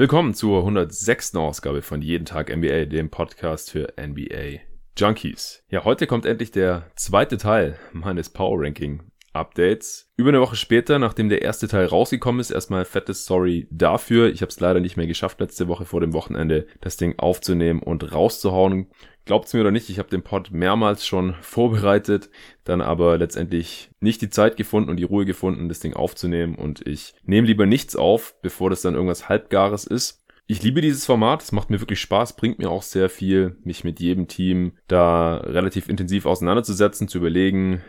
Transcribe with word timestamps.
Willkommen 0.00 0.32
zur 0.32 0.60
106. 0.60 1.36
Ausgabe 1.36 1.82
von 1.82 2.00
Jeden 2.00 2.24
Tag 2.24 2.48
NBA, 2.48 2.86
dem 2.86 3.10
Podcast 3.10 3.70
für 3.70 3.92
NBA 4.00 4.60
Junkies. 4.96 5.62
Ja, 5.68 5.84
heute 5.84 6.06
kommt 6.06 6.24
endlich 6.24 6.50
der 6.50 6.90
zweite 6.96 7.36
Teil 7.36 7.78
meines 7.92 8.30
Power 8.30 8.62
Ranking 8.64 9.02
Updates. 9.32 10.10
Über 10.16 10.30
eine 10.30 10.40
Woche 10.40 10.56
später, 10.56 10.98
nachdem 10.98 11.28
der 11.28 11.42
erste 11.42 11.68
Teil 11.68 11.86
rausgekommen 11.86 12.40
ist, 12.40 12.50
erstmal 12.50 12.84
fettes 12.84 13.24
Sorry 13.24 13.68
dafür. 13.70 14.30
Ich 14.30 14.42
habe 14.42 14.50
es 14.50 14.60
leider 14.60 14.80
nicht 14.80 14.96
mehr 14.96 15.06
geschafft, 15.06 15.40
letzte 15.40 15.68
Woche 15.68 15.84
vor 15.84 16.00
dem 16.00 16.12
Wochenende 16.12 16.66
das 16.80 16.96
Ding 16.96 17.18
aufzunehmen 17.18 17.82
und 17.82 18.12
rauszuhauen. 18.12 18.88
Glaubt's 19.24 19.52
mir 19.52 19.60
oder 19.60 19.70
nicht, 19.70 19.90
ich 19.90 19.98
habe 19.98 20.08
den 20.08 20.22
Pod 20.22 20.50
mehrmals 20.50 21.06
schon 21.06 21.34
vorbereitet, 21.40 22.30
dann 22.64 22.80
aber 22.80 23.18
letztendlich 23.18 23.90
nicht 24.00 24.22
die 24.22 24.30
Zeit 24.30 24.56
gefunden 24.56 24.90
und 24.90 24.96
die 24.96 25.04
Ruhe 25.04 25.24
gefunden, 25.24 25.68
das 25.68 25.80
Ding 25.80 25.94
aufzunehmen 25.94 26.54
und 26.54 26.86
ich 26.86 27.14
nehme 27.24 27.46
lieber 27.46 27.66
nichts 27.66 27.96
auf, 27.96 28.34
bevor 28.42 28.70
das 28.70 28.82
dann 28.82 28.94
irgendwas 28.94 29.28
Halbgares 29.28 29.84
ist. 29.84 30.20
Ich 30.50 30.64
liebe 30.64 30.80
dieses 30.80 31.06
Format, 31.06 31.44
es 31.44 31.52
macht 31.52 31.70
mir 31.70 31.78
wirklich 31.78 32.00
Spaß, 32.00 32.34
bringt 32.34 32.58
mir 32.58 32.70
auch 32.70 32.82
sehr 32.82 33.08
viel, 33.08 33.56
mich 33.62 33.84
mit 33.84 34.00
jedem 34.00 34.26
Team 34.26 34.72
da 34.88 35.36
relativ 35.36 35.88
intensiv 35.88 36.26
auseinanderzusetzen, 36.26 37.06
zu 37.06 37.18
überlegen, 37.18 37.82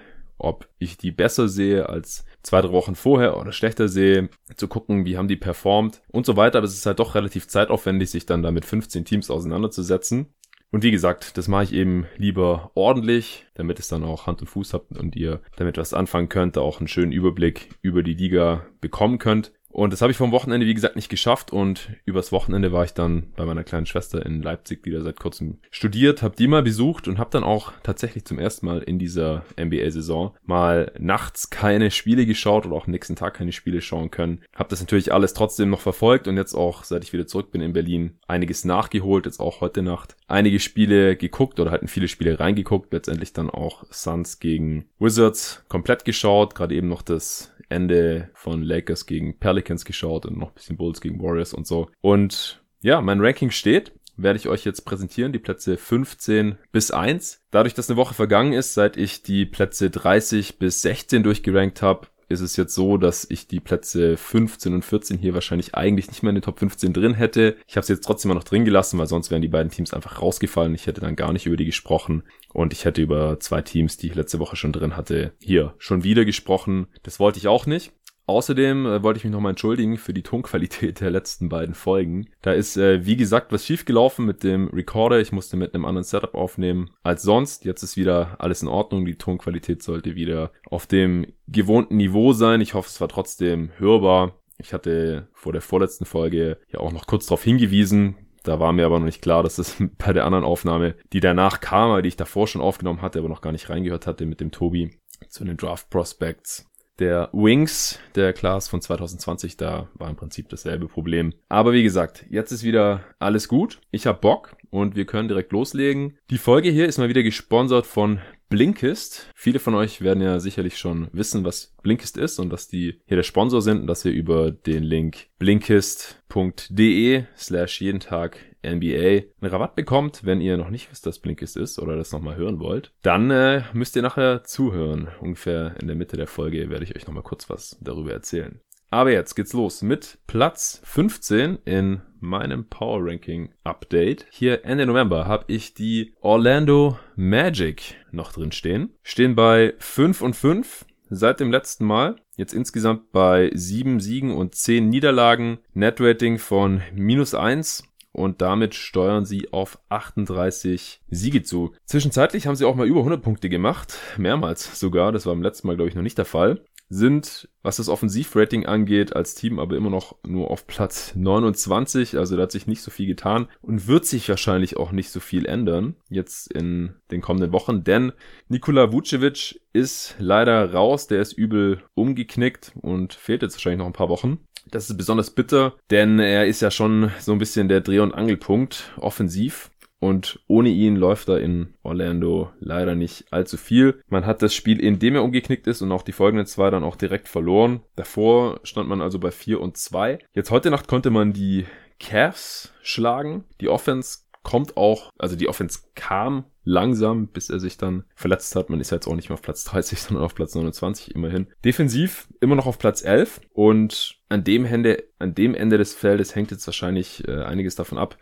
ob 0.43 0.67
ich 0.79 0.97
die 0.97 1.11
besser 1.11 1.47
sehe 1.47 1.89
als 1.89 2.25
zwei, 2.43 2.61
drei 2.61 2.71
Wochen 2.71 2.95
vorher 2.95 3.37
oder 3.37 3.51
schlechter 3.51 3.87
sehe, 3.87 4.29
zu 4.55 4.67
gucken, 4.67 5.05
wie 5.05 5.17
haben 5.17 5.27
die 5.27 5.37
performt 5.37 6.01
und 6.09 6.25
so 6.25 6.35
weiter. 6.35 6.57
Aber 6.57 6.67
es 6.67 6.75
ist 6.75 6.85
halt 6.85 6.99
doch 6.99 7.15
relativ 7.15 7.47
zeitaufwendig, 7.47 8.09
sich 8.09 8.25
dann 8.25 8.43
da 8.43 8.51
mit 8.51 8.65
15 8.65 9.05
Teams 9.05 9.29
auseinanderzusetzen. 9.29 10.33
Und 10.71 10.83
wie 10.83 10.91
gesagt, 10.91 11.37
das 11.37 11.49
mache 11.49 11.65
ich 11.65 11.73
eben 11.73 12.05
lieber 12.15 12.71
ordentlich, 12.75 13.45
damit 13.55 13.77
es 13.77 13.89
dann 13.89 14.05
auch 14.05 14.25
Hand 14.25 14.39
und 14.41 14.47
Fuß 14.47 14.73
habt 14.73 14.97
und 14.97 15.17
ihr 15.17 15.41
damit 15.57 15.77
was 15.77 15.93
anfangen 15.93 16.29
könnt, 16.29 16.57
auch 16.57 16.79
einen 16.79 16.87
schönen 16.87 17.11
Überblick 17.11 17.69
über 17.81 18.03
die 18.03 18.13
Liga 18.13 18.65
bekommen 18.79 19.19
könnt. 19.19 19.51
Und 19.71 19.93
das 19.93 20.01
habe 20.01 20.11
ich 20.11 20.17
vom 20.17 20.31
Wochenende, 20.31 20.67
wie 20.67 20.73
gesagt, 20.73 20.95
nicht 20.95 21.09
geschafft. 21.09 21.51
Und 21.51 21.89
übers 22.05 22.31
Wochenende 22.31 22.71
war 22.71 22.83
ich 22.83 22.93
dann 22.93 23.31
bei 23.35 23.45
meiner 23.45 23.63
kleinen 23.63 23.85
Schwester 23.85 24.25
in 24.25 24.41
Leipzig, 24.41 24.83
die 24.83 24.91
da 24.91 25.01
seit 25.01 25.19
kurzem 25.19 25.59
studiert, 25.71 26.21
habe 26.21 26.35
die 26.35 26.47
mal 26.47 26.63
besucht 26.63 27.07
und 27.07 27.17
habe 27.17 27.29
dann 27.31 27.43
auch 27.43 27.73
tatsächlich 27.83 28.25
zum 28.25 28.39
ersten 28.39 28.65
Mal 28.65 28.81
in 28.81 28.99
dieser 28.99 29.45
NBA-Saison 29.59 30.35
mal 30.43 30.91
nachts 30.99 31.49
keine 31.49 31.91
Spiele 31.91 32.25
geschaut 32.25 32.65
oder 32.65 32.75
auch 32.75 32.87
nächsten 32.87 33.15
Tag 33.15 33.35
keine 33.35 33.51
Spiele 33.51 33.81
schauen 33.81 34.11
können. 34.11 34.41
Habe 34.53 34.69
das 34.69 34.81
natürlich 34.81 35.13
alles 35.13 35.33
trotzdem 35.33 35.69
noch 35.69 35.81
verfolgt 35.81 36.27
und 36.27 36.37
jetzt 36.37 36.53
auch, 36.53 36.83
seit 36.83 37.03
ich 37.03 37.13
wieder 37.13 37.27
zurück 37.27 37.51
bin 37.51 37.61
in 37.61 37.73
Berlin, 37.73 38.17
einiges 38.27 38.65
nachgeholt. 38.65 39.25
Jetzt 39.25 39.39
auch 39.39 39.61
heute 39.61 39.81
Nacht 39.81 40.15
einige 40.27 40.59
Spiele 40.59 41.15
geguckt 41.15 41.59
oder 41.59 41.71
hatten 41.71 41.87
viele 41.87 42.07
Spiele 42.07 42.39
reingeguckt. 42.39 42.93
Letztendlich 42.93 43.33
dann 43.33 43.49
auch 43.49 43.85
Suns 43.91 44.39
gegen 44.39 44.85
Wizards 44.99 45.63
komplett 45.69 46.05
geschaut. 46.05 46.55
Gerade 46.55 46.75
eben 46.75 46.87
noch 46.87 47.01
das 47.01 47.53
Ende 47.69 48.29
von 48.33 48.63
Lakers 48.63 49.05
gegen 49.05 49.39
Pelicans 49.39 49.60
geschaut 49.61 50.25
und 50.25 50.37
noch 50.37 50.49
ein 50.49 50.55
bisschen 50.55 50.77
Bulls 50.77 51.01
gegen 51.01 51.21
Warriors 51.21 51.53
und 51.53 51.67
so. 51.67 51.89
Und 52.01 52.63
ja, 52.81 53.01
mein 53.01 53.21
Ranking 53.21 53.51
steht 53.51 53.93
werde 54.17 54.37
ich 54.37 54.47
euch 54.47 54.65
jetzt 54.65 54.85
präsentieren, 54.85 55.31
die 55.31 55.39
Plätze 55.39 55.77
15 55.77 56.57
bis 56.71 56.91
1. 56.91 57.41
Dadurch, 57.51 57.73
dass 57.73 57.89
eine 57.89 57.97
Woche 57.97 58.13
vergangen 58.13 58.53
ist, 58.53 58.73
seit 58.73 58.97
ich 58.97 59.23
die 59.23 59.45
Plätze 59.45 59.89
30 59.89 60.59
bis 60.59 60.81
16 60.81 61.23
durchgerankt 61.23 61.81
habe, 61.81 62.07
ist 62.31 62.41
es 62.41 62.55
jetzt 62.55 62.73
so, 62.73 62.97
dass 62.97 63.27
ich 63.29 63.47
die 63.47 63.59
Plätze 63.59 64.15
15 64.15 64.73
und 64.73 64.85
14 64.85 65.17
hier 65.17 65.33
wahrscheinlich 65.33 65.75
eigentlich 65.75 66.07
nicht 66.07 66.23
mehr 66.23 66.29
in 66.29 66.35
den 66.35 66.43
Top 66.43 66.59
15 66.59 66.93
drin 66.93 67.13
hätte. 67.13 67.57
Ich 67.67 67.75
habe 67.75 67.85
sie 67.85 67.93
jetzt 67.93 68.05
trotzdem 68.05 68.29
mal 68.29 68.35
noch 68.35 68.45
drin 68.45 68.63
gelassen, 68.63 68.97
weil 68.97 69.07
sonst 69.07 69.31
wären 69.31 69.41
die 69.41 69.49
beiden 69.49 69.71
Teams 69.71 69.93
einfach 69.93 70.21
rausgefallen. 70.21 70.73
Ich 70.73 70.87
hätte 70.87 71.01
dann 71.01 71.17
gar 71.17 71.33
nicht 71.33 71.45
über 71.45 71.57
die 71.57 71.65
gesprochen. 71.65 72.23
Und 72.53 72.71
ich 72.71 72.85
hätte 72.85 73.01
über 73.01 73.39
zwei 73.41 73.61
Teams, 73.61 73.97
die 73.97 74.07
ich 74.07 74.15
letzte 74.15 74.39
Woche 74.39 74.55
schon 74.55 74.71
drin 74.71 74.95
hatte, 74.95 75.33
hier 75.39 75.73
schon 75.77 76.05
wieder 76.05 76.23
gesprochen. 76.23 76.87
Das 77.03 77.19
wollte 77.19 77.39
ich 77.39 77.49
auch 77.49 77.65
nicht. 77.65 77.91
Außerdem 78.31 78.85
äh, 78.85 79.03
wollte 79.03 79.17
ich 79.17 79.23
mich 79.23 79.33
nochmal 79.33 79.51
entschuldigen 79.51 79.97
für 79.97 80.13
die 80.13 80.23
Tonqualität 80.23 81.01
der 81.01 81.11
letzten 81.11 81.49
beiden 81.49 81.75
Folgen. 81.75 82.27
Da 82.41 82.53
ist, 82.53 82.77
äh, 82.77 83.05
wie 83.05 83.15
gesagt, 83.15 83.51
was 83.51 83.65
schiefgelaufen 83.65 84.25
mit 84.25 84.43
dem 84.43 84.67
Recorder. 84.69 85.19
Ich 85.19 85.31
musste 85.31 85.57
mit 85.57 85.73
einem 85.73 85.85
anderen 85.85 86.03
Setup 86.03 86.35
aufnehmen 86.35 86.91
als 87.03 87.23
sonst. 87.23 87.65
Jetzt 87.65 87.83
ist 87.83 87.97
wieder 87.97 88.35
alles 88.39 88.61
in 88.61 88.67
Ordnung. 88.67 89.05
Die 89.05 89.15
Tonqualität 89.15 89.83
sollte 89.83 90.15
wieder 90.15 90.51
auf 90.69 90.87
dem 90.87 91.25
gewohnten 91.47 91.97
Niveau 91.97 92.33
sein. 92.33 92.61
Ich 92.61 92.73
hoffe, 92.73 92.89
es 92.89 93.01
war 93.01 93.07
trotzdem 93.07 93.71
hörbar. 93.77 94.37
Ich 94.57 94.73
hatte 94.73 95.27
vor 95.33 95.53
der 95.53 95.61
vorletzten 95.61 96.05
Folge 96.05 96.57
ja 96.71 96.79
auch 96.79 96.91
noch 96.91 97.07
kurz 97.07 97.25
darauf 97.25 97.43
hingewiesen, 97.43 98.15
da 98.43 98.59
war 98.59 98.73
mir 98.73 98.85
aber 98.85 98.99
noch 98.99 99.05
nicht 99.05 99.21
klar, 99.21 99.43
dass 99.43 99.57
es 99.57 99.75
bei 99.97 100.13
der 100.13 100.25
anderen 100.25 100.45
Aufnahme, 100.45 100.95
die 101.13 101.19
danach 101.19 101.59
kam, 101.59 102.01
die 102.01 102.09
ich 102.09 102.17
davor 102.17 102.47
schon 102.47 102.61
aufgenommen 102.61 103.01
hatte, 103.01 103.19
aber 103.19 103.29
noch 103.29 103.41
gar 103.41 103.51
nicht 103.51 103.69
reingehört 103.69 104.07
hatte 104.07 104.25
mit 104.25 104.39
dem 104.39 104.51
Tobi 104.51 104.91
zu 105.29 105.45
den 105.45 105.57
Draft 105.57 105.89
Prospects, 105.89 106.67
der 107.01 107.29
Wings, 107.33 107.99
der 108.15 108.31
Class 108.31 108.69
von 108.69 108.79
2020, 108.79 109.57
da 109.57 109.89
war 109.95 110.09
im 110.09 110.15
Prinzip 110.15 110.47
dasselbe 110.49 110.87
Problem. 110.87 111.33
Aber 111.49 111.73
wie 111.73 111.83
gesagt, 111.83 112.25
jetzt 112.29 112.51
ist 112.51 112.63
wieder 112.63 113.03
alles 113.19 113.47
gut. 113.47 113.79
Ich 113.91 114.07
habe 114.07 114.19
Bock 114.19 114.55
und 114.69 114.95
wir 114.95 115.05
können 115.05 115.27
direkt 115.27 115.51
loslegen. 115.51 116.17
Die 116.29 116.37
Folge 116.37 116.69
hier 116.69 116.85
ist 116.85 116.99
mal 116.99 117.09
wieder 117.09 117.23
gesponsert 117.23 117.85
von 117.85 118.19
Blinkist. 118.49 119.29
Viele 119.33 119.59
von 119.59 119.75
euch 119.75 120.01
werden 120.01 120.21
ja 120.21 120.39
sicherlich 120.39 120.77
schon 120.77 121.07
wissen, 121.13 121.43
was 121.43 121.73
Blinkist 121.81 122.17
ist 122.17 122.37
und 122.37 122.49
dass 122.51 122.67
die 122.67 122.99
hier 123.05 123.17
der 123.17 123.23
Sponsor 123.23 123.61
sind 123.61 123.81
und 123.81 123.87
dass 123.87 124.05
ihr 124.05 124.11
über 124.11 124.51
den 124.51 124.83
Link 124.83 125.27
blinkist.de 125.39 127.23
slash 127.35 127.81
jeden 127.81 127.99
Tag 127.99 128.37
NBA 128.63 129.27
einen 129.41 129.51
Rabatt 129.51 129.75
bekommt, 129.75 130.25
wenn 130.25 130.41
ihr 130.41 130.57
noch 130.57 130.69
nicht 130.69 130.91
wisst, 130.91 131.05
dass 131.05 131.19
Blinkist 131.19 131.57
ist 131.57 131.79
oder 131.79 131.95
das 131.95 132.11
nochmal 132.11 132.35
hören 132.35 132.59
wollt, 132.59 132.93
dann 133.01 133.31
äh, 133.31 133.63
müsst 133.73 133.95
ihr 133.95 134.01
nachher 134.01 134.43
zuhören. 134.43 135.09
Ungefähr 135.19 135.75
in 135.79 135.87
der 135.87 135.95
Mitte 135.95 136.17
der 136.17 136.27
Folge 136.27 136.69
werde 136.69 136.85
ich 136.85 136.95
euch 136.95 137.07
nochmal 137.07 137.23
kurz 137.23 137.49
was 137.49 137.77
darüber 137.81 138.11
erzählen. 138.11 138.59
Aber 138.93 139.11
jetzt 139.11 139.35
geht's 139.35 139.53
los 139.53 139.81
mit 139.81 140.17
Platz 140.27 140.81
15 140.83 141.59
in 141.63 142.01
meinem 142.19 142.65
Power 142.65 142.99
Ranking 143.01 143.53
Update. 143.63 144.27
Hier 144.29 144.65
Ende 144.65 144.85
November 144.85 145.27
habe 145.27 145.45
ich 145.47 145.73
die 145.73 146.13
Orlando 146.19 146.99
Magic 147.15 147.95
noch 148.11 148.33
drin 148.33 148.51
stehen. 148.51 148.93
Stehen 149.01 149.33
bei 149.35 149.75
5 149.79 150.21
und 150.21 150.35
5 150.35 150.85
seit 151.09 151.39
dem 151.39 151.51
letzten 151.51 151.85
Mal. 151.85 152.17
Jetzt 152.35 152.53
insgesamt 152.53 153.11
bei 153.13 153.49
7 153.53 154.01
Siegen 154.01 154.33
und 154.33 154.55
10 154.55 154.89
Niederlagen. 154.89 155.59
Netrating 155.73 156.37
von 156.37 156.81
minus 156.93 157.33
1 157.33 157.83
und 158.11 158.41
damit 158.41 158.75
steuern 158.75 159.25
sie 159.25 159.51
auf 159.51 159.79
38 159.89 161.01
Siege 161.09 161.43
zu. 161.43 161.73
Zwischenzeitlich 161.85 162.47
haben 162.47 162.55
sie 162.55 162.65
auch 162.65 162.75
mal 162.75 162.87
über 162.87 162.99
100 162.99 163.21
Punkte 163.21 163.49
gemacht, 163.49 163.97
mehrmals 164.17 164.79
sogar, 164.79 165.11
das 165.11 165.25
war 165.25 165.33
beim 165.33 165.43
letzten 165.43 165.67
Mal 165.67 165.75
glaube 165.75 165.89
ich 165.89 165.95
noch 165.95 166.01
nicht 166.01 166.17
der 166.17 166.25
Fall 166.25 166.63
sind, 166.91 167.47
was 167.63 167.77
das 167.77 167.87
Offensivrating 167.87 168.65
angeht, 168.65 169.15
als 169.15 169.33
Team 169.33 169.59
aber 169.59 169.77
immer 169.77 169.89
noch 169.89 170.17
nur 170.27 170.51
auf 170.51 170.67
Platz 170.67 171.13
29. 171.15 172.17
Also 172.17 172.35
da 172.35 172.43
hat 172.43 172.51
sich 172.51 172.67
nicht 172.67 172.81
so 172.81 172.91
viel 172.91 173.07
getan 173.07 173.47
und 173.61 173.87
wird 173.87 174.05
sich 174.05 174.27
wahrscheinlich 174.27 174.75
auch 174.75 174.91
nicht 174.91 175.09
so 175.09 175.21
viel 175.21 175.45
ändern 175.45 175.95
jetzt 176.09 176.51
in 176.51 176.93
den 177.09 177.21
kommenden 177.21 177.53
Wochen, 177.53 177.85
denn 177.85 178.11
Nikola 178.49 178.91
Vucevic 178.91 179.61
ist 179.71 180.15
leider 180.19 180.73
raus. 180.73 181.07
Der 181.07 181.21
ist 181.21 181.33
übel 181.33 181.81
umgeknickt 181.95 182.73
und 182.81 183.13
fehlt 183.13 183.41
jetzt 183.41 183.55
wahrscheinlich 183.55 183.79
noch 183.79 183.87
ein 183.87 183.93
paar 183.93 184.09
Wochen. 184.09 184.39
Das 184.69 184.89
ist 184.89 184.97
besonders 184.97 185.31
bitter, 185.31 185.75
denn 185.89 186.19
er 186.19 186.45
ist 186.45 186.61
ja 186.61 186.71
schon 186.71 187.11
so 187.19 187.31
ein 187.31 187.39
bisschen 187.39 187.67
der 187.67 187.81
Dreh- 187.81 187.99
und 187.99 188.13
Angelpunkt 188.13 188.91
offensiv. 188.97 189.70
Und 190.01 190.39
ohne 190.47 190.69
ihn 190.69 190.95
läuft 190.95 191.29
da 191.29 191.37
in 191.37 191.75
Orlando 191.83 192.49
leider 192.59 192.95
nicht 192.95 193.25
allzu 193.29 193.55
viel. 193.55 194.01
Man 194.09 194.25
hat 194.25 194.41
das 194.41 194.55
Spiel, 194.55 194.79
in 194.79 194.97
dem 194.97 195.13
er 195.13 195.23
umgeknickt 195.23 195.67
ist 195.67 195.83
und 195.83 195.91
auch 195.91 196.01
die 196.01 196.11
folgenden 196.11 196.47
zwei 196.47 196.71
dann 196.71 196.83
auch 196.83 196.95
direkt 196.95 197.27
verloren. 197.27 197.81
Davor 197.95 198.59
stand 198.63 198.89
man 198.89 198.99
also 198.99 199.19
bei 199.19 199.29
4 199.29 199.61
und 199.61 199.77
2. 199.77 200.17
Jetzt 200.33 200.49
heute 200.49 200.71
Nacht 200.71 200.87
konnte 200.87 201.11
man 201.11 201.33
die 201.33 201.67
Cavs 201.99 202.73
schlagen. 202.81 203.43
Die 203.61 203.69
Offense 203.69 204.21
kommt 204.41 204.75
auch, 204.75 205.11
also 205.19 205.35
die 205.35 205.47
Offense 205.47 205.81
kam 205.93 206.45
langsam, 206.63 207.27
bis 207.27 207.51
er 207.51 207.59
sich 207.59 207.77
dann 207.77 208.03
verletzt 208.15 208.55
hat. 208.55 208.71
Man 208.71 208.79
ist 208.79 208.89
jetzt 208.89 209.07
auch 209.07 209.15
nicht 209.15 209.29
mehr 209.29 209.35
auf 209.35 209.43
Platz 209.43 209.63
30, 209.65 210.01
sondern 210.01 210.25
auf 210.25 210.33
Platz 210.33 210.55
29 210.55 211.13
immerhin. 211.13 211.47
Defensiv 211.63 212.27
immer 212.39 212.55
noch 212.55 212.65
auf 212.65 212.79
Platz 212.79 213.03
11 213.03 213.41
und 213.53 214.20
an 214.31 214.45
dem 214.45 214.65
Ende, 214.65 215.03
an 215.19 215.35
dem 215.35 215.53
Ende 215.53 215.77
des 215.77 215.93
Feldes 215.93 216.35
hängt 216.35 216.51
jetzt 216.51 216.65
wahrscheinlich 216.65 217.27
äh, 217.27 217.43
einiges 217.43 217.75
davon 217.75 217.97
ab, 217.97 218.17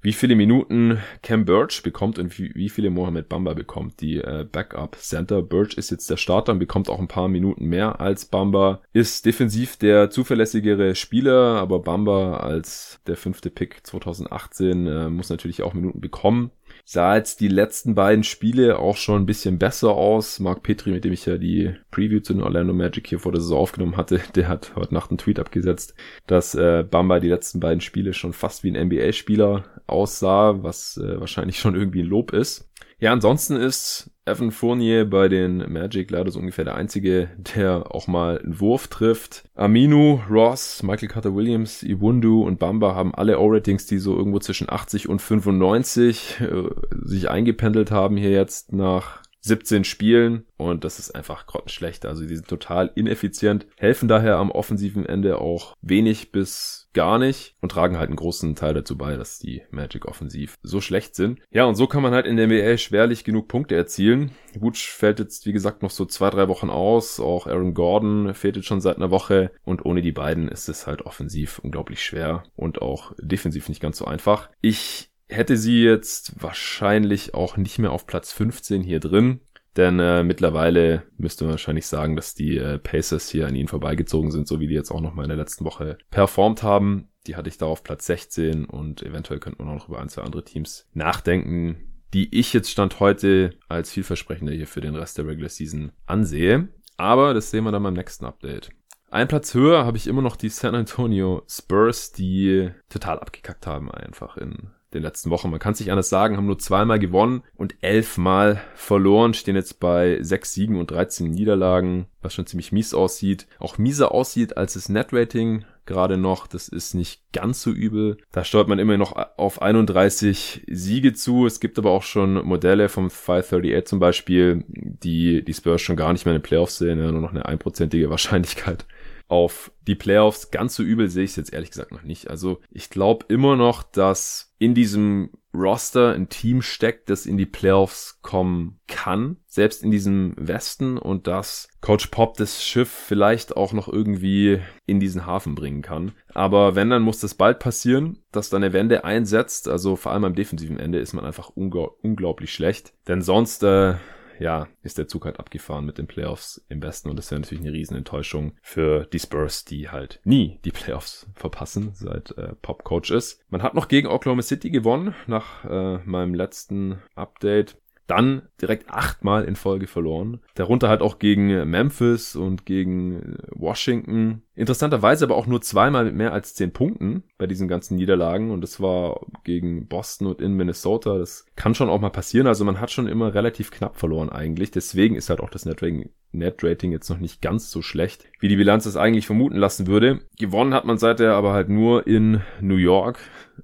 wie 0.00 0.12
viele 0.12 0.34
Minuten 0.34 0.98
Cam 1.22 1.44
Birch 1.44 1.82
bekommt 1.84 2.18
und 2.18 2.36
wie, 2.36 2.52
wie 2.54 2.68
viele 2.68 2.90
Mohamed 2.90 3.28
Bamba 3.28 3.54
bekommt. 3.54 4.00
Die 4.00 4.16
äh, 4.16 4.44
Backup 4.50 4.96
Center. 4.96 5.40
Birch 5.40 5.74
ist 5.74 5.92
jetzt 5.92 6.10
der 6.10 6.16
Starter 6.16 6.52
und 6.52 6.58
bekommt 6.58 6.90
auch 6.90 6.98
ein 6.98 7.06
paar 7.06 7.28
Minuten 7.28 7.66
mehr 7.66 8.00
als 8.00 8.24
Bamba. 8.24 8.82
Ist 8.92 9.24
defensiv 9.24 9.76
der 9.76 10.10
zuverlässigere 10.10 10.96
Spieler, 10.96 11.60
aber 11.60 11.78
Bamba 11.78 12.38
als 12.38 13.00
der 13.06 13.16
fünfte 13.16 13.48
Pick 13.48 13.86
2018 13.86 14.86
äh, 14.86 15.10
muss 15.10 15.30
natürlich 15.30 15.62
auch 15.62 15.74
Minuten 15.74 16.00
bekommen 16.00 16.50
sah 16.84 17.16
jetzt 17.16 17.40
die 17.40 17.48
letzten 17.48 17.94
beiden 17.94 18.24
Spiele 18.24 18.78
auch 18.78 18.96
schon 18.96 19.22
ein 19.22 19.26
bisschen 19.26 19.58
besser 19.58 19.90
aus. 19.90 20.40
Mark 20.40 20.62
Petri, 20.62 20.90
mit 20.90 21.04
dem 21.04 21.12
ich 21.12 21.26
ja 21.26 21.38
die 21.38 21.74
Preview 21.90 22.20
zu 22.20 22.34
den 22.34 22.42
Orlando 22.42 22.72
Magic 22.72 23.06
hier 23.06 23.18
vor 23.18 23.32
der 23.32 23.40
Saison 23.40 23.58
aufgenommen 23.58 23.96
hatte, 23.96 24.20
der 24.34 24.48
hat 24.48 24.74
heute 24.76 24.94
Nacht 24.94 25.10
einen 25.10 25.18
Tweet 25.18 25.38
abgesetzt, 25.38 25.94
dass 26.26 26.54
äh, 26.54 26.84
Bamba 26.88 27.20
die 27.20 27.28
letzten 27.28 27.60
beiden 27.60 27.80
Spiele 27.80 28.12
schon 28.12 28.32
fast 28.32 28.64
wie 28.64 28.70
ein 28.70 28.88
NBA-Spieler 28.88 29.64
aussah, 29.86 30.62
was 30.62 30.96
äh, 30.96 31.20
wahrscheinlich 31.20 31.58
schon 31.58 31.74
irgendwie 31.74 32.02
ein 32.02 32.08
Lob 32.08 32.32
ist. 32.32 32.70
Ja, 32.98 33.12
ansonsten 33.12 33.56
ist 33.56 34.11
Evan 34.24 34.52
Fournier 34.52 35.04
bei 35.04 35.28
den 35.28 35.72
Magic 35.72 36.10
leider 36.10 36.30
so 36.30 36.38
ungefähr 36.38 36.64
der 36.64 36.76
einzige, 36.76 37.30
der 37.56 37.92
auch 37.92 38.06
mal 38.06 38.38
einen 38.38 38.60
Wurf 38.60 38.86
trifft. 38.86 39.44
Aminu, 39.56 40.20
Ross, 40.30 40.82
Michael 40.84 41.08
Carter 41.08 41.34
Williams, 41.34 41.82
Iwundu 41.82 42.42
und 42.42 42.60
Bamba 42.60 42.94
haben 42.94 43.14
alle 43.14 43.40
O-Ratings, 43.40 43.86
die 43.86 43.98
so 43.98 44.16
irgendwo 44.16 44.38
zwischen 44.38 44.70
80 44.70 45.08
und 45.08 45.20
95 45.20 46.40
äh, 46.40 46.68
sich 47.04 47.30
eingependelt 47.30 47.90
haben 47.90 48.16
hier 48.16 48.30
jetzt 48.30 48.72
nach 48.72 49.21
17 49.42 49.84
Spielen 49.84 50.46
und 50.56 50.84
das 50.84 50.98
ist 50.98 51.10
einfach 51.10 51.46
grottenschlecht. 51.46 52.06
Also 52.06 52.24
die 52.24 52.36
sind 52.36 52.48
total 52.48 52.90
ineffizient, 52.94 53.66
helfen 53.76 54.08
daher 54.08 54.36
am 54.36 54.50
offensiven 54.50 55.04
Ende 55.04 55.38
auch 55.38 55.76
wenig 55.82 56.32
bis 56.32 56.88
gar 56.92 57.18
nicht 57.18 57.56
und 57.60 57.72
tragen 57.72 57.98
halt 57.98 58.08
einen 58.08 58.16
großen 58.16 58.54
Teil 58.54 58.74
dazu 58.74 58.96
bei, 58.96 59.16
dass 59.16 59.38
die 59.38 59.62
Magic 59.70 60.06
offensiv 60.06 60.56
so 60.62 60.80
schlecht 60.80 61.14
sind. 61.14 61.40
Ja, 61.50 61.64
und 61.64 61.74
so 61.74 61.86
kann 61.86 62.02
man 62.02 62.12
halt 62.12 62.26
in 62.26 62.36
der 62.36 62.46
NBA 62.46 62.76
schwerlich 62.76 63.24
genug 63.24 63.48
Punkte 63.48 63.74
erzielen. 63.74 64.32
Wutsch 64.58 64.90
fällt 64.90 65.18
jetzt, 65.18 65.46
wie 65.46 65.52
gesagt, 65.52 65.82
noch 65.82 65.90
so 65.90 66.04
zwei, 66.04 66.30
drei 66.30 66.48
Wochen 66.48 66.70
aus. 66.70 67.18
Auch 67.18 67.46
Aaron 67.46 67.74
Gordon 67.74 68.34
fehlt 68.34 68.56
jetzt 68.56 68.66
schon 68.66 68.80
seit 68.80 68.96
einer 68.96 69.10
Woche 69.10 69.50
und 69.64 69.84
ohne 69.84 70.02
die 70.02 70.12
beiden 70.12 70.48
ist 70.48 70.68
es 70.68 70.86
halt 70.86 71.02
offensiv 71.02 71.58
unglaublich 71.58 72.04
schwer 72.04 72.44
und 72.54 72.82
auch 72.82 73.12
defensiv 73.18 73.68
nicht 73.68 73.80
ganz 73.80 73.98
so 73.98 74.04
einfach. 74.04 74.50
Ich 74.60 75.11
hätte 75.32 75.56
sie 75.56 75.82
jetzt 75.82 76.42
wahrscheinlich 76.42 77.34
auch 77.34 77.56
nicht 77.56 77.78
mehr 77.78 77.92
auf 77.92 78.06
Platz 78.06 78.32
15 78.32 78.82
hier 78.82 79.00
drin. 79.00 79.40
Denn 79.76 79.98
äh, 80.00 80.22
mittlerweile 80.22 81.04
müsste 81.16 81.44
man 81.44 81.52
wahrscheinlich 81.52 81.86
sagen, 81.86 82.14
dass 82.14 82.34
die 82.34 82.58
äh, 82.58 82.78
Pacers 82.78 83.30
hier 83.30 83.46
an 83.46 83.54
ihnen 83.54 83.68
vorbeigezogen 83.68 84.30
sind, 84.30 84.46
so 84.46 84.60
wie 84.60 84.66
die 84.66 84.74
jetzt 84.74 84.90
auch 84.90 85.00
noch 85.00 85.14
mal 85.14 85.22
in 85.22 85.30
der 85.30 85.38
letzten 85.38 85.64
Woche 85.64 85.96
performt 86.10 86.62
haben. 86.62 87.08
Die 87.26 87.36
hatte 87.36 87.48
ich 87.48 87.56
da 87.56 87.66
auf 87.66 87.82
Platz 87.82 88.06
16 88.06 88.66
und 88.66 89.02
eventuell 89.02 89.40
könnte 89.40 89.62
man 89.62 89.72
auch 89.72 89.78
noch 89.78 89.88
über 89.88 90.00
ein, 90.00 90.10
zwei 90.10 90.22
andere 90.22 90.44
Teams 90.44 90.88
nachdenken, 90.92 92.02
die 92.12 92.38
ich 92.38 92.52
jetzt 92.52 92.70
Stand 92.70 93.00
heute 93.00 93.54
als 93.68 93.90
vielversprechender 93.90 94.52
hier 94.52 94.66
für 94.66 94.82
den 94.82 94.94
Rest 94.94 95.16
der 95.16 95.26
Regular 95.26 95.48
Season 95.48 95.92
ansehe. 96.04 96.68
Aber 96.98 97.32
das 97.32 97.50
sehen 97.50 97.64
wir 97.64 97.72
dann 97.72 97.82
beim 97.82 97.94
nächsten 97.94 98.26
Update. 98.26 98.70
Ein 99.10 99.28
Platz 99.28 99.54
höher 99.54 99.84
habe 99.84 99.96
ich 99.96 100.06
immer 100.06 100.22
noch 100.22 100.36
die 100.36 100.48
San 100.48 100.74
Antonio 100.74 101.42
Spurs, 101.48 102.12
die 102.12 102.70
total 102.88 103.18
abgekackt 103.18 103.66
haben 103.66 103.90
einfach 103.90 104.36
in 104.36 104.70
den 104.94 105.02
letzten 105.02 105.30
Wochen. 105.30 105.50
Man 105.50 105.60
kann 105.60 105.74
sich 105.74 105.90
anders 105.90 106.08
sagen, 106.08 106.36
haben 106.36 106.46
nur 106.46 106.58
zweimal 106.58 106.98
gewonnen 106.98 107.42
und 107.56 107.74
elfmal 107.80 108.60
verloren, 108.74 109.34
stehen 109.34 109.56
jetzt 109.56 109.80
bei 109.80 110.18
sechs 110.22 110.54
Siegen 110.54 110.76
und 110.76 110.90
13 110.90 111.30
Niederlagen, 111.30 112.06
was 112.20 112.34
schon 112.34 112.46
ziemlich 112.46 112.72
mies 112.72 112.94
aussieht. 112.94 113.46
Auch 113.58 113.78
mieser 113.78 114.12
aussieht 114.12 114.56
als 114.56 114.74
das 114.74 114.88
Netrating 114.88 115.64
gerade 115.86 116.16
noch. 116.16 116.46
Das 116.46 116.68
ist 116.68 116.94
nicht 116.94 117.32
ganz 117.32 117.62
so 117.62 117.70
übel. 117.70 118.18
Da 118.30 118.44
steuert 118.44 118.68
man 118.68 118.78
immer 118.78 118.96
noch 118.96 119.16
auf 119.36 119.60
31 119.62 120.64
Siege 120.68 121.12
zu. 121.12 121.46
Es 121.46 121.60
gibt 121.60 121.78
aber 121.78 121.90
auch 121.90 122.02
schon 122.02 122.34
Modelle 122.44 122.88
vom 122.88 123.10
538 123.10 123.86
zum 123.86 123.98
Beispiel, 123.98 124.64
die 124.68 125.44
die 125.44 125.54
Spurs 125.54 125.82
schon 125.82 125.96
gar 125.96 126.12
nicht 126.12 126.24
mehr 126.24 126.34
in 126.34 126.40
den 126.40 126.46
Playoffs 126.46 126.78
sehen, 126.78 126.98
nur 126.98 127.12
noch 127.12 127.30
eine 127.30 127.46
einprozentige 127.46 128.10
Wahrscheinlichkeit 128.10 128.86
auf 129.32 129.72
die 129.88 129.94
Playoffs. 129.94 130.50
Ganz 130.50 130.74
so 130.74 130.82
übel 130.82 131.08
sehe 131.08 131.24
ich 131.24 131.30
es 131.30 131.36
jetzt 131.36 131.54
ehrlich 131.54 131.70
gesagt 131.70 131.90
noch 131.90 132.02
nicht. 132.02 132.28
Also 132.28 132.60
ich 132.70 132.90
glaube 132.90 133.24
immer 133.30 133.56
noch, 133.56 133.82
dass 133.82 134.54
in 134.58 134.74
diesem 134.74 135.30
Roster 135.54 136.12
ein 136.12 136.28
Team 136.28 136.60
steckt, 136.60 137.08
das 137.08 137.24
in 137.24 137.38
die 137.38 137.46
Playoffs 137.46 138.20
kommen 138.20 138.78
kann, 138.88 139.38
selbst 139.46 139.82
in 139.82 139.90
diesem 139.90 140.34
Westen 140.36 140.98
und 140.98 141.26
dass 141.26 141.68
Coach 141.80 142.08
Pop 142.08 142.36
das 142.36 142.62
Schiff 142.62 142.90
vielleicht 142.90 143.56
auch 143.56 143.72
noch 143.72 143.88
irgendwie 143.88 144.60
in 144.84 145.00
diesen 145.00 145.24
Hafen 145.24 145.54
bringen 145.54 145.80
kann. 145.80 146.12
Aber 146.34 146.74
wenn, 146.74 146.90
dann 146.90 147.02
muss 147.02 147.20
das 147.20 147.34
bald 147.34 147.58
passieren, 147.58 148.18
dass 148.32 148.50
dann 148.50 148.62
eine 148.62 148.74
Wende 148.74 149.04
einsetzt. 149.04 149.66
Also 149.66 149.96
vor 149.96 150.12
allem 150.12 150.24
am 150.24 150.34
defensiven 150.34 150.78
Ende 150.78 150.98
ist 150.98 151.14
man 151.14 151.24
einfach 151.24 151.48
unglaublich 151.48 152.52
schlecht. 152.52 152.92
Denn 153.08 153.22
sonst 153.22 153.62
äh, 153.62 153.94
ja, 154.42 154.68
ist 154.82 154.98
der 154.98 155.08
Zug 155.08 155.24
halt 155.24 155.38
abgefahren 155.38 155.86
mit 155.86 155.98
den 155.98 156.06
Playoffs 156.06 156.64
im 156.68 156.82
Westen 156.82 157.08
und 157.08 157.16
das 157.16 157.30
wäre 157.30 157.40
natürlich 157.40 157.64
eine 157.64 157.72
Riesenenttäuschung 157.72 158.52
für 158.60 159.06
die 159.06 159.20
Spurs, 159.20 159.64
die 159.64 159.88
halt 159.88 160.20
nie 160.24 160.58
die 160.64 160.72
Playoffs 160.72 161.28
verpassen, 161.34 161.92
seit 161.94 162.36
äh, 162.36 162.54
Pop 162.60 162.84
Coach 162.84 163.10
ist. 163.10 163.40
Man 163.48 163.62
hat 163.62 163.74
noch 163.74 163.88
gegen 163.88 164.08
Oklahoma 164.08 164.42
City 164.42 164.70
gewonnen 164.70 165.14
nach 165.26 165.64
äh, 165.64 165.98
meinem 166.04 166.34
letzten 166.34 167.00
Update 167.14 167.76
dann 168.08 168.42
direkt 168.60 168.90
achtmal 168.90 169.44
in 169.44 169.56
Folge 169.56 169.86
verloren. 169.86 170.40
Darunter 170.54 170.88
halt 170.88 171.00
auch 171.00 171.18
gegen 171.18 171.46
Memphis 171.70 172.36
und 172.36 172.66
gegen 172.66 173.36
Washington. 173.52 174.42
Interessanterweise 174.54 175.24
aber 175.24 175.36
auch 175.36 175.46
nur 175.46 175.62
zweimal 175.62 176.04
mit 176.04 176.14
mehr 176.14 176.32
als 176.32 176.54
zehn 176.54 176.72
Punkten 176.72 177.22
bei 177.38 177.46
diesen 177.46 177.68
ganzen 177.68 177.96
Niederlagen. 177.96 178.50
Und 178.50 178.60
das 178.60 178.80
war 178.80 179.20
gegen 179.44 179.86
Boston 179.88 180.26
und 180.26 180.40
in 180.40 180.52
Minnesota. 180.54 181.18
Das 181.18 181.46
kann 181.56 181.74
schon 181.74 181.88
auch 181.88 182.00
mal 182.00 182.10
passieren. 182.10 182.46
Also 182.46 182.64
man 182.64 182.80
hat 182.80 182.90
schon 182.90 183.06
immer 183.06 183.34
relativ 183.34 183.70
knapp 183.70 183.96
verloren 183.96 184.28
eigentlich. 184.28 184.70
Deswegen 184.70 185.16
ist 185.16 185.30
halt 185.30 185.40
auch 185.40 185.50
das 185.50 185.64
Netrating, 185.64 186.10
Netrating 186.32 186.92
jetzt 186.92 187.08
noch 187.08 187.18
nicht 187.18 187.40
ganz 187.40 187.70
so 187.70 187.82
schlecht, 187.82 188.26
wie 188.40 188.48
die 188.48 188.56
Bilanz 188.56 188.86
es 188.86 188.96
eigentlich 188.96 189.26
vermuten 189.26 189.56
lassen 189.56 189.86
würde. 189.86 190.20
Gewonnen 190.38 190.74
hat 190.74 190.84
man 190.84 190.98
seither 190.98 191.34
aber 191.34 191.52
halt 191.52 191.68
nur 191.68 192.06
in 192.06 192.42
New 192.60 192.76
York 192.76 193.18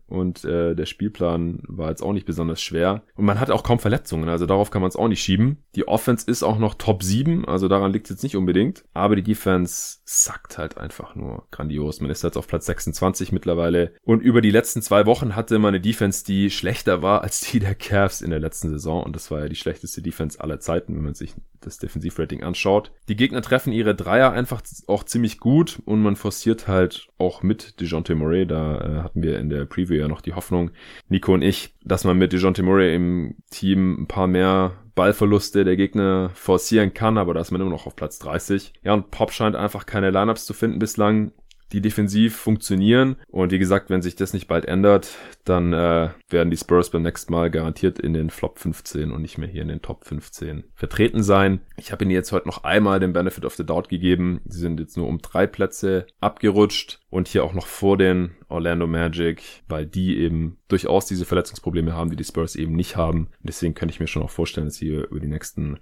und 0.06 0.44
äh, 0.44 0.74
der 0.74 0.86
Spielplan 0.86 1.62
war 1.66 1.90
jetzt 1.90 2.02
auch 2.02 2.12
nicht 2.12 2.26
besonders 2.26 2.62
schwer. 2.62 3.02
Und 3.14 3.24
man 3.24 3.40
hat 3.40 3.50
auch 3.50 3.62
kaum 3.62 3.78
Verletzungen, 3.78 4.28
also 4.28 4.46
darauf 4.46 4.70
kann 4.70 4.82
man 4.82 4.88
es 4.88 4.96
auch 4.96 5.08
nicht 5.08 5.22
schieben. 5.22 5.58
Die 5.74 5.86
Offense 5.86 6.30
ist 6.30 6.42
auch 6.42 6.58
noch 6.58 6.74
Top 6.74 7.02
7, 7.02 7.46
also 7.46 7.68
daran 7.68 7.92
liegt 7.92 8.06
es 8.06 8.10
jetzt 8.10 8.22
nicht 8.22 8.36
unbedingt. 8.36 8.84
Aber 8.94 9.16
die 9.16 9.22
Defense 9.22 9.98
sackt 10.04 10.58
halt 10.58 10.77
einfach 10.78 11.14
nur 11.14 11.46
grandios. 11.50 12.00
Man 12.00 12.10
ist 12.10 12.22
jetzt 12.22 12.36
auf 12.36 12.46
Platz 12.46 12.66
26 12.66 13.32
mittlerweile. 13.32 13.92
Und 14.02 14.20
über 14.20 14.40
die 14.40 14.50
letzten 14.50 14.82
zwei 14.82 15.06
Wochen 15.06 15.36
hatte 15.36 15.58
man 15.58 15.68
eine 15.68 15.80
Defense, 15.80 16.24
die 16.24 16.50
schlechter 16.50 17.02
war 17.02 17.22
als 17.22 17.40
die 17.40 17.60
der 17.60 17.74
Cavs 17.74 18.20
in 18.20 18.30
der 18.30 18.40
letzten 18.40 18.70
Saison. 18.70 19.02
Und 19.02 19.14
das 19.14 19.30
war 19.30 19.40
ja 19.40 19.48
die 19.48 19.56
schlechteste 19.56 20.02
Defense 20.02 20.40
aller 20.40 20.60
Zeiten, 20.60 20.94
wenn 20.94 21.02
man 21.02 21.14
sich 21.14 21.34
das 21.60 21.78
Defensivrating 21.78 22.42
anschaut. 22.42 22.92
Die 23.08 23.16
Gegner 23.16 23.42
treffen 23.42 23.72
ihre 23.72 23.94
Dreier 23.94 24.32
einfach 24.32 24.62
auch 24.86 25.04
ziemlich 25.04 25.38
gut 25.38 25.80
und 25.84 26.02
man 26.02 26.16
forciert 26.16 26.68
halt 26.68 27.08
auch 27.18 27.42
mit 27.42 27.80
DeJounte 27.80 28.14
Murray, 28.14 28.46
da 28.46 28.80
äh, 28.80 29.02
hatten 29.02 29.22
wir 29.22 29.38
in 29.38 29.50
der 29.50 29.64
Preview 29.64 29.96
ja 29.96 30.08
noch 30.08 30.20
die 30.20 30.34
Hoffnung, 30.34 30.70
Nico 31.08 31.34
und 31.34 31.42
ich, 31.42 31.74
dass 31.84 32.04
man 32.04 32.18
mit 32.18 32.32
DeJounte 32.32 32.62
Murray 32.62 32.94
im 32.94 33.36
Team 33.50 34.02
ein 34.02 34.06
paar 34.06 34.26
mehr 34.26 34.72
Ballverluste 34.98 35.64
der 35.64 35.76
Gegner 35.76 36.30
forcieren 36.34 36.92
kann, 36.92 37.18
aber 37.18 37.32
da 37.32 37.40
ist 37.40 37.52
man 37.52 37.60
immer 37.60 37.70
noch 37.70 37.86
auf 37.86 37.94
Platz 37.94 38.18
30. 38.18 38.72
Ja, 38.82 38.94
und 38.94 39.12
Pop 39.12 39.32
scheint 39.32 39.54
einfach 39.54 39.86
keine 39.86 40.10
Lineups 40.10 40.44
zu 40.44 40.54
finden 40.54 40.80
bislang, 40.80 41.30
die 41.72 41.80
defensiv 41.80 42.36
funktionieren. 42.36 43.16
Und 43.28 43.52
wie 43.52 43.58
gesagt, 43.58 43.90
wenn 43.90 44.02
sich 44.02 44.16
das 44.16 44.32
nicht 44.32 44.48
bald 44.48 44.64
ändert, 44.64 45.16
dann 45.44 45.72
äh, 45.72 46.10
werden 46.28 46.50
die 46.50 46.56
Spurs 46.56 46.90
beim 46.90 47.02
nächsten 47.02 47.32
Mal 47.32 47.50
garantiert 47.50 47.98
in 47.98 48.12
den 48.12 48.30
Flop 48.30 48.58
15 48.58 49.12
und 49.12 49.22
nicht 49.22 49.38
mehr 49.38 49.48
hier 49.48 49.62
in 49.62 49.68
den 49.68 49.82
Top 49.82 50.04
15 50.04 50.64
vertreten 50.74 51.22
sein. 51.22 51.60
Ich 51.76 51.92
habe 51.92 52.04
ihnen 52.04 52.12
jetzt 52.12 52.32
heute 52.32 52.48
noch 52.48 52.64
einmal 52.64 53.00
den 53.00 53.12
Benefit 53.12 53.44
of 53.44 53.54
the 53.54 53.66
Doubt 53.66 53.88
gegeben. 53.88 54.40
Sie 54.46 54.58
sind 54.58 54.80
jetzt 54.80 54.96
nur 54.96 55.06
um 55.06 55.18
drei 55.18 55.46
Plätze 55.46 56.06
abgerutscht 56.20 57.00
und 57.10 57.28
hier 57.28 57.44
auch 57.44 57.54
noch 57.54 57.66
vor 57.66 57.96
den 57.96 58.32
Orlando 58.48 58.86
Magic, 58.86 59.42
weil 59.68 59.86
die 59.86 60.18
eben 60.18 60.58
durchaus 60.68 61.06
diese 61.06 61.24
Verletzungsprobleme 61.24 61.92
haben, 61.92 62.10
die 62.10 62.16
die 62.16 62.24
Spurs 62.24 62.56
eben 62.56 62.74
nicht 62.74 62.96
haben. 62.96 63.28
Deswegen 63.42 63.74
könnte 63.74 63.92
ich 63.92 64.00
mir 64.00 64.06
schon 64.06 64.22
auch 64.22 64.30
vorstellen, 64.30 64.66
dass 64.66 64.76
sie 64.76 64.88
über 64.88 65.20
die 65.20 65.28
nächsten 65.28 65.78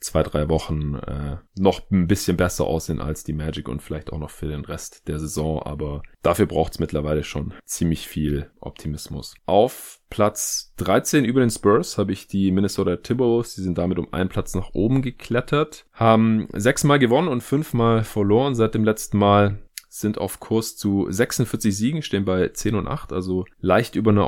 zwei, 0.00 0.22
drei 0.22 0.48
Wochen 0.48 0.94
äh, 0.94 1.36
noch 1.58 1.90
ein 1.90 2.06
bisschen 2.06 2.36
besser 2.36 2.64
aussehen 2.64 3.00
als 3.00 3.24
die 3.24 3.32
Magic 3.32 3.68
und 3.68 3.82
vielleicht 3.82 4.12
auch 4.12 4.18
noch 4.18 4.30
für 4.30 4.48
den 4.48 4.64
Rest 4.64 5.08
der 5.08 5.18
Saison. 5.18 5.62
Aber 5.62 6.02
dafür 6.22 6.46
braucht 6.46 6.72
es 6.72 6.78
mittlerweile 6.78 7.24
schon 7.24 7.54
ziemlich 7.64 8.06
viel 8.06 8.50
Optimismus. 8.60 9.34
Auf 9.46 10.00
Platz 10.10 10.72
13 10.76 11.24
über 11.24 11.40
den 11.40 11.50
Spurs 11.50 11.98
habe 11.98 12.12
ich 12.12 12.28
die 12.28 12.50
Minnesota 12.52 12.96
Timberwolves. 12.96 13.54
Die 13.54 13.62
sind 13.62 13.78
damit 13.78 13.98
um 13.98 14.12
einen 14.12 14.28
Platz 14.28 14.54
nach 14.54 14.70
oben 14.74 15.02
geklettert. 15.02 15.86
Haben 15.92 16.48
sechsmal 16.52 16.98
gewonnen 16.98 17.28
und 17.28 17.42
fünfmal 17.42 18.04
verloren 18.04 18.54
seit 18.54 18.74
dem 18.74 18.84
letzten 18.84 19.18
Mal 19.18 19.58
sind 19.88 20.18
auf 20.18 20.40
Kurs 20.40 20.76
zu 20.76 21.06
46 21.08 21.76
Siegen, 21.76 22.02
stehen 22.02 22.24
bei 22.24 22.48
10 22.48 22.74
und 22.74 22.86
8, 22.86 23.12
also 23.12 23.46
leicht 23.60 23.94
über 23.96 24.10
einer 24.10 24.26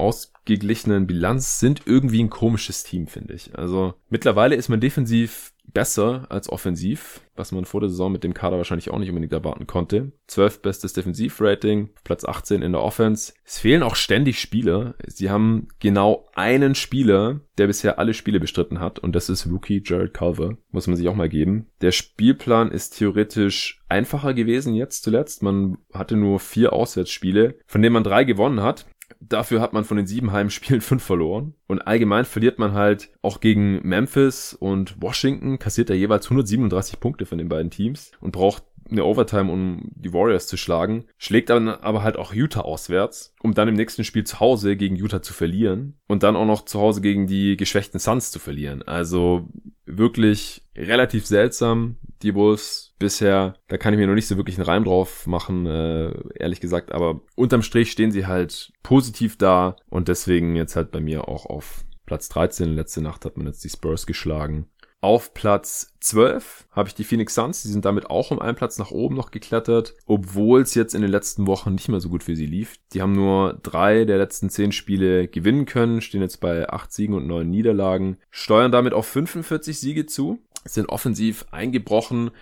ausgeglichenen 0.49 1.07
Bilanz, 1.07 1.61
sind 1.61 1.83
irgendwie 1.85 2.23
ein 2.23 2.31
komisches 2.31 2.83
Team, 2.83 3.07
finde 3.07 3.35
ich. 3.35 3.57
Also 3.57 3.95
mittlerweile 4.09 4.57
ist 4.57 4.71
man 4.71 4.81
defensiv 4.81 5.53
besser 5.75 6.25
als 6.31 6.49
offensiv, 6.49 7.21
was 7.37 7.53
man 7.53 7.67
vor 7.67 7.83
der 7.83 7.91
Saison 7.91 8.11
mit 8.11 8.25
dem 8.25 8.33
Kader 8.33 8.57
wahrscheinlich 8.57 8.89
auch 8.89 8.99
nicht 8.99 9.11
unbedingt 9.11 9.35
erwarten 9.35 9.67
konnte. 9.67 10.13
12 10.29 10.63
bestes 10.63 10.95
Defensivrating, 10.95 11.91
Platz 12.05 12.25
18 12.25 12.63
in 12.63 12.73
der 12.73 12.81
Offense. 12.81 13.35
Es 13.45 13.59
fehlen 13.59 13.83
auch 13.83 13.95
ständig 13.95 14.41
Spieler. 14.41 14.95
Sie 15.07 15.29
haben 15.29 15.69
genau 15.79 16.27
einen 16.35 16.75
Spieler, 16.75 17.41
der 17.59 17.67
bisher 17.67 17.99
alle 17.99 18.15
Spiele 18.15 18.41
bestritten 18.41 18.81
hat 18.81 18.99
und 18.99 19.15
das 19.15 19.29
ist 19.29 19.47
Rookie 19.47 19.83
Jared 19.85 20.15
Culver. 20.15 20.57
Muss 20.71 20.87
man 20.87 20.97
sich 20.97 21.07
auch 21.07 21.15
mal 21.15 21.29
geben. 21.29 21.67
Der 21.83 21.93
Spielplan 21.93 22.71
ist 22.71 22.97
theoretisch 22.97 23.83
einfacher 23.91 24.33
gewesen 24.33 24.75
jetzt 24.75 25.03
zuletzt. 25.03 25.43
Man 25.43 25.77
hatte 25.93 26.17
nur 26.17 26.41
vier 26.41 26.73
Auswärtsspiele, 26.73 27.59
von 27.67 27.83
denen 27.83 27.93
man 27.93 28.05
drei 28.05 28.25
gewonnen 28.25 28.63
hat. 28.63 28.87
Dafür 29.29 29.61
hat 29.61 29.73
man 29.73 29.85
von 29.85 29.97
den 29.97 30.07
sieben 30.07 30.33
Heimspielen 30.33 30.81
fünf 30.81 31.03
verloren. 31.03 31.55
Und 31.67 31.81
allgemein 31.81 32.25
verliert 32.25 32.59
man 32.59 32.73
halt 32.73 33.11
auch 33.23 33.41
gegen 33.41 33.87
Memphis 33.87 34.55
und 34.55 35.01
Washington, 35.01 35.59
kassiert 35.59 35.91
er 35.91 35.97
jeweils 35.97 36.27
137 36.27 37.01
Punkte 37.01 37.27
von 37.27 37.39
den 37.39 37.49
beiden 37.49 37.71
Teams 37.71 38.13
und 38.21 38.33
braucht 38.33 38.65
eine 38.91 39.05
Overtime, 39.05 39.51
um 39.51 39.91
die 39.95 40.13
Warriors 40.13 40.47
zu 40.47 40.57
schlagen, 40.57 41.05
schlägt 41.19 41.51
dann 41.51 41.69
aber 41.69 42.03
halt 42.03 42.17
auch 42.17 42.33
Utah 42.33 42.63
auswärts, 42.63 43.35
um 43.41 43.55
dann 43.55 43.69
im 43.69 43.75
nächsten 43.75 44.05
Spiel 44.05 44.25
zu 44.25 44.41
Hause 44.41 44.77
gegen 44.77 44.97
Utah 44.97 45.23
zu 45.23 45.33
verlieren 45.33 45.99
und 46.07 46.23
dann 46.23 46.37
auch 46.37 46.47
noch 46.47 46.65
zu 46.65 46.81
Hause 46.81 47.01
gegen 47.01 47.27
die 47.27 47.57
geschwächten 47.57 48.01
Suns 48.01 48.31
zu 48.31 48.39
verlieren. 48.39 48.83
Also 48.83 49.49
wirklich 49.87 50.63
relativ 50.77 51.27
seltsam. 51.27 51.97
Die 52.23 52.35
Wolves 52.35 52.95
bisher, 52.99 53.55
da 53.69 53.77
kann 53.77 53.95
ich 53.95 53.99
mir 53.99 54.07
noch 54.07 54.15
nicht 54.15 54.27
so 54.27 54.37
wirklich 54.37 54.57
einen 54.57 54.67
Reim 54.67 54.85
drauf 54.85 55.27
machen, 55.27 55.67
äh, 55.67 56.13
ehrlich 56.35 56.61
gesagt, 56.61 56.93
aber 56.93 57.21
unterm 57.37 57.63
Strich 57.63 57.93
stehen 57.93 58.11
sie 58.11 58.27
halt 58.27 58.73
positiv 58.83 59.39
da 59.39 59.77
und 59.89 60.09
deswegen 60.09 60.57
jetzt 60.57 60.75
halt 60.75 60.91
bei 60.91 61.01
mir 61.01 61.29
auch 61.29 61.47
auf 61.47 61.85
Platz 62.07 62.29
13. 62.31 62.75
Letzte 62.75 63.03
Nacht 63.03 63.25
hat 63.25 63.37
man 63.37 63.47
jetzt 63.47 63.63
die 63.63 63.69
Spurs 63.69 64.07
geschlagen. 64.07 64.67
Auf 65.01 65.33
Platz 65.33 65.95
12 66.01 66.67
habe 66.73 66.89
ich 66.89 66.95
die 66.95 67.05
Phoenix 67.05 67.37
Suns. 67.37 67.63
Die 67.63 67.69
sind 67.69 67.85
damit 67.85 68.11
auch 68.11 68.33
um 68.33 68.41
einen 68.41 68.57
Platz 68.57 68.79
nach 68.79 68.91
oben 68.91 69.15
noch 69.15 69.31
geklettert, 69.31 69.95
obwohl 70.07 70.63
es 70.63 70.75
jetzt 70.75 70.93
in 70.93 71.03
den 71.03 71.11
letzten 71.11 71.47
Wochen 71.47 71.73
nicht 71.73 71.89
mehr 71.89 72.01
so 72.01 72.09
gut 72.09 72.25
für 72.25 72.35
sie 72.35 72.47
lief. 72.47 72.79
Die 72.93 73.01
haben 73.01 73.13
nur 73.13 73.61
drei 73.63 74.05
der 74.05 74.19
letzten 74.19 74.51
zehn 74.51 74.73
Spiele 74.73 75.29
gewinnen 75.29 75.67
können, 75.67 76.01
stehen 76.01 76.21
jetzt 76.21 76.41
bei 76.41 76.69
acht 76.69 76.93
Siegen 76.93 77.15
und 77.15 77.29
neun 77.29 77.49
Niederlagen, 77.49 78.17
steuern 78.31 78.73
damit 78.73 78.93
auf 78.93 79.07
45 79.07 79.79
Siege 79.79 80.07
zu, 80.07 80.41
sind 80.65 80.89
offensiv 80.89 81.47
eingebrochen, 81.53 82.33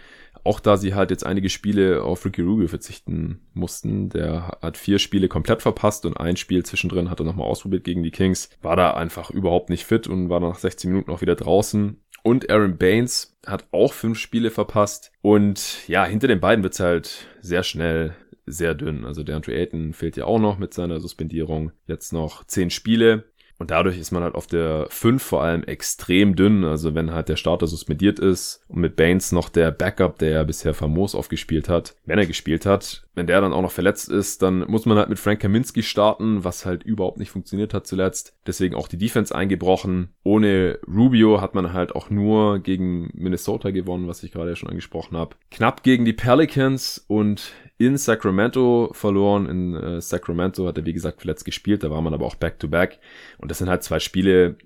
auch 0.46 0.60
da 0.60 0.76
sie 0.76 0.94
halt 0.94 1.10
jetzt 1.10 1.26
einige 1.26 1.48
Spiele 1.48 2.04
auf 2.04 2.24
Ricky 2.24 2.40
Rubio 2.42 2.68
verzichten 2.68 3.40
mussten. 3.52 4.10
Der 4.10 4.58
hat 4.62 4.76
vier 4.76 5.00
Spiele 5.00 5.28
komplett 5.28 5.60
verpasst 5.60 6.06
und 6.06 6.16
ein 6.18 6.36
Spiel 6.36 6.64
zwischendrin 6.64 7.10
hat 7.10 7.20
er 7.20 7.26
nochmal 7.26 7.48
ausprobiert 7.48 7.82
gegen 7.82 8.04
die 8.04 8.12
Kings. 8.12 8.48
War 8.62 8.76
da 8.76 8.94
einfach 8.94 9.30
überhaupt 9.30 9.70
nicht 9.70 9.84
fit 9.84 10.06
und 10.06 10.28
war 10.28 10.38
nach 10.38 10.58
16 10.58 10.90
Minuten 10.90 11.10
auch 11.10 11.20
wieder 11.20 11.34
draußen. 11.34 12.00
Und 12.26 12.50
Aaron 12.50 12.76
Baines 12.76 13.38
hat 13.46 13.68
auch 13.70 13.92
fünf 13.92 14.18
Spiele 14.18 14.50
verpasst. 14.50 15.12
Und 15.22 15.86
ja, 15.86 16.04
hinter 16.04 16.26
den 16.26 16.40
beiden 16.40 16.64
wird's 16.64 16.80
halt 16.80 17.28
sehr 17.40 17.62
schnell 17.62 18.16
sehr 18.46 18.74
dünn. 18.74 19.04
Also 19.04 19.22
der 19.22 19.36
Andrew 19.36 19.52
Ayton 19.52 19.92
fehlt 19.92 20.16
ja 20.16 20.24
auch 20.24 20.40
noch 20.40 20.58
mit 20.58 20.74
seiner 20.74 20.98
Suspendierung. 20.98 21.70
Jetzt 21.86 22.12
noch 22.12 22.42
zehn 22.42 22.70
Spiele. 22.70 23.26
Und 23.58 23.70
dadurch 23.70 23.98
ist 23.98 24.10
man 24.10 24.22
halt 24.22 24.34
auf 24.34 24.46
der 24.46 24.86
5 24.90 25.22
vor 25.22 25.42
allem 25.42 25.64
extrem 25.64 26.36
dünn. 26.36 26.64
Also 26.64 26.94
wenn 26.94 27.12
halt 27.12 27.28
der 27.28 27.36
Starter 27.36 27.66
suspendiert 27.66 28.18
ist 28.18 28.64
und 28.68 28.80
mit 28.80 28.96
Baines 28.96 29.32
noch 29.32 29.48
der 29.48 29.70
Backup, 29.70 30.18
der 30.18 30.30
ja 30.30 30.44
bisher 30.44 30.74
famos 30.74 31.14
aufgespielt 31.14 31.68
hat, 31.68 31.96
wenn 32.04 32.18
er 32.18 32.26
gespielt 32.26 32.66
hat, 32.66 33.04
wenn 33.14 33.26
der 33.26 33.40
dann 33.40 33.54
auch 33.54 33.62
noch 33.62 33.72
verletzt 33.72 34.10
ist, 34.10 34.42
dann 34.42 34.60
muss 34.68 34.84
man 34.84 34.98
halt 34.98 35.08
mit 35.08 35.18
Frank 35.18 35.40
Kaminski 35.40 35.82
starten, 35.82 36.44
was 36.44 36.66
halt 36.66 36.82
überhaupt 36.82 37.18
nicht 37.18 37.30
funktioniert 37.30 37.72
hat 37.72 37.86
zuletzt. 37.86 38.36
Deswegen 38.46 38.74
auch 38.74 38.88
die 38.88 38.98
Defense 38.98 39.34
eingebrochen. 39.34 40.10
Ohne 40.22 40.78
Rubio 40.86 41.40
hat 41.40 41.54
man 41.54 41.72
halt 41.72 41.94
auch 41.94 42.10
nur 42.10 42.58
gegen 42.58 43.10
Minnesota 43.14 43.70
gewonnen, 43.70 44.06
was 44.06 44.22
ich 44.22 44.32
gerade 44.32 44.50
ja 44.50 44.56
schon 44.56 44.68
angesprochen 44.68 45.16
habe. 45.16 45.36
Knapp 45.50 45.82
gegen 45.82 46.04
die 46.04 46.12
Pelicans 46.12 47.04
und 47.08 47.52
in 47.78 47.96
Sacramento 47.98 48.90
verloren. 48.92 49.46
In 49.46 49.74
äh, 49.74 50.00
Sacramento 50.00 50.66
hat 50.66 50.78
er, 50.78 50.86
wie 50.86 50.92
gesagt, 50.92 51.20
verletzt 51.20 51.44
gespielt. 51.44 51.82
Da 51.82 51.90
war 51.90 52.00
man 52.00 52.14
aber 52.14 52.26
auch 52.26 52.34
back-to-back. 52.34 52.94
-back. 52.94 52.98
Und 53.38 53.50
das 53.50 53.58
sind 53.58 53.68
halt 53.68 53.82
zwei 53.82 54.00
Spiele, 54.00 54.56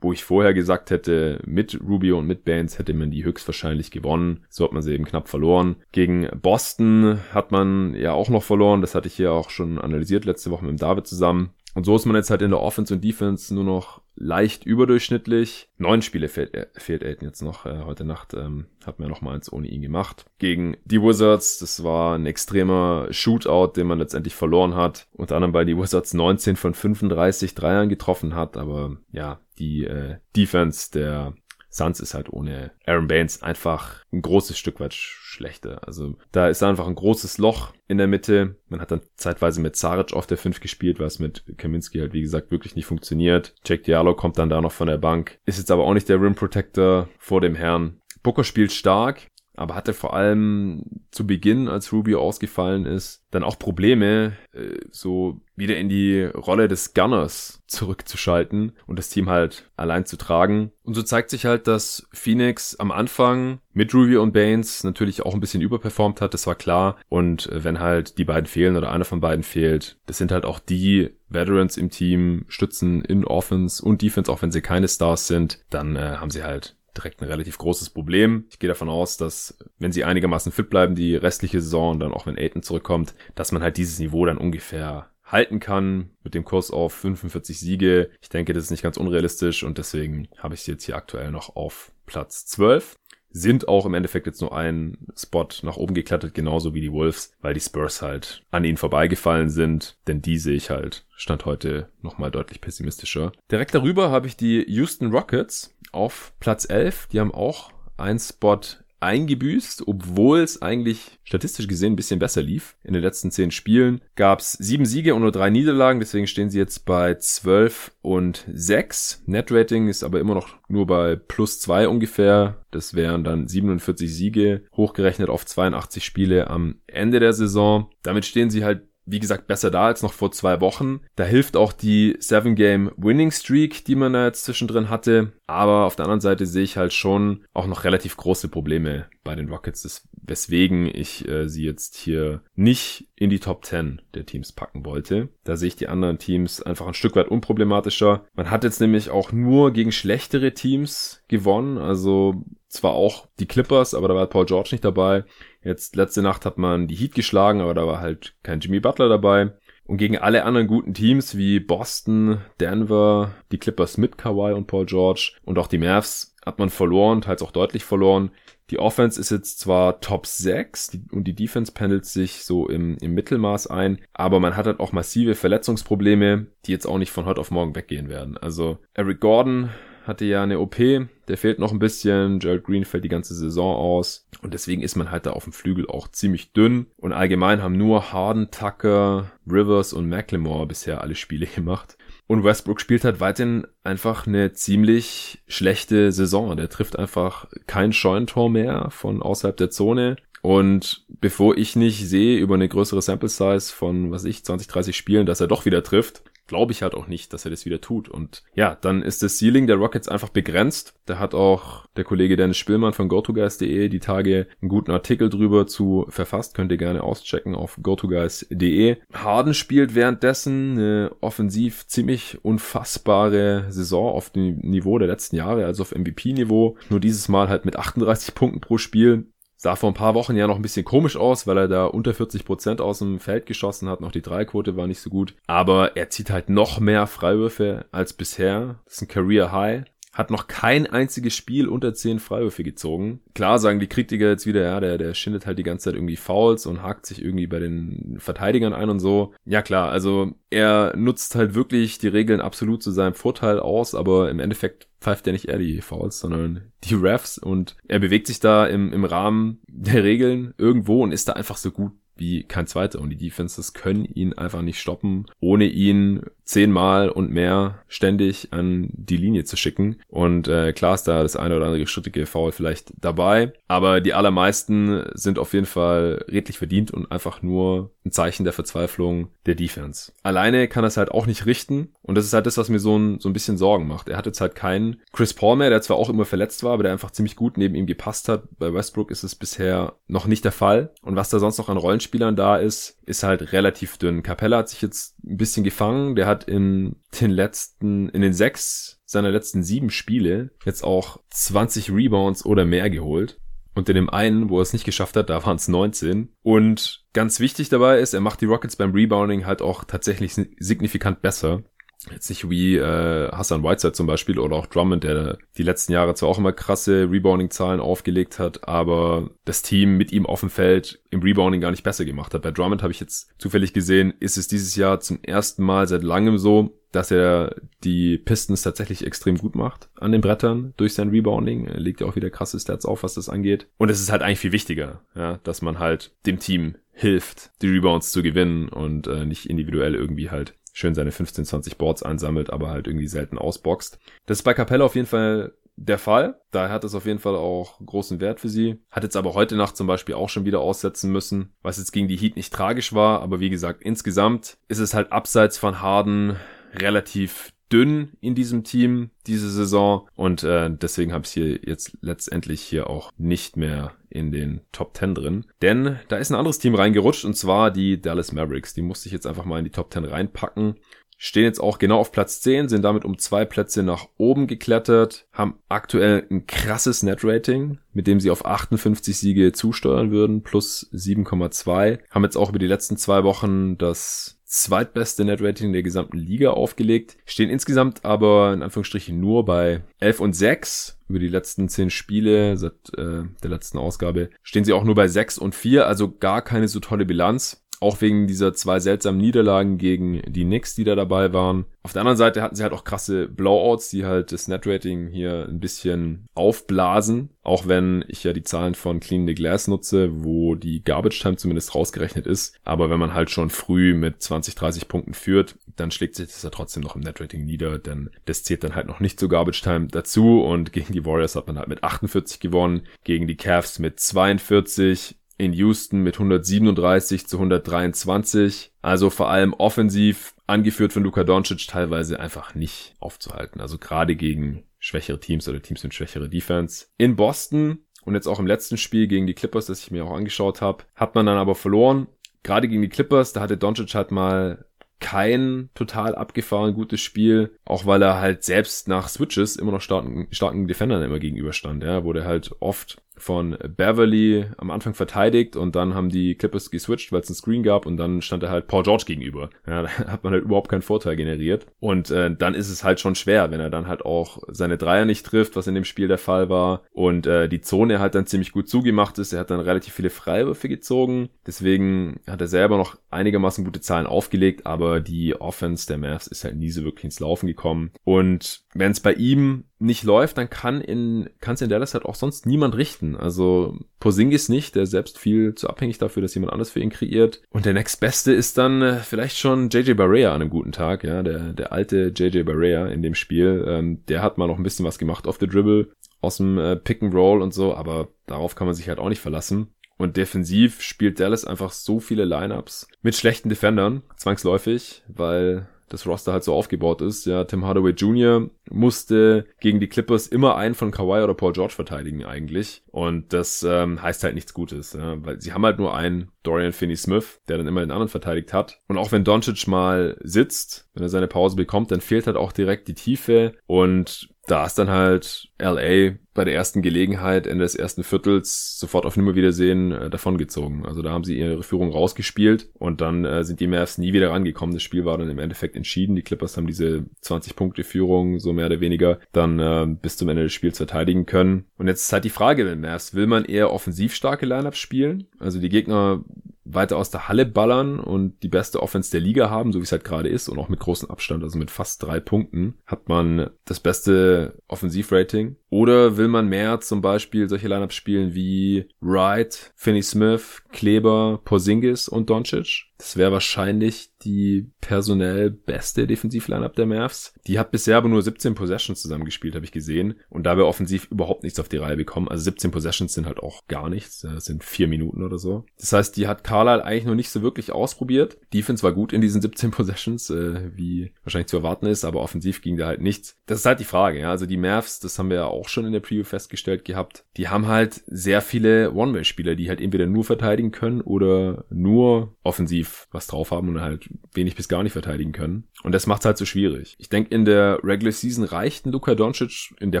wo 0.00 0.12
ich 0.12 0.24
vorher 0.24 0.54
gesagt 0.54 0.90
hätte, 0.90 1.40
mit 1.44 1.78
Rubio 1.80 2.18
und 2.18 2.26
mit 2.26 2.44
Baines 2.44 2.78
hätte 2.78 2.94
man 2.94 3.10
die 3.10 3.24
höchstwahrscheinlich 3.24 3.90
gewonnen. 3.90 4.44
So 4.48 4.64
hat 4.64 4.72
man 4.72 4.82
sie 4.82 4.94
eben 4.94 5.04
knapp 5.04 5.28
verloren. 5.28 5.76
Gegen 5.92 6.28
Boston 6.40 7.18
hat 7.32 7.50
man 7.50 7.94
ja 7.94 8.12
auch 8.12 8.28
noch 8.28 8.42
verloren. 8.42 8.80
Das 8.80 8.94
hatte 8.94 9.08
ich 9.08 9.14
hier 9.14 9.32
auch 9.32 9.50
schon 9.50 9.78
analysiert 9.78 10.24
letzte 10.24 10.50
Woche 10.50 10.64
mit 10.64 10.70
dem 10.70 10.78
David 10.78 11.06
zusammen. 11.06 11.50
Und 11.74 11.84
so 11.84 11.94
ist 11.94 12.04
man 12.04 12.16
jetzt 12.16 12.30
halt 12.30 12.42
in 12.42 12.50
der 12.50 12.60
Offense 12.60 12.94
und 12.94 13.04
Defense 13.04 13.54
nur 13.54 13.64
noch 13.64 14.00
leicht 14.16 14.66
überdurchschnittlich. 14.66 15.68
Neun 15.78 16.02
Spiele 16.02 16.28
fehlt, 16.28 16.52
äh, 16.54 16.66
fehlt 16.74 17.04
Aiden 17.04 17.26
jetzt 17.26 17.42
noch. 17.42 17.64
Äh, 17.64 17.84
heute 17.84 18.04
Nacht 18.04 18.34
ähm, 18.34 18.66
hat 18.84 18.98
man 18.98 19.08
noch 19.08 19.20
mal 19.20 19.34
eins 19.34 19.52
ohne 19.52 19.68
ihn 19.68 19.82
gemacht. 19.82 20.26
Gegen 20.38 20.76
die 20.84 21.00
Wizards, 21.00 21.58
das 21.58 21.82
war 21.84 22.16
ein 22.16 22.26
extremer 22.26 23.06
Shootout, 23.10 23.72
den 23.76 23.86
man 23.86 23.98
letztendlich 23.98 24.34
verloren 24.34 24.74
hat. 24.74 25.06
Unter 25.12 25.36
anderem, 25.36 25.54
weil 25.54 25.66
die 25.66 25.78
Wizards 25.78 26.12
19 26.12 26.56
von 26.56 26.74
35 26.74 27.54
Dreiern 27.54 27.88
getroffen 27.88 28.34
hat. 28.34 28.56
Aber 28.56 28.96
ja, 29.12 29.40
die 29.58 29.84
äh, 29.84 30.16
Defense 30.36 30.90
der 30.90 31.34
Suns 31.70 32.00
ist 32.00 32.14
halt 32.14 32.32
ohne 32.32 32.72
Aaron 32.84 33.06
Baines 33.06 33.42
einfach 33.42 34.04
ein 34.12 34.22
großes 34.22 34.58
Stück 34.58 34.80
weit 34.80 34.92
schlechter. 34.92 35.86
Also 35.86 36.16
da 36.32 36.48
ist 36.48 36.62
einfach 36.62 36.86
ein 36.86 36.94
großes 36.94 37.38
Loch 37.38 37.72
in 37.86 37.98
der 37.98 38.08
Mitte. 38.08 38.56
Man 38.68 38.80
hat 38.80 38.90
dann 38.90 39.02
zeitweise 39.14 39.60
mit 39.60 39.76
Zaric 39.76 40.12
auf 40.12 40.26
der 40.26 40.36
5 40.36 40.60
gespielt, 40.60 40.98
was 41.00 41.18
mit 41.18 41.44
Kaminski 41.56 41.98
halt 41.98 42.12
wie 42.12 42.22
gesagt 42.22 42.50
wirklich 42.50 42.76
nicht 42.76 42.86
funktioniert. 42.86 43.54
Jack 43.64 43.84
Diallo 43.84 44.14
kommt 44.14 44.38
dann 44.38 44.50
da 44.50 44.60
noch 44.60 44.72
von 44.72 44.88
der 44.88 44.98
Bank. 44.98 45.38
Ist 45.46 45.58
jetzt 45.58 45.70
aber 45.70 45.84
auch 45.84 45.94
nicht 45.94 46.08
der 46.08 46.20
Rim 46.20 46.34
Protector 46.34 47.08
vor 47.18 47.40
dem 47.40 47.54
Herrn. 47.54 48.00
Booker 48.22 48.44
spielt 48.44 48.72
stark, 48.72 49.28
aber 49.60 49.74
hatte 49.74 49.92
vor 49.92 50.14
allem 50.14 51.02
zu 51.10 51.26
Beginn, 51.26 51.68
als 51.68 51.92
Rubio 51.92 52.18
ausgefallen 52.18 52.86
ist, 52.86 53.26
dann 53.30 53.42
auch 53.42 53.58
Probleme, 53.58 54.32
äh, 54.54 54.78
so 54.90 55.42
wieder 55.54 55.76
in 55.76 55.90
die 55.90 56.22
Rolle 56.22 56.66
des 56.66 56.94
Gunners 56.94 57.60
zurückzuschalten 57.66 58.72
und 58.86 58.98
das 58.98 59.10
Team 59.10 59.28
halt 59.28 59.70
allein 59.76 60.06
zu 60.06 60.16
tragen. 60.16 60.72
Und 60.82 60.94
so 60.94 61.02
zeigt 61.02 61.28
sich 61.28 61.44
halt, 61.44 61.66
dass 61.66 62.08
Phoenix 62.10 62.74
am 62.76 62.90
Anfang 62.90 63.60
mit 63.74 63.92
Rubio 63.92 64.22
und 64.22 64.32
Baines 64.32 64.82
natürlich 64.82 65.26
auch 65.26 65.34
ein 65.34 65.40
bisschen 65.40 65.60
überperformt 65.60 66.22
hat, 66.22 66.32
das 66.32 66.46
war 66.46 66.54
klar. 66.54 66.96
Und 67.10 67.50
wenn 67.52 67.80
halt 67.80 68.16
die 68.16 68.24
beiden 68.24 68.46
fehlen 68.46 68.78
oder 68.78 68.90
einer 68.90 69.04
von 69.04 69.20
beiden 69.20 69.42
fehlt, 69.42 69.98
das 70.06 70.16
sind 70.16 70.32
halt 70.32 70.46
auch 70.46 70.58
die 70.58 71.10
Veterans 71.28 71.76
im 71.76 71.90
Team, 71.90 72.46
Stützen 72.48 73.04
in 73.04 73.26
Offense 73.26 73.84
und 73.84 74.00
Defense, 74.00 74.32
auch 74.32 74.40
wenn 74.40 74.52
sie 74.52 74.62
keine 74.62 74.88
Stars 74.88 75.26
sind, 75.26 75.60
dann 75.68 75.96
äh, 75.96 76.16
haben 76.16 76.30
sie 76.30 76.44
halt 76.44 76.76
direkt 76.96 77.20
ein 77.20 77.28
relativ 77.28 77.58
großes 77.58 77.90
Problem. 77.90 78.44
Ich 78.50 78.58
gehe 78.58 78.68
davon 78.68 78.88
aus, 78.88 79.16
dass 79.16 79.58
wenn 79.78 79.92
sie 79.92 80.04
einigermaßen 80.04 80.52
fit 80.52 80.70
bleiben, 80.70 80.94
die 80.94 81.16
restliche 81.16 81.60
Saison 81.60 81.92
und 81.92 82.00
dann 82.00 82.12
auch 82.12 82.26
wenn 82.26 82.38
Aiden 82.38 82.62
zurückkommt, 82.62 83.14
dass 83.34 83.52
man 83.52 83.62
halt 83.62 83.76
dieses 83.76 83.98
Niveau 83.98 84.24
dann 84.26 84.38
ungefähr 84.38 85.10
halten 85.24 85.60
kann 85.60 86.10
mit 86.24 86.34
dem 86.34 86.44
Kurs 86.44 86.70
auf 86.70 86.92
45 86.94 87.58
Siege. 87.58 88.10
Ich 88.20 88.28
denke, 88.28 88.52
das 88.52 88.64
ist 88.64 88.70
nicht 88.70 88.82
ganz 88.82 88.96
unrealistisch 88.96 89.62
und 89.62 89.78
deswegen 89.78 90.28
habe 90.38 90.54
ich 90.54 90.62
sie 90.62 90.72
jetzt 90.72 90.84
hier 90.84 90.96
aktuell 90.96 91.30
noch 91.30 91.56
auf 91.56 91.92
Platz 92.06 92.46
12 92.46 92.96
sind 93.30 93.68
auch 93.68 93.86
im 93.86 93.94
Endeffekt 93.94 94.26
jetzt 94.26 94.40
nur 94.40 94.56
ein 94.56 94.98
Spot 95.16 95.48
nach 95.62 95.76
oben 95.76 95.94
geklettert, 95.94 96.34
genauso 96.34 96.74
wie 96.74 96.80
die 96.80 96.92
Wolves, 96.92 97.32
weil 97.40 97.54
die 97.54 97.60
Spurs 97.60 98.02
halt 98.02 98.42
an 98.50 98.64
ihnen 98.64 98.76
vorbeigefallen 98.76 99.48
sind, 99.48 99.96
denn 100.06 100.22
die 100.22 100.38
sehe 100.38 100.56
ich 100.56 100.70
halt 100.70 101.04
Stand 101.14 101.44
heute 101.44 101.88
nochmal 102.02 102.30
deutlich 102.30 102.60
pessimistischer. 102.60 103.32
Direkt 103.50 103.74
darüber 103.74 104.10
habe 104.10 104.26
ich 104.26 104.36
die 104.36 104.64
Houston 104.68 105.12
Rockets 105.12 105.74
auf 105.92 106.32
Platz 106.40 106.68
11, 106.68 107.08
die 107.08 107.20
haben 107.20 107.34
auch 107.34 107.70
einen 107.96 108.18
Spot 108.18 108.60
eingebüßt, 109.00 109.84
obwohl 109.86 110.40
es 110.40 110.62
eigentlich 110.62 111.18
statistisch 111.24 111.66
gesehen 111.66 111.94
ein 111.94 111.96
bisschen 111.96 112.18
besser 112.18 112.42
lief. 112.42 112.76
In 112.84 112.92
den 112.92 113.02
letzten 113.02 113.30
zehn 113.30 113.50
Spielen 113.50 114.00
gab 114.14 114.40
es 114.40 114.52
sieben 114.52 114.84
Siege 114.84 115.14
und 115.14 115.22
nur 115.22 115.32
drei 115.32 115.50
Niederlagen, 115.50 116.00
deswegen 116.00 116.26
stehen 116.26 116.50
sie 116.50 116.58
jetzt 116.58 116.84
bei 116.84 117.14
zwölf 117.14 117.92
und 118.02 118.44
sechs. 118.52 119.22
Netrating 119.26 119.88
ist 119.88 120.04
aber 120.04 120.20
immer 120.20 120.34
noch 120.34 120.56
nur 120.68 120.86
bei 120.86 121.16
plus 121.16 121.60
zwei 121.60 121.88
ungefähr. 121.88 122.64
Das 122.70 122.94
wären 122.94 123.24
dann 123.24 123.48
47 123.48 124.14
Siege, 124.14 124.62
hochgerechnet 124.76 125.28
auf 125.28 125.44
82 125.44 126.04
Spiele 126.04 126.48
am 126.48 126.76
Ende 126.86 127.20
der 127.20 127.32
Saison. 127.32 127.90
Damit 128.02 128.26
stehen 128.26 128.50
sie 128.50 128.64
halt 128.64 128.82
wie 129.10 129.18
gesagt, 129.18 129.46
besser 129.46 129.70
da 129.70 129.86
als 129.86 130.02
noch 130.02 130.12
vor 130.12 130.30
zwei 130.30 130.60
Wochen. 130.60 131.00
Da 131.16 131.24
hilft 131.24 131.56
auch 131.56 131.72
die 131.72 132.16
Seven 132.20 132.54
Game 132.54 132.92
Winning 132.96 133.32
Streak, 133.32 133.84
die 133.84 133.96
man 133.96 134.12
da 134.12 134.26
jetzt 134.26 134.44
zwischendrin 134.44 134.88
hatte. 134.88 135.32
Aber 135.46 135.84
auf 135.86 135.96
der 135.96 136.04
anderen 136.04 136.20
Seite 136.20 136.46
sehe 136.46 136.62
ich 136.62 136.76
halt 136.76 136.92
schon 136.92 137.44
auch 137.52 137.66
noch 137.66 137.84
relativ 137.84 138.16
große 138.16 138.48
Probleme 138.48 139.06
bei 139.24 139.34
den 139.34 139.48
Rockets, 139.48 140.08
weswegen 140.22 140.86
ich 140.86 141.26
äh, 141.28 141.48
sie 141.48 141.64
jetzt 141.64 141.96
hier 141.96 142.42
nicht 142.54 143.08
in 143.16 143.30
die 143.30 143.40
Top 143.40 143.64
10 143.64 144.00
der 144.14 144.26
Teams 144.26 144.52
packen 144.52 144.84
wollte. 144.84 145.28
Da 145.44 145.56
sehe 145.56 145.68
ich 145.68 145.76
die 145.76 145.88
anderen 145.88 146.18
Teams 146.18 146.62
einfach 146.62 146.86
ein 146.86 146.94
Stück 146.94 147.16
weit 147.16 147.28
unproblematischer. 147.28 148.24
Man 148.34 148.50
hat 148.50 148.64
jetzt 148.64 148.80
nämlich 148.80 149.10
auch 149.10 149.32
nur 149.32 149.72
gegen 149.72 149.92
schlechtere 149.92 150.54
Teams 150.54 151.22
gewonnen. 151.28 151.78
Also 151.78 152.44
zwar 152.68 152.92
auch 152.92 153.26
die 153.40 153.46
Clippers, 153.46 153.94
aber 153.94 154.08
da 154.08 154.14
war 154.14 154.26
Paul 154.28 154.46
George 154.46 154.70
nicht 154.72 154.84
dabei. 154.84 155.24
Jetzt 155.62 155.96
letzte 155.96 156.22
Nacht 156.22 156.46
hat 156.46 156.58
man 156.58 156.88
die 156.88 156.94
Heat 156.94 157.14
geschlagen, 157.14 157.60
aber 157.60 157.74
da 157.74 157.86
war 157.86 158.00
halt 158.00 158.34
kein 158.42 158.60
Jimmy 158.60 158.80
Butler 158.80 159.08
dabei. 159.08 159.52
Und 159.84 159.96
gegen 159.96 160.18
alle 160.18 160.44
anderen 160.44 160.68
guten 160.68 160.94
Teams 160.94 161.36
wie 161.36 161.58
Boston, 161.58 162.40
Denver, 162.60 163.34
die 163.50 163.58
Clippers 163.58 163.98
mit 163.98 164.16
Kawhi 164.16 164.52
und 164.52 164.68
Paul 164.68 164.86
George 164.86 165.32
und 165.44 165.58
auch 165.58 165.66
die 165.66 165.78
Mavs 165.78 166.36
hat 166.46 166.58
man 166.58 166.70
verloren, 166.70 167.22
teils 167.22 167.42
auch 167.42 167.50
deutlich 167.50 167.84
verloren. 167.84 168.30
Die 168.70 168.78
Offense 168.78 169.20
ist 169.20 169.30
jetzt 169.30 169.58
zwar 169.58 170.00
Top 170.00 170.26
6 170.26 170.96
und 171.10 171.24
die 171.24 171.34
Defense 171.34 171.72
pendelt 171.72 172.06
sich 172.06 172.44
so 172.44 172.68
im, 172.68 172.96
im 172.98 173.14
Mittelmaß 173.14 173.66
ein, 173.66 174.00
aber 174.12 174.38
man 174.38 174.56
hat 174.56 174.66
halt 174.66 174.78
auch 174.78 174.92
massive 174.92 175.34
Verletzungsprobleme, 175.34 176.46
die 176.66 176.70
jetzt 176.70 176.86
auch 176.86 176.98
nicht 176.98 177.10
von 177.10 177.24
heute 177.24 177.40
auf 177.40 177.50
morgen 177.50 177.74
weggehen 177.74 178.08
werden. 178.08 178.38
Also 178.38 178.78
Eric 178.94 179.20
Gordon 179.20 179.70
hatte 180.10 180.26
ja 180.26 180.42
eine 180.42 180.58
OP, 180.58 180.76
der 180.76 181.36
fehlt 181.36 181.58
noch 181.58 181.72
ein 181.72 181.78
bisschen. 181.78 182.40
Gerald 182.40 182.64
Green 182.64 182.84
fällt 182.84 183.04
die 183.04 183.08
ganze 183.08 183.34
Saison 183.34 183.74
aus. 183.74 184.28
Und 184.42 184.52
deswegen 184.52 184.82
ist 184.82 184.96
man 184.96 185.10
halt 185.10 185.24
da 185.24 185.30
auf 185.30 185.44
dem 185.44 185.54
Flügel 185.54 185.86
auch 185.86 186.08
ziemlich 186.08 186.52
dünn. 186.52 186.88
Und 186.98 187.14
allgemein 187.14 187.62
haben 187.62 187.78
nur 187.78 188.12
Harden, 188.12 188.50
Tucker, 188.50 189.30
Rivers 189.50 189.92
und 189.94 190.08
McLemore 190.08 190.66
bisher 190.66 191.00
alle 191.00 191.14
Spiele 191.14 191.46
gemacht. 191.54 191.96
Und 192.26 192.44
Westbrook 192.44 192.80
spielt 192.80 193.04
halt 193.04 193.20
weiterhin 193.20 193.66
einfach 193.82 194.26
eine 194.26 194.52
ziemlich 194.52 195.42
schlechte 195.48 196.12
Saison. 196.12 196.56
Der 196.56 196.68
trifft 196.68 196.98
einfach 196.98 197.46
kein 197.66 197.92
Scheunentor 197.92 198.50
mehr 198.50 198.88
von 198.90 199.22
außerhalb 199.22 199.56
der 199.56 199.70
Zone. 199.70 200.16
Und 200.42 201.04
bevor 201.08 201.56
ich 201.56 201.76
nicht 201.76 202.08
sehe 202.08 202.38
über 202.38 202.54
eine 202.54 202.68
größere 202.68 203.02
Sample 203.02 203.28
Size 203.28 203.72
von, 203.72 204.10
was 204.10 204.24
ich, 204.24 204.44
20, 204.44 204.68
30 204.68 204.96
Spielen, 204.96 205.26
dass 205.26 205.40
er 205.40 205.48
doch 205.48 205.64
wieder 205.64 205.82
trifft, 205.82 206.22
glaube 206.50 206.72
ich 206.72 206.82
halt 206.82 206.94
auch 206.94 207.06
nicht, 207.06 207.32
dass 207.32 207.44
er 207.44 207.52
das 207.52 207.64
wieder 207.64 207.80
tut. 207.80 208.08
Und 208.08 208.42
ja, 208.54 208.76
dann 208.80 209.02
ist 209.02 209.22
das 209.22 209.38
Ceiling 209.38 209.68
der 209.68 209.76
Rockets 209.76 210.08
einfach 210.08 210.30
begrenzt. 210.30 210.94
Da 211.06 211.20
hat 211.20 211.32
auch 211.32 211.86
der 211.94 212.02
Kollege 212.02 212.36
Dennis 212.36 212.56
Spillmann 212.56 212.92
von 212.92 213.08
GoToGuys.de 213.08 213.88
die 213.88 214.00
Tage 214.00 214.48
einen 214.60 214.68
guten 214.68 214.90
Artikel 214.90 215.30
drüber 215.30 215.68
zu 215.68 216.06
verfasst. 216.08 216.54
Könnt 216.54 216.72
ihr 216.72 216.76
gerne 216.76 217.04
auschecken 217.04 217.54
auf 217.54 217.78
GoToGuys.de. 217.80 218.96
Harden 219.12 219.54
spielt 219.54 219.94
währenddessen 219.94 220.72
eine 220.72 221.12
offensiv 221.20 221.86
ziemlich 221.86 222.44
unfassbare 222.44 223.66
Saison 223.68 224.12
auf 224.12 224.30
dem 224.30 224.58
Niveau 224.58 224.98
der 224.98 225.06
letzten 225.06 225.36
Jahre, 225.36 225.66
also 225.66 225.82
auf 225.84 225.94
MVP-Niveau. 225.94 226.76
Nur 226.88 226.98
dieses 226.98 227.28
Mal 227.28 227.48
halt 227.48 227.64
mit 227.64 227.76
38 227.76 228.34
Punkten 228.34 228.60
pro 228.60 228.76
Spiel. 228.76 229.26
Sah 229.62 229.76
vor 229.76 229.90
ein 229.90 229.94
paar 229.94 230.14
Wochen 230.14 230.36
ja 230.36 230.46
noch 230.46 230.56
ein 230.56 230.62
bisschen 230.62 230.86
komisch 230.86 231.18
aus, 231.18 231.46
weil 231.46 231.58
er 231.58 231.68
da 231.68 231.84
unter 231.84 232.14
40 232.14 232.46
Prozent 232.46 232.80
aus 232.80 233.00
dem 233.00 233.20
Feld 233.20 233.44
geschossen 233.44 233.90
hat. 233.90 234.00
Noch 234.00 234.10
die 234.10 234.22
Dreiquote 234.22 234.74
war 234.74 234.86
nicht 234.86 235.02
so 235.02 235.10
gut. 235.10 235.34
Aber 235.46 235.98
er 235.98 236.08
zieht 236.08 236.30
halt 236.30 236.48
noch 236.48 236.80
mehr 236.80 237.06
Freiwürfe 237.06 237.84
als 237.92 238.14
bisher. 238.14 238.76
Das 238.86 238.94
ist 238.94 239.02
ein 239.02 239.08
Career 239.08 239.52
High 239.52 239.84
hat 240.20 240.30
noch 240.30 240.46
kein 240.46 240.86
einziges 240.86 241.34
Spiel 241.34 241.66
unter 241.66 241.94
10 241.94 242.20
Freiwürfe 242.20 242.62
gezogen. 242.62 243.20
Klar 243.34 243.58
sagen 243.58 243.80
die 243.80 243.88
Kritiker 243.88 244.28
jetzt 244.28 244.46
wieder, 244.46 244.62
ja, 244.62 244.78
der, 244.78 244.98
der 244.98 245.14
schindet 245.14 245.46
halt 245.46 245.58
die 245.58 245.62
ganze 245.62 245.84
Zeit 245.84 245.94
irgendwie 245.94 246.16
Fouls 246.16 246.66
und 246.66 246.82
hakt 246.82 247.06
sich 247.06 247.22
irgendwie 247.24 247.46
bei 247.46 247.58
den 247.58 248.16
Verteidigern 248.18 248.74
ein 248.74 248.90
und 248.90 249.00
so. 249.00 249.32
Ja 249.44 249.62
klar, 249.62 249.90
also 249.90 250.32
er 250.50 250.94
nutzt 250.96 251.34
halt 251.34 251.54
wirklich 251.54 251.98
die 251.98 252.08
Regeln 252.08 252.40
absolut 252.40 252.82
zu 252.82 252.90
seinem 252.90 253.14
Vorteil 253.14 253.58
aus, 253.58 253.94
aber 253.94 254.30
im 254.30 254.40
Endeffekt 254.40 254.88
pfeift 255.00 255.26
er 255.26 255.32
nicht 255.32 255.46
er 255.46 255.58
die 255.58 255.80
Fouls, 255.80 256.20
sondern 256.20 256.70
die 256.84 256.94
Refs 256.94 257.38
und 257.38 257.76
er 257.88 257.98
bewegt 257.98 258.26
sich 258.26 258.40
da 258.40 258.66
im, 258.66 258.92
im 258.92 259.04
Rahmen 259.04 259.60
der 259.68 260.04
Regeln 260.04 260.52
irgendwo 260.58 261.02
und 261.02 261.12
ist 261.12 261.28
da 261.28 261.32
einfach 261.32 261.56
so 261.56 261.70
gut 261.70 261.92
wie 262.20 262.42
kein 262.44 262.66
zweiter. 262.66 263.00
Und 263.00 263.10
die 263.10 263.16
Defenses 263.16 263.72
können 263.72 264.04
ihn 264.04 264.34
einfach 264.34 264.62
nicht 264.62 264.78
stoppen, 264.78 265.26
ohne 265.40 265.64
ihn 265.64 266.22
zehnmal 266.50 267.08
und 267.10 267.30
mehr 267.30 267.78
ständig 267.86 268.52
an 268.52 268.88
die 268.92 269.16
Linie 269.16 269.44
zu 269.44 269.56
schicken. 269.56 270.00
Und 270.08 270.48
äh, 270.48 270.72
klar 270.72 270.94
ist 270.94 271.04
da 271.04 271.22
das 271.22 271.36
eine 271.36 271.56
oder 271.56 271.66
andere 271.66 271.86
schrittige 271.86 272.26
Foul 272.26 272.50
vielleicht 272.50 272.92
dabei, 273.00 273.52
aber 273.68 274.00
die 274.00 274.14
allermeisten 274.14 275.04
sind 275.14 275.38
auf 275.38 275.52
jeden 275.52 275.66
Fall 275.66 276.24
redlich 276.28 276.58
verdient 276.58 276.90
und 276.90 277.12
einfach 277.12 277.42
nur 277.42 277.92
ein 278.04 278.10
Zeichen 278.10 278.42
der 278.42 278.52
Verzweiflung 278.52 279.28
der 279.46 279.54
Defense. 279.54 280.10
Alleine 280.24 280.66
kann 280.66 280.82
er 280.82 280.88
es 280.88 280.96
halt 280.96 281.12
auch 281.12 281.26
nicht 281.26 281.46
richten 281.46 281.92
und 282.02 282.16
das 282.16 282.24
ist 282.24 282.32
halt 282.32 282.46
das, 282.46 282.58
was 282.58 282.68
mir 282.68 282.80
so 282.80 282.98
ein, 282.98 283.20
so 283.20 283.28
ein 283.28 283.32
bisschen 283.32 283.56
Sorgen 283.56 283.86
macht. 283.86 284.08
Er 284.08 284.16
hat 284.16 284.26
jetzt 284.26 284.40
halt 284.40 284.56
keinen 284.56 285.00
Chris 285.12 285.34
Paul 285.34 285.56
mehr, 285.56 285.70
der 285.70 285.82
zwar 285.82 285.98
auch 285.98 286.08
immer 286.08 286.24
verletzt 286.24 286.64
war, 286.64 286.72
aber 286.72 286.82
der 286.82 286.90
einfach 286.92 287.12
ziemlich 287.12 287.36
gut 287.36 287.58
neben 287.58 287.76
ihm 287.76 287.86
gepasst 287.86 288.28
hat. 288.28 288.42
Bei 288.58 288.74
Westbrook 288.74 289.12
ist 289.12 289.22
es 289.22 289.36
bisher 289.36 289.94
noch 290.08 290.26
nicht 290.26 290.44
der 290.44 290.50
Fall. 290.50 290.92
Und 291.02 291.14
was 291.14 291.30
da 291.30 291.38
sonst 291.38 291.58
noch 291.58 291.68
an 291.68 291.76
Rollenspielern 291.76 292.34
da 292.34 292.56
ist, 292.56 292.98
ist 293.06 293.22
halt 293.22 293.52
relativ 293.52 293.98
dünn. 293.98 294.22
Capella 294.22 294.58
hat 294.58 294.68
sich 294.68 294.82
jetzt 294.82 295.14
ein 295.24 295.36
bisschen 295.36 295.64
gefangen. 295.64 296.16
Der 296.16 296.26
hat 296.26 296.39
in 296.44 296.96
den 297.20 297.30
letzten, 297.30 298.08
in 298.10 298.22
den 298.22 298.32
sechs 298.32 299.00
seiner 299.04 299.30
letzten 299.30 299.62
sieben 299.62 299.90
Spiele 299.90 300.50
jetzt 300.64 300.84
auch 300.84 301.18
20 301.30 301.90
Rebounds 301.90 302.44
oder 302.44 302.64
mehr 302.64 302.90
geholt. 302.90 303.40
Und 303.74 303.88
in 303.88 303.94
dem 303.94 304.10
einen, 304.10 304.50
wo 304.50 304.58
er 304.58 304.62
es 304.62 304.72
nicht 304.72 304.84
geschafft 304.84 305.16
hat, 305.16 305.30
da 305.30 305.44
waren 305.44 305.56
es 305.56 305.68
19. 305.68 306.34
Und 306.42 307.04
ganz 307.12 307.38
wichtig 307.40 307.68
dabei 307.68 308.00
ist, 308.00 308.14
er 308.14 308.20
macht 308.20 308.40
die 308.40 308.46
Rockets 308.46 308.76
beim 308.76 308.92
Rebounding 308.92 309.46
halt 309.46 309.62
auch 309.62 309.84
tatsächlich 309.84 310.34
signifikant 310.58 311.22
besser. 311.22 311.62
Jetzt 312.10 312.30
nicht 312.30 312.48
wie 312.48 312.76
äh, 312.76 313.28
Hassan 313.30 313.62
Whiteside 313.62 313.92
zum 313.92 314.06
Beispiel 314.06 314.38
oder 314.38 314.56
auch 314.56 314.66
Drummond, 314.66 315.04
der 315.04 315.38
die 315.58 315.62
letzten 315.62 315.92
Jahre 315.92 316.14
zwar 316.14 316.30
auch 316.30 316.38
immer 316.38 316.52
krasse 316.52 317.10
Rebounding-Zahlen 317.10 317.80
aufgelegt 317.80 318.38
hat, 318.38 318.66
aber 318.66 319.30
das 319.44 319.62
Team 319.62 319.98
mit 319.98 320.10
ihm 320.10 320.24
auf 320.24 320.40
dem 320.40 320.50
Feld 320.50 321.02
im 321.10 321.20
Rebounding 321.20 321.60
gar 321.60 321.70
nicht 321.70 321.82
besser 321.82 322.06
gemacht 322.06 322.32
hat. 322.32 322.42
Bei 322.42 322.52
Drummond 322.52 322.82
habe 322.82 322.92
ich 322.92 323.00
jetzt 323.00 323.30
zufällig 323.38 323.74
gesehen, 323.74 324.14
ist 324.18 324.38
es 324.38 324.48
dieses 324.48 324.76
Jahr 324.76 325.00
zum 325.00 325.18
ersten 325.22 325.62
Mal 325.62 325.86
seit 325.88 326.02
langem 326.02 326.38
so, 326.38 326.70
dass 326.92 327.10
er 327.10 327.54
die 327.84 328.18
Pistons 328.18 328.62
tatsächlich 328.62 329.06
extrem 329.06 329.36
gut 329.36 329.54
macht 329.54 329.90
an 329.96 330.12
den 330.12 330.22
Brettern 330.22 330.72
durch 330.76 330.94
sein 330.94 331.10
Rebounding. 331.10 331.66
Er 331.66 331.80
legt 331.80 332.00
ja 332.00 332.06
auch 332.06 332.16
wieder 332.16 332.30
krasse 332.30 332.58
Stats 332.58 332.84
auf, 332.84 333.02
was 333.02 333.14
das 333.14 333.28
angeht. 333.28 333.68
Und 333.76 333.90
es 333.90 334.00
ist 334.00 334.10
halt 334.10 334.22
eigentlich 334.22 334.40
viel 334.40 334.52
wichtiger, 334.52 335.02
ja, 335.14 335.38
dass 335.44 335.62
man 335.62 335.78
halt 335.78 336.12
dem 336.26 336.38
Team 336.38 336.76
hilft, 336.92 337.52
die 337.62 337.68
Rebounds 337.68 338.12
zu 338.12 338.22
gewinnen 338.22 338.68
und 338.68 339.06
äh, 339.06 339.24
nicht 339.24 339.48
individuell 339.48 339.94
irgendwie 339.94 340.30
halt 340.30 340.54
schön 340.72 340.94
seine 340.94 341.12
15, 341.12 341.44
20 341.44 341.78
Boards 341.78 342.02
einsammelt, 342.02 342.50
aber 342.50 342.70
halt 342.70 342.86
irgendwie 342.86 343.08
selten 343.08 343.38
ausboxt. 343.38 343.98
Das 344.26 344.38
ist 344.38 344.42
bei 344.42 344.54
Capella 344.54 344.84
auf 344.84 344.94
jeden 344.94 345.06
Fall 345.06 345.54
der 345.76 345.98
Fall. 345.98 346.38
Daher 346.50 346.74
hat 346.74 346.84
es 346.84 346.94
auf 346.94 347.06
jeden 347.06 347.18
Fall 347.18 347.34
auch 347.34 347.80
großen 347.84 348.20
Wert 348.20 348.38
für 348.38 348.50
sie. 348.50 348.82
Hat 348.90 349.02
jetzt 349.02 349.16
aber 349.16 349.34
heute 349.34 349.56
Nacht 349.56 349.76
zum 349.76 349.86
Beispiel 349.86 350.14
auch 350.14 350.28
schon 350.28 350.44
wieder 350.44 350.60
aussetzen 350.60 351.10
müssen, 351.10 351.54
was 351.62 351.78
jetzt 351.78 351.92
gegen 351.92 352.06
die 352.06 352.16
Heat 352.16 352.36
nicht 352.36 352.52
tragisch 352.52 352.92
war. 352.92 353.22
Aber 353.22 353.40
wie 353.40 353.50
gesagt, 353.50 353.82
insgesamt 353.82 354.58
ist 354.68 354.78
es 354.78 354.92
halt 354.92 355.10
abseits 355.10 355.56
von 355.56 355.80
Harden 355.80 356.36
relativ 356.74 357.52
dünn 357.72 358.12
in 358.20 358.34
diesem 358.34 358.64
Team 358.64 359.10
diese 359.26 359.50
Saison 359.50 360.08
und 360.14 360.42
äh, 360.42 360.70
deswegen 360.70 361.12
habe 361.12 361.24
ich 361.24 361.32
hier 361.32 361.60
jetzt 361.64 361.96
letztendlich 362.00 362.60
hier 362.60 362.88
auch 362.88 363.12
nicht 363.16 363.56
mehr 363.56 363.92
in 364.08 364.32
den 364.32 364.60
Top 364.72 364.96
10 364.96 365.14
drin. 365.14 365.46
Denn 365.62 365.98
da 366.08 366.16
ist 366.16 366.30
ein 366.30 366.36
anderes 366.36 366.58
Team 366.58 366.74
reingerutscht 366.74 367.24
und 367.24 367.36
zwar 367.36 367.70
die 367.70 368.00
Dallas 368.00 368.32
Mavericks. 368.32 368.74
Die 368.74 368.82
musste 368.82 369.08
ich 369.08 369.12
jetzt 369.12 369.26
einfach 369.26 369.44
mal 369.44 369.58
in 369.58 369.64
die 369.64 369.70
Top 369.70 369.92
10 369.92 370.04
reinpacken. 370.04 370.74
Stehen 371.22 371.44
jetzt 371.44 371.60
auch 371.60 371.78
genau 371.78 371.98
auf 371.98 372.12
Platz 372.12 372.40
10, 372.40 372.70
sind 372.70 372.82
damit 372.82 373.04
um 373.04 373.18
zwei 373.18 373.44
Plätze 373.44 373.82
nach 373.82 374.06
oben 374.16 374.46
geklettert, 374.46 375.26
haben 375.32 375.58
aktuell 375.68 376.26
ein 376.30 376.46
krasses 376.46 377.02
Net-Rating, 377.02 377.78
mit 377.92 378.06
dem 378.06 378.20
sie 378.20 378.30
auf 378.30 378.46
58 378.46 379.18
Siege 379.18 379.52
zusteuern 379.52 380.12
würden, 380.12 380.42
plus 380.42 380.88
7,2. 380.94 381.98
Haben 382.08 382.24
jetzt 382.24 382.36
auch 382.36 382.48
über 382.48 382.58
die 382.58 382.66
letzten 382.66 382.96
zwei 382.96 383.22
Wochen 383.22 383.76
das 383.76 384.39
zweitbeste 384.50 385.24
Netrating 385.24 385.72
der 385.72 385.84
gesamten 385.84 386.18
Liga 386.18 386.50
aufgelegt, 386.50 387.16
stehen 387.24 387.50
insgesamt 387.50 388.04
aber 388.04 388.52
in 388.52 388.64
Anführungsstrichen 388.64 389.18
nur 389.18 389.44
bei 389.44 389.82
11 390.00 390.20
und 390.20 390.32
6 390.34 390.98
über 391.08 391.20
die 391.20 391.28
letzten 391.28 391.68
10 391.68 391.90
Spiele 391.90 392.56
seit 392.56 392.72
äh, 392.96 393.22
der 393.42 393.50
letzten 393.50 393.78
Ausgabe 393.78 394.30
stehen 394.42 394.64
sie 394.64 394.72
auch 394.72 394.82
nur 394.82 394.96
bei 394.96 395.06
6 395.06 395.38
und 395.38 395.54
4, 395.54 395.86
also 395.86 396.10
gar 396.10 396.42
keine 396.42 396.66
so 396.66 396.80
tolle 396.80 397.06
Bilanz. 397.06 397.64
Auch 397.80 398.00
wegen 398.02 398.26
dieser 398.26 398.52
zwei 398.52 398.78
seltsamen 398.78 399.20
Niederlagen 399.20 399.78
gegen 399.78 400.20
die 400.26 400.44
Knicks, 400.44 400.74
die 400.74 400.84
da 400.84 400.94
dabei 400.94 401.32
waren. 401.32 401.64
Auf 401.82 401.94
der 401.94 402.02
anderen 402.02 402.18
Seite 402.18 402.42
hatten 402.42 402.54
sie 402.54 402.62
halt 402.62 402.74
auch 402.74 402.84
krasse 402.84 403.26
Blowouts, 403.26 403.88
die 403.88 404.04
halt 404.04 404.32
das 404.32 404.48
Netrating 404.48 405.08
hier 405.08 405.46
ein 405.48 405.60
bisschen 405.60 406.26
aufblasen. 406.34 407.30
Auch 407.42 407.66
wenn 407.66 408.04
ich 408.06 408.22
ja 408.22 408.34
die 408.34 408.42
Zahlen 408.42 408.74
von 408.74 409.00
Clean 409.00 409.26
the 409.26 409.34
Glass 409.34 409.66
nutze, 409.66 410.22
wo 410.22 410.56
die 410.56 410.84
Garbage 410.84 411.20
Time 411.20 411.36
zumindest 411.36 411.74
rausgerechnet 411.74 412.26
ist. 412.26 412.54
Aber 412.64 412.90
wenn 412.90 413.00
man 413.00 413.14
halt 413.14 413.30
schon 413.30 413.48
früh 413.48 413.94
mit 413.94 414.20
20, 414.20 414.54
30 414.56 414.88
Punkten 414.88 415.14
führt, 415.14 415.56
dann 415.76 415.90
schlägt 415.90 416.16
sich 416.16 416.26
das 416.26 416.42
ja 416.42 416.50
trotzdem 416.50 416.82
noch 416.82 416.96
im 416.96 417.00
Netrating 417.00 417.46
nieder, 417.46 417.78
denn 417.78 418.10
das 418.26 418.44
zählt 418.44 418.62
dann 418.62 418.74
halt 418.74 418.88
noch 418.88 419.00
nicht 419.00 419.18
zur 419.18 419.30
Garbage 419.30 419.62
Time 419.62 419.86
dazu. 419.86 420.42
Und 420.42 420.74
gegen 420.74 420.92
die 420.92 421.06
Warriors 421.06 421.34
hat 421.34 421.46
man 421.46 421.58
halt 421.58 421.68
mit 421.68 421.82
48 421.82 422.40
gewonnen, 422.40 422.82
gegen 423.04 423.26
die 423.26 423.36
Cavs 423.36 423.78
mit 423.78 423.98
42, 423.98 425.16
in 425.40 425.54
Houston 425.54 426.02
mit 426.02 426.16
137 426.16 427.26
zu 427.26 427.38
123. 427.38 428.72
Also 428.82 429.08
vor 429.08 429.30
allem 429.30 429.54
offensiv, 429.54 430.34
angeführt 430.46 430.92
von 430.92 431.02
Luka 431.02 431.24
Doncic, 431.24 431.66
teilweise 431.66 432.20
einfach 432.20 432.54
nicht 432.54 432.94
aufzuhalten. 433.00 433.60
Also 433.60 433.78
gerade 433.78 434.16
gegen 434.16 434.64
schwächere 434.78 435.18
Teams 435.18 435.48
oder 435.48 435.62
Teams 435.62 435.82
mit 435.82 435.94
schwächere 435.94 436.28
Defense. 436.28 436.86
In 436.98 437.16
Boston 437.16 437.78
und 438.04 438.14
jetzt 438.14 438.26
auch 438.26 438.38
im 438.38 438.46
letzten 438.46 438.76
Spiel 438.76 439.06
gegen 439.06 439.26
die 439.26 439.34
Clippers, 439.34 439.66
das 439.66 439.80
ich 439.80 439.90
mir 439.90 440.04
auch 440.04 440.14
angeschaut 440.14 440.60
habe, 440.60 440.84
hat 440.94 441.14
man 441.14 441.26
dann 441.26 441.38
aber 441.38 441.54
verloren. 441.54 442.06
Gerade 442.42 442.68
gegen 442.68 442.82
die 442.82 442.88
Clippers, 442.88 443.32
da 443.32 443.40
hatte 443.40 443.56
Doncic 443.56 443.94
halt 443.94 444.10
mal 444.10 444.66
kein 445.00 445.70
total 445.74 446.14
abgefahren 446.14 446.74
gutes 446.74 447.00
Spiel, 447.00 447.56
auch 447.64 447.86
weil 447.86 448.02
er 448.02 448.20
halt 448.20 448.44
selbst 448.44 448.86
nach 448.86 449.08
Switches 449.08 449.56
immer 449.56 449.72
noch 449.72 449.80
starken, 449.80 450.28
starken 450.30 450.68
Defendern 450.68 451.02
immer 451.02 451.18
gegenüberstand, 451.18 451.82
ja, 451.82 452.04
wurde 452.04 452.26
halt 452.26 452.54
oft 452.60 453.02
von 453.20 453.56
Beverly 453.76 454.46
am 454.56 454.70
Anfang 454.70 454.94
verteidigt 454.94 455.56
und 455.56 455.76
dann 455.76 455.94
haben 455.94 456.08
die 456.08 456.34
Clippers 456.34 456.70
geswitcht, 456.70 457.12
weil 457.12 457.20
es 457.20 457.28
einen 457.28 457.36
Screen 457.36 457.62
gab 457.62 457.86
und 457.86 457.96
dann 457.96 458.22
stand 458.22 458.42
er 458.42 458.50
halt 458.50 458.66
Paul 458.66 458.82
George 458.82 459.04
gegenüber. 459.06 459.50
Ja, 459.66 459.82
da 459.82 459.88
hat 459.88 460.24
man 460.24 460.32
halt 460.32 460.44
überhaupt 460.44 460.70
keinen 460.70 460.82
Vorteil 460.82 461.16
generiert. 461.16 461.66
Und 461.80 462.10
äh, 462.10 462.34
dann 462.34 462.54
ist 462.54 462.70
es 462.70 462.84
halt 462.84 463.00
schon 463.00 463.14
schwer, 463.14 463.50
wenn 463.50 463.60
er 463.60 463.70
dann 463.70 463.86
halt 463.86 464.04
auch 464.04 464.38
seine 464.48 464.78
Dreier 464.78 465.04
nicht 465.04 465.26
trifft, 465.26 465.56
was 465.56 465.66
in 465.66 465.74
dem 465.74 465.84
Spiel 465.84 466.08
der 466.08 466.18
Fall 466.18 466.48
war. 466.48 466.82
Und 466.92 467.26
äh, 467.26 467.48
die 467.48 467.60
Zone 467.60 468.00
halt 468.00 468.14
dann 468.14 468.26
ziemlich 468.26 468.52
gut 468.52 468.68
zugemacht 468.68 469.18
ist. 469.18 469.32
Er 469.32 469.40
hat 469.40 469.50
dann 469.50 469.60
relativ 469.60 469.94
viele 469.94 470.10
Freiwürfe 470.10 470.68
gezogen. 470.68 471.28
Deswegen 471.46 472.20
hat 472.26 472.40
er 472.40 472.48
selber 472.48 472.76
noch 472.76 472.96
einigermaßen 473.10 473.64
gute 473.64 473.80
Zahlen 473.80 474.06
aufgelegt, 474.06 474.66
aber 474.66 475.00
die 475.00 475.40
Offense 475.40 475.86
der 475.86 475.98
Mavs 475.98 476.26
ist 476.26 476.44
halt 476.44 476.56
nie 476.56 476.70
so 476.70 476.84
wirklich 476.84 477.04
ins 477.04 477.20
Laufen 477.20 477.46
gekommen. 477.46 477.90
Und 478.04 478.62
wenn 478.74 478.92
es 478.92 479.00
bei 479.00 479.12
ihm 479.12 479.64
nicht 479.80 480.04
läuft, 480.04 480.38
dann 480.38 480.50
kann 480.50 480.80
in 480.80 481.30
kann 481.40 481.54
es 481.54 481.62
in 481.62 481.70
Dallas 481.70 481.94
halt 481.94 482.04
auch 482.04 482.14
sonst 482.14 482.46
niemand 482.46 482.76
richten. 482.76 483.16
Also 483.16 483.78
Posingis 483.98 484.48
nicht, 484.48 484.74
der 484.74 484.86
selbst 484.86 485.18
viel 485.18 485.54
zu 485.54 485.68
abhängig 485.68 485.98
dafür, 485.98 486.22
dass 486.22 486.34
jemand 486.34 486.52
anders 486.52 486.70
für 486.70 486.80
ihn 486.80 486.90
kreiert. 486.90 487.40
Und 487.50 487.64
der 487.64 487.72
nächstbeste 487.72 488.32
ist 488.32 488.58
dann 488.58 488.82
äh, 488.82 488.96
vielleicht 488.98 489.38
schon 489.38 489.70
JJ 489.70 489.94
Barea 489.94 490.34
an 490.34 490.42
einem 490.42 490.50
guten 490.50 490.72
Tag, 490.72 491.02
ja, 491.02 491.22
der 491.22 491.52
der 491.52 491.72
alte 491.72 492.12
JJ 492.14 492.42
Barea 492.42 492.86
in 492.86 493.02
dem 493.02 493.14
Spiel. 493.14 493.64
Ähm, 493.66 494.04
der 494.06 494.22
hat 494.22 494.38
mal 494.38 494.46
noch 494.46 494.58
ein 494.58 494.62
bisschen 494.62 494.86
was 494.86 494.98
gemacht 494.98 495.26
auf 495.26 495.38
der 495.38 495.48
Dribble 495.48 495.90
aus 496.20 496.36
dem 496.36 496.58
äh, 496.58 496.76
Pick 496.76 497.02
and 497.02 497.14
Roll 497.14 497.40
und 497.40 497.54
so, 497.54 497.74
aber 497.74 498.08
darauf 498.26 498.54
kann 498.54 498.66
man 498.66 498.74
sich 498.74 498.88
halt 498.88 498.98
auch 498.98 499.08
nicht 499.08 499.20
verlassen. 499.20 499.68
Und 499.96 500.16
defensiv 500.16 500.80
spielt 500.80 501.20
Dallas 501.20 501.44
einfach 501.44 501.72
so 501.72 502.00
viele 502.00 502.24
Lineups 502.24 502.88
mit 503.02 503.14
schlechten 503.14 503.50
Defendern, 503.50 504.02
zwangsläufig, 504.16 505.02
weil 505.08 505.68
das 505.90 506.06
Roster 506.06 506.32
halt 506.32 506.44
so 506.44 506.54
aufgebaut 506.54 507.02
ist. 507.02 507.26
Ja, 507.26 507.44
Tim 507.44 507.66
Hardaway 507.66 507.90
Jr. 507.90 508.48
musste 508.70 509.46
gegen 509.60 509.80
die 509.80 509.88
Clippers 509.88 510.26
immer 510.26 510.56
einen 510.56 510.74
von 510.74 510.90
Kawhi 510.90 511.22
oder 511.22 511.34
Paul 511.34 511.52
George 511.52 511.74
verteidigen 511.74 512.24
eigentlich. 512.24 512.82
Und 512.88 513.32
das 513.32 513.62
ähm, 513.62 514.00
heißt 514.00 514.24
halt 514.24 514.34
nichts 514.34 514.54
Gutes, 514.54 514.92
ja, 514.94 515.24
weil 515.24 515.40
sie 515.40 515.52
haben 515.52 515.64
halt 515.64 515.78
nur 515.78 515.94
einen 515.94 516.30
Dorian 516.42 516.72
Finney-Smith, 516.72 517.40
der 517.48 517.58
dann 517.58 517.66
immer 517.66 517.80
den 517.80 517.90
anderen 517.90 518.08
verteidigt 518.08 518.52
hat. 518.52 518.78
Und 518.88 518.98
auch 518.98 519.12
wenn 519.12 519.24
Doncic 519.24 519.66
mal 519.66 520.16
sitzt, 520.22 520.88
wenn 520.94 521.02
er 521.02 521.08
seine 521.08 521.28
Pause 521.28 521.56
bekommt, 521.56 521.90
dann 521.90 522.00
fehlt 522.00 522.26
halt 522.26 522.36
auch 522.36 522.52
direkt 522.52 522.88
die 522.88 522.94
Tiefe 522.94 523.54
und 523.66 524.30
da 524.50 524.66
ist 524.66 524.78
dann 524.78 524.90
halt 524.90 525.48
LA 525.60 526.16
bei 526.34 526.44
der 526.44 526.54
ersten 526.54 526.82
Gelegenheit 526.82 527.46
Ende 527.46 527.64
des 527.64 527.74
ersten 527.74 528.02
Viertels 528.02 528.78
sofort 528.78 529.06
auf 529.06 529.16
Nimmerwiedersehen 529.16 529.92
äh, 529.92 530.10
davongezogen. 530.10 530.86
Also 530.86 531.02
da 531.02 531.10
haben 531.10 531.24
sie 531.24 531.38
ihre 531.38 531.62
Führung 531.62 531.92
rausgespielt 531.92 532.70
und 532.74 533.00
dann 533.00 533.24
äh, 533.24 533.44
sind 533.44 533.60
die 533.60 533.66
Mavs 533.66 533.98
nie 533.98 534.12
wieder 534.12 534.30
rangekommen. 534.30 534.74
Das 534.74 534.82
Spiel 534.82 535.04
war 535.04 535.18
dann 535.18 535.30
im 535.30 535.38
Endeffekt 535.38 535.76
entschieden. 535.76 536.16
Die 536.16 536.22
Clippers 536.22 536.56
haben 536.56 536.66
diese 536.66 537.06
20-Punkte-Führung 537.22 538.40
so 538.40 538.52
mehr 538.60 538.66
oder 538.66 538.80
weniger 538.80 539.18
dann 539.32 539.58
äh, 539.58 539.86
bis 539.86 540.18
zum 540.18 540.28
Ende 540.28 540.42
des 540.42 540.52
Spiels 540.52 540.76
verteidigen 540.76 541.24
können. 541.24 541.64
Und 541.78 541.88
jetzt 541.88 542.02
ist 542.02 542.12
halt 542.12 542.24
die 542.24 542.30
Frage 542.30 542.64
den 542.64 542.82
Mavs, 542.82 543.14
will 543.14 543.26
man 543.26 543.44
eher 543.46 543.72
offensiv 543.72 544.14
starke 544.14 544.44
Lineups 544.44 544.78
spielen? 544.78 545.26
Also 545.38 545.58
die 545.58 545.70
Gegner 545.70 546.22
weiter 546.64 546.98
aus 546.98 547.10
der 547.10 547.28
Halle 547.28 547.46
ballern 547.46 547.98
und 547.98 548.42
die 548.42 548.48
beste 548.48 548.82
Offense 548.82 549.10
der 549.10 549.20
Liga 549.20 549.50
haben, 549.50 549.72
so 549.72 549.80
wie 549.80 549.84
es 549.84 549.92
halt 549.92 550.04
gerade 550.04 550.28
ist 550.28 550.48
und 550.48 550.58
auch 550.58 550.68
mit 550.68 550.78
großem 550.78 551.10
Abstand, 551.10 551.42
also 551.42 551.58
mit 551.58 551.70
fast 551.70 552.02
drei 552.02 552.20
Punkten, 552.20 552.74
hat 552.86 553.08
man 553.08 553.50
das 553.64 553.80
beste 553.80 554.58
Offensivrating. 554.68 555.56
Oder 555.70 556.16
will 556.16 556.28
man 556.28 556.48
mehr 556.48 556.80
zum 556.80 557.00
Beispiel 557.00 557.48
solche 557.48 557.66
Lineups 557.66 557.94
spielen 557.94 558.34
wie 558.34 558.88
Wright, 559.00 559.72
Finney 559.74 560.02
Smith, 560.02 560.62
Kleber, 560.70 561.40
Porzingis 561.44 562.08
und 562.08 562.30
Doncic? 562.30 562.89
Das 563.00 563.16
wäre 563.16 563.32
wahrscheinlich 563.32 564.10
die 564.24 564.70
personell 564.82 565.50
beste 565.50 566.06
Defensiv-Lineup 566.06 566.76
der 566.76 566.84
Mavs. 566.84 567.32
Die 567.46 567.58
hat 567.58 567.70
bisher 567.70 567.96
aber 567.96 568.10
nur 568.10 568.20
17 568.20 568.54
Possessions 568.54 569.00
zusammengespielt, 569.00 569.54
habe 569.54 569.64
ich 569.64 569.72
gesehen. 569.72 570.16
Und 570.28 570.44
dabei 570.44 570.64
offensiv 570.64 571.10
überhaupt 571.10 571.42
nichts 571.42 571.58
auf 571.58 571.70
die 571.70 571.78
Reihe 571.78 571.96
bekommen. 571.96 572.28
Also 572.28 572.44
17 572.44 572.70
Possessions 572.70 573.14
sind 573.14 573.24
halt 573.24 573.38
auch 573.38 573.66
gar 573.68 573.88
nichts. 573.88 574.20
Das 574.20 574.44
sind 574.44 574.64
vier 574.64 574.86
Minuten 574.86 575.24
oder 575.24 575.38
so. 575.38 575.64
Das 575.78 575.94
heißt, 575.94 576.16
die 576.18 576.28
hat 576.28 576.44
Carlisle 576.44 576.84
eigentlich 576.84 577.06
noch 577.06 577.14
nicht 577.14 577.30
so 577.30 577.40
wirklich 577.40 577.72
ausprobiert. 577.72 578.36
Defense 578.52 578.82
war 578.82 578.92
gut 578.92 579.14
in 579.14 579.22
diesen 579.22 579.40
17 579.40 579.70
Possessions, 579.70 580.28
äh, 580.28 580.70
wie 580.76 581.12
wahrscheinlich 581.24 581.48
zu 581.48 581.56
erwarten 581.56 581.86
ist, 581.86 582.04
aber 582.04 582.20
offensiv 582.20 582.60
ging 582.60 582.76
da 582.76 582.86
halt 582.86 583.00
nichts. 583.00 583.38
Das 583.46 583.60
ist 583.60 583.66
halt 583.66 583.80
die 583.80 583.84
Frage. 583.84 584.20
Ja? 584.20 584.30
Also 584.30 584.44
die 584.44 584.58
Mavs, 584.58 585.00
das 585.00 585.18
haben 585.18 585.30
wir 585.30 585.38
ja 585.38 585.46
auch 585.46 585.70
schon 585.70 585.86
in 585.86 585.92
der 585.92 586.00
Preview 586.00 586.24
festgestellt 586.24 586.84
gehabt, 586.84 587.24
die 587.38 587.48
haben 587.48 587.66
halt 587.66 588.02
sehr 588.06 588.42
viele 588.42 588.92
One-Way-Spieler, 588.92 589.54
die 589.54 589.70
halt 589.70 589.80
entweder 589.80 590.06
nur 590.06 590.24
verteidigen 590.24 590.70
können 590.70 591.00
oder 591.00 591.64
nur 591.70 592.36
offensiv 592.42 592.89
was 593.10 593.26
drauf 593.26 593.50
haben 593.50 593.68
und 593.68 593.80
halt 593.80 594.08
wenig 594.32 594.54
bis 594.56 594.68
gar 594.68 594.82
nicht 594.82 594.92
verteidigen 594.92 595.32
können. 595.32 595.64
Und 595.82 595.92
das 595.92 596.06
macht 596.06 596.22
es 596.22 596.26
halt 596.26 596.38
so 596.38 596.44
schwierig. 596.44 596.96
Ich 596.98 597.08
denke, 597.08 597.34
in 597.34 597.44
der 597.44 597.80
Regular 597.82 598.12
Season 598.12 598.44
reicht 598.44 598.86
ein 598.86 598.92
Luka 598.92 599.14
Doncic 599.14 599.74
in 599.80 599.92
der 599.92 600.00